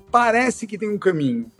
Parece 0.10 0.66
que 0.66 0.78
tem 0.78 0.90
um 0.90 0.98
caminho. 0.98 1.52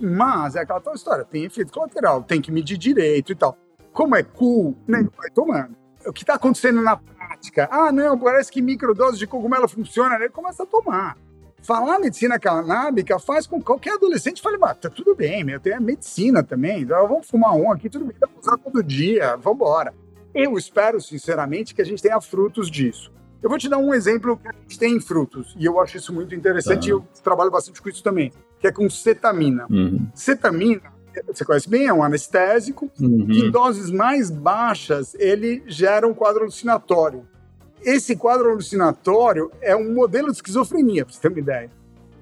Mas 0.00 0.54
é 0.54 0.60
aquela 0.60 0.80
tal 0.80 0.94
história, 0.94 1.24
tem 1.24 1.46
efeito 1.46 1.72
colateral, 1.72 2.22
tem 2.22 2.40
que 2.40 2.52
medir 2.52 2.78
direito 2.78 3.32
e 3.32 3.34
tal. 3.34 3.58
Como 3.92 4.14
é 4.14 4.22
cool, 4.22 4.76
né, 4.86 5.04
vai 5.18 5.30
tomando. 5.30 5.74
O 6.06 6.12
que 6.12 6.22
está 6.22 6.34
acontecendo 6.34 6.80
na 6.80 6.96
prática? 6.96 7.68
Ah, 7.72 7.90
não, 7.90 8.16
parece 8.16 8.52
que 8.52 8.62
microdose 8.62 9.18
de 9.18 9.26
cogumelo 9.26 9.66
funciona, 9.66 10.16
né? 10.16 10.28
Começa 10.28 10.62
a 10.62 10.66
tomar 10.66 11.16
falar 11.62 11.98
medicina 11.98 12.38
canábica 12.38 13.18
faz 13.18 13.46
com 13.46 13.58
que 13.58 13.64
qualquer 13.64 13.94
adolescente 13.94 14.42
fale, 14.42 14.58
tá 14.58 14.90
tudo 14.90 15.14
bem, 15.14 15.44
meu, 15.44 15.60
tem 15.60 15.72
a 15.72 15.80
medicina 15.80 16.42
também, 16.42 16.82
então 16.82 17.08
vamos 17.08 17.28
fumar 17.28 17.54
um 17.54 17.70
aqui, 17.70 17.88
tudo 17.88 18.04
bem, 18.04 18.16
dá 18.20 18.26
pra 18.26 18.40
usar 18.40 18.58
todo 18.58 18.82
dia, 18.82 19.36
vamos 19.36 19.56
embora. 19.56 19.94
Eu 20.34 20.56
espero, 20.56 21.00
sinceramente, 21.00 21.74
que 21.74 21.82
a 21.82 21.84
gente 21.84 22.02
tenha 22.02 22.20
frutos 22.20 22.70
disso. 22.70 23.12
Eu 23.42 23.48
vou 23.48 23.58
te 23.58 23.68
dar 23.68 23.78
um 23.78 23.92
exemplo 23.92 24.36
que 24.36 24.48
a 24.48 24.52
gente 24.52 24.78
tem 24.78 24.96
em 24.96 25.00
frutos, 25.00 25.54
e 25.58 25.64
eu 25.64 25.80
acho 25.80 25.96
isso 25.96 26.12
muito 26.12 26.34
interessante, 26.34 26.86
e 26.86 26.90
eu 26.90 27.04
trabalho 27.22 27.50
bastante 27.50 27.80
com 27.80 27.88
isso 27.88 28.02
também, 28.02 28.32
que 28.58 28.66
é 28.66 28.72
com 28.72 28.88
cetamina. 28.88 29.66
Uhum. 29.68 30.06
Cetamina, 30.14 30.92
você 31.26 31.44
conhece 31.44 31.68
bem, 31.68 31.86
é 31.86 31.92
um 31.92 32.02
anestésico, 32.02 32.90
uhum. 33.00 33.26
que 33.26 33.40
em 33.40 33.50
doses 33.50 33.90
mais 33.90 34.30
baixas 34.30 35.14
ele 35.16 35.62
gera 35.66 36.06
um 36.06 36.14
quadro 36.14 36.42
alucinatório. 36.42 37.26
Esse 37.84 38.14
quadro 38.14 38.50
alucinatório 38.50 39.50
é 39.60 39.74
um 39.74 39.92
modelo 39.92 40.28
de 40.28 40.36
esquizofrenia, 40.36 41.04
para 41.04 41.12
você 41.12 41.20
ter 41.20 41.28
uma 41.28 41.38
ideia. 41.38 41.70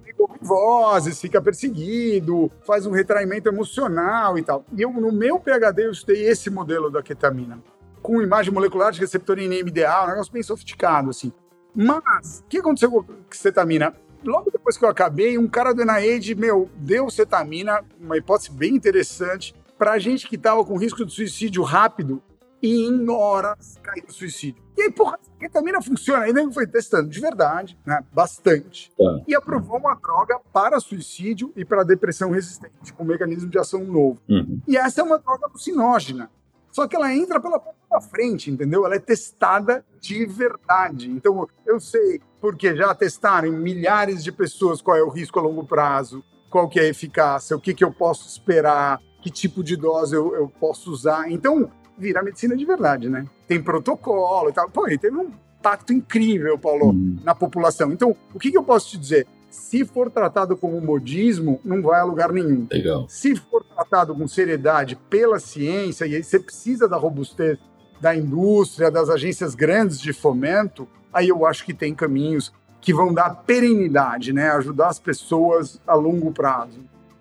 Fica 0.04 0.26
com 0.26 0.44
vozes, 0.44 1.20
fica 1.20 1.40
perseguido, 1.40 2.50
faz 2.66 2.86
um 2.86 2.90
retraimento 2.90 3.48
emocional 3.48 4.38
e 4.38 4.42
tal. 4.42 4.64
E 4.74 4.80
eu, 4.80 4.90
no 4.90 5.12
meu 5.12 5.38
PHD, 5.38 5.86
eu 5.86 5.92
estudei 5.92 6.26
esse 6.26 6.48
modelo 6.48 6.90
da 6.90 7.02
ketamina, 7.02 7.58
com 8.00 8.22
imagem 8.22 8.52
molecular 8.52 8.90
de 8.90 9.00
receptor 9.00 9.36
NMDA, 9.36 10.04
um 10.04 10.08
negócio 10.08 10.32
bem 10.32 10.42
sofisticado, 10.42 11.10
assim. 11.10 11.30
Mas, 11.74 12.40
o 12.40 12.48
que 12.48 12.58
aconteceu 12.58 12.90
com 12.90 13.00
a 13.00 13.04
cetamina? 13.30 13.94
Logo 14.24 14.50
depois 14.50 14.78
que 14.78 14.84
eu 14.84 14.88
acabei, 14.88 15.36
um 15.36 15.46
cara 15.46 15.74
do 15.74 15.84
NIH, 15.84 16.34
meu, 16.36 16.70
deu 16.76 17.10
cetamina, 17.10 17.84
uma 18.00 18.16
hipótese 18.16 18.50
bem 18.50 18.74
interessante, 18.74 19.54
para 19.78 19.98
gente 19.98 20.26
que 20.26 20.36
estava 20.36 20.64
com 20.64 20.76
risco 20.76 21.04
de 21.04 21.12
suicídio 21.12 21.62
rápido, 21.62 22.22
e 22.62 22.86
em 22.86 23.08
horas 23.08 23.78
caiu 23.82 24.04
no 24.06 24.12
suicídio. 24.12 24.62
E 24.76 24.82
aí, 24.82 24.92
porra, 24.92 25.18
a 25.36 25.40
ketamina 25.40 25.82
funciona. 25.82 26.24
Ainda 26.24 26.50
foi 26.52 26.66
testando 26.66 27.08
de 27.08 27.20
verdade, 27.20 27.78
né? 27.84 28.04
Bastante. 28.12 28.90
Tá. 28.96 29.22
E 29.26 29.34
aprovou 29.34 29.78
uma 29.78 29.94
droga 29.94 30.38
para 30.52 30.80
suicídio 30.80 31.52
e 31.56 31.64
para 31.64 31.82
depressão 31.84 32.30
resistente, 32.30 32.92
com 32.92 33.02
um 33.02 33.06
mecanismo 33.06 33.50
de 33.50 33.58
ação 33.58 33.84
novo. 33.84 34.20
Uhum. 34.28 34.60
E 34.66 34.76
essa 34.76 35.00
é 35.00 35.04
uma 35.04 35.18
droga 35.18 35.46
alucinógena. 35.46 36.30
Só 36.70 36.86
que 36.86 36.94
ela 36.94 37.12
entra 37.12 37.40
pela 37.40 37.58
porta 37.58 37.78
da 37.90 38.00
frente, 38.00 38.50
entendeu? 38.50 38.86
Ela 38.86 38.94
é 38.94 39.00
testada 39.00 39.84
de 40.00 40.24
verdade. 40.24 41.10
Então, 41.10 41.48
eu 41.66 41.80
sei, 41.80 42.20
porque 42.40 42.76
já 42.76 42.94
testaram 42.94 43.48
em 43.48 43.58
milhares 43.58 44.22
de 44.22 44.30
pessoas 44.30 44.80
qual 44.80 44.96
é 44.96 45.02
o 45.02 45.08
risco 45.08 45.38
a 45.38 45.42
longo 45.42 45.66
prazo, 45.66 46.22
qual 46.48 46.68
que 46.68 46.78
é 46.78 46.84
a 46.84 46.88
eficácia, 46.88 47.56
o 47.56 47.60
que, 47.60 47.74
que 47.74 47.84
eu 47.84 47.92
posso 47.92 48.28
esperar, 48.28 49.00
que 49.20 49.30
tipo 49.30 49.62
de 49.62 49.76
dose 49.76 50.14
eu, 50.14 50.34
eu 50.34 50.48
posso 50.48 50.90
usar. 50.90 51.30
Então, 51.30 51.70
vira 52.00 52.22
medicina 52.22 52.56
de 52.56 52.64
verdade, 52.64 53.08
né? 53.08 53.26
Tem 53.46 53.62
protocolo 53.62 54.48
e 54.48 54.52
tal. 54.52 54.68
Pô, 54.70 54.88
e 54.88 54.98
teve 54.98 55.16
um 55.16 55.30
impacto 55.58 55.92
incrível, 55.92 56.58
Paulo, 56.58 56.90
hum. 56.90 57.18
na 57.22 57.34
população. 57.34 57.92
Então, 57.92 58.16
o 58.34 58.38
que, 58.38 58.50
que 58.50 58.58
eu 58.58 58.64
posso 58.64 58.90
te 58.90 58.98
dizer? 58.98 59.26
Se 59.50 59.84
for 59.84 60.10
tratado 60.10 60.56
como 60.56 60.80
modismo, 60.80 61.60
não 61.64 61.82
vai 61.82 62.00
a 62.00 62.04
lugar 62.04 62.32
nenhum. 62.32 62.66
Legal. 62.70 63.06
Se 63.08 63.36
for 63.36 63.64
tratado 63.64 64.14
com 64.14 64.26
seriedade 64.26 64.96
pela 65.08 65.38
ciência, 65.38 66.06
e 66.06 66.14
aí 66.14 66.22
você 66.22 66.38
precisa 66.38 66.88
da 66.88 66.96
robustez 66.96 67.58
da 68.00 68.16
indústria, 68.16 68.90
das 68.90 69.10
agências 69.10 69.54
grandes 69.54 70.00
de 70.00 70.12
fomento, 70.12 70.88
aí 71.12 71.28
eu 71.28 71.44
acho 71.44 71.64
que 71.64 71.74
tem 71.74 71.94
caminhos 71.94 72.52
que 72.80 72.94
vão 72.94 73.12
dar 73.12 73.42
perenidade, 73.44 74.32
né? 74.32 74.50
Ajudar 74.52 74.88
as 74.88 74.98
pessoas 74.98 75.80
a 75.86 75.94
longo 75.94 76.32
prazo. 76.32 76.80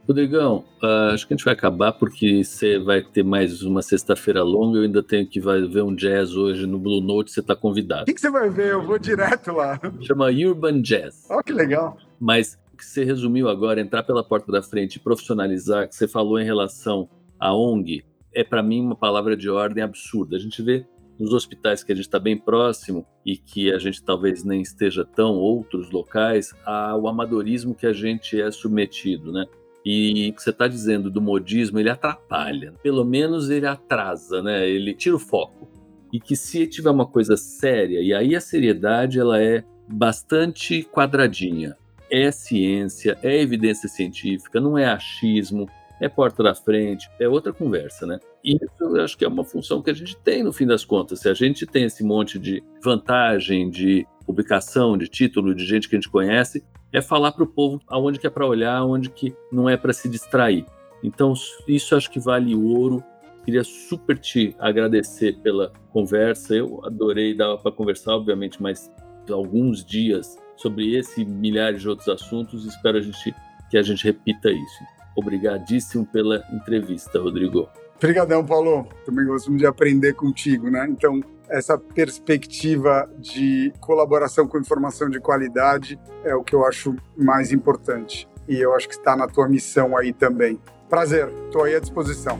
Rodrigão, 0.10 0.66
uh, 0.82 1.14
acho 1.14 1.28
que 1.28 1.36
a 1.36 1.38
gente 1.38 1.45
vai 1.45 1.53
acabar 1.53 1.91
porque 1.91 2.43
você 2.43 2.80
vai 2.80 2.99
ter 2.99 3.24
mais 3.24 3.62
uma 3.62 3.84
sexta-feira 3.84 4.41
longa. 4.41 4.80
Eu 4.80 4.84
ainda 4.86 5.03
tenho 5.03 5.28
que 5.28 5.39
vai 5.39 5.62
ver 5.62 5.84
um 5.84 5.93
jazz 5.93 6.34
hoje 6.34 6.66
no 6.66 6.80
Blue 6.80 6.99
Note. 6.99 7.32
Você 7.32 7.41
está 7.41 7.55
convidado. 7.55 8.01
O 8.01 8.05
que, 8.05 8.16
que, 8.16 8.20
você 8.20 8.32
vai 8.32 8.49
ver? 8.49 8.72
Eu 8.72 8.84
vou 8.84 8.97
direto 8.97 9.51
lá. 9.51 9.80
Chama 10.01 10.32
Urban 10.32 10.82
Jazz. 10.82 11.28
Oh, 11.30 11.43
que 11.43 11.53
legal. 11.53 11.95
Mas 12.20 12.57
o 12.74 12.78
que 12.78 12.84
você 12.84 13.03
resumiu 13.03 13.47
agora, 13.49 13.80
entrar 13.80 14.01
pela 14.01 14.24
porta 14.24 14.51
da 14.51 14.64
frente 14.64 14.95
e 14.95 14.99
profissionalizar, 14.99 15.88
que 15.88 15.93
você 15.95 16.07
falou 16.07 16.39
em 16.39 16.43
relação 16.43 17.07
à 17.39 17.55
ONG, 17.55 18.03
é 18.34 18.43
para 18.43 18.64
mim 18.64 18.82
uma 18.82 18.95
palavra 18.95 19.38
de 19.38 19.47
ordem 19.47 19.84
absurda. 19.84 20.38
A 20.38 20.39
gente 20.39 20.60
vê 20.64 20.88
nos 21.20 21.34
hospitais 21.34 21.84
que 21.84 21.91
a 21.91 21.95
gente 21.95 22.05
está 22.05 22.18
bem 22.18 22.36
próximo 22.36 23.05
e 23.24 23.38
que 23.38 23.72
a 23.72 23.78
gente 23.78 24.01
talvez 24.01 24.43
nem 24.43 24.62
esteja 24.62 25.05
tão 25.05 25.36
outros 25.36 25.91
locais, 25.91 26.51
ao 26.66 27.07
amadorismo 27.07 27.76
que 27.76 27.86
a 27.86 27.93
gente 27.93 28.41
é 28.41 28.49
submetido, 28.49 29.32
né? 29.32 29.45
E 29.86 30.30
o 30.30 30.34
que 30.34 30.43
você 30.43 30.49
está 30.49 30.67
dizendo 30.67 31.09
do 31.09 31.21
modismo, 31.21 31.80
ele 31.80 31.89
atrapalha. 31.89 32.73
Pelo 32.84 33.05
menos 33.05 33.49
ele 33.49 33.65
atrasa, 33.65 34.41
né? 34.43 34.67
Ele 34.67 34.93
tira 34.93 35.15
o 35.15 35.19
foco. 35.19 35.69
E 36.11 36.19
que 36.19 36.36
se 36.36 36.67
tiver 36.67 36.89
uma 36.89 37.05
coisa 37.05 37.38
séria, 37.38 38.01
e 38.01 38.13
aí 38.13 38.36
a 38.36 38.41
seriedade 38.41 39.19
ela 39.19 39.41
é 39.41 39.63
bastante 39.88 40.84
quadradinha. 40.84 41.77
É 42.09 42.32
ciência, 42.32 43.17
é 43.21 43.39
evidência 43.39 43.88
científica, 43.88 44.59
não 44.59 44.77
é 44.77 44.86
achismo, 44.86 45.69
é 45.99 46.09
porta 46.09 46.41
da 46.41 46.55
frente, 46.55 47.09
é 47.19 47.27
outra 47.27 47.53
conversa, 47.53 48.07
né? 48.07 48.19
E 48.43 48.55
isso 48.55 48.69
eu 48.80 49.03
acho 49.03 49.17
que 49.17 49.25
é 49.25 49.27
uma 49.27 49.43
função 49.43 49.82
que 49.82 49.91
a 49.91 49.93
gente 49.93 50.17
tem 50.17 50.43
no 50.43 50.53
fim 50.53 50.65
das 50.65 50.86
contas. 50.86 51.19
Se 51.19 51.30
a 51.30 51.34
gente 51.34 51.65
tem 51.65 51.86
esse 51.86 52.03
monte 52.03 52.39
de 52.39 52.63
vantagem 52.82 53.69
de 53.69 54.07
publicação, 54.25 54.97
de 54.97 55.07
título, 55.07 55.53
de 55.53 55.65
gente 55.65 55.89
que 55.89 55.95
a 55.95 55.99
gente 55.99 56.09
conhece, 56.09 56.63
é 56.92 57.02
falar 57.02 57.32
para 57.32 57.44
o 57.44 57.48
povo 57.48 57.82
aonde 57.88 58.20
que 58.20 58.28
é 58.28 58.30
para 58.30 58.46
olhar, 58.46 58.76
aonde 58.76 59.10
que 59.10 59.36
não 59.52 59.70
é 59.70 59.78
para 59.78 59.94
se 59.94 60.10
distrair. 60.10 60.66
Então, 61.04 61.34
isso 61.68 61.96
acho 61.96 62.10
que 62.10 62.20
vale 62.20 62.56
ouro. 62.56 63.04
Queria 63.46 63.64
super 63.64 64.18
te 64.18 64.56
agradecer 64.60 65.38
pela 65.42 65.72
conversa. 65.92 66.56
Eu 66.56 66.82
adorei, 66.86 67.34
dava 67.34 67.58
para 67.58 67.72
conversar, 67.72 68.14
obviamente, 68.16 68.62
mais 68.62 68.92
alguns 69.32 69.84
dias 69.84 70.38
sobre 70.56 70.96
esse 70.96 71.22
e 71.22 71.26
milhares 71.26 71.82
de 71.82 71.90
outros 71.90 72.10
assuntos. 72.10 72.66
Espero 72.66 72.98
a 72.98 73.02
gente, 73.02 73.34
que 73.70 73.78
a 73.78 73.82
gente 73.82 74.04
repita 74.04 74.52
isso. 74.52 74.84
Obrigadíssimo 75.16 76.06
pela 76.06 76.44
entrevista, 76.52 77.20
Rodrigo. 77.20 77.70
Obrigadão, 77.98 78.46
Paulo. 78.46 78.88
Também 79.06 79.26
gosto 79.26 79.56
de 79.56 79.66
aprender 79.66 80.14
contigo, 80.14 80.70
né? 80.70 80.88
Então, 80.90 81.22
essa 81.50 81.78
perspectiva 81.78 83.10
de 83.18 83.74
colaboração 83.80 84.47
com 84.47 84.60
informação 84.60 85.10
de 85.10 85.20
qualidade 85.20 86.00
é 86.24 86.36
o 86.36 86.43
que 86.43 86.56
eu 86.56 86.66
acho 86.66 86.95
mais 87.18 87.52
importante. 87.52 88.28
E 88.47 88.58
eu 88.58 88.74
acho 88.74 88.88
que 88.88 88.95
está 88.95 89.16
na 89.16 89.28
tua 89.28 89.47
missão 89.47 89.97
aí 89.97 90.14
também. 90.14 90.60
Prazer, 90.89 91.28
estou 91.45 91.64
aí 91.64 91.76
à 91.76 91.80
disposição. 91.80 92.39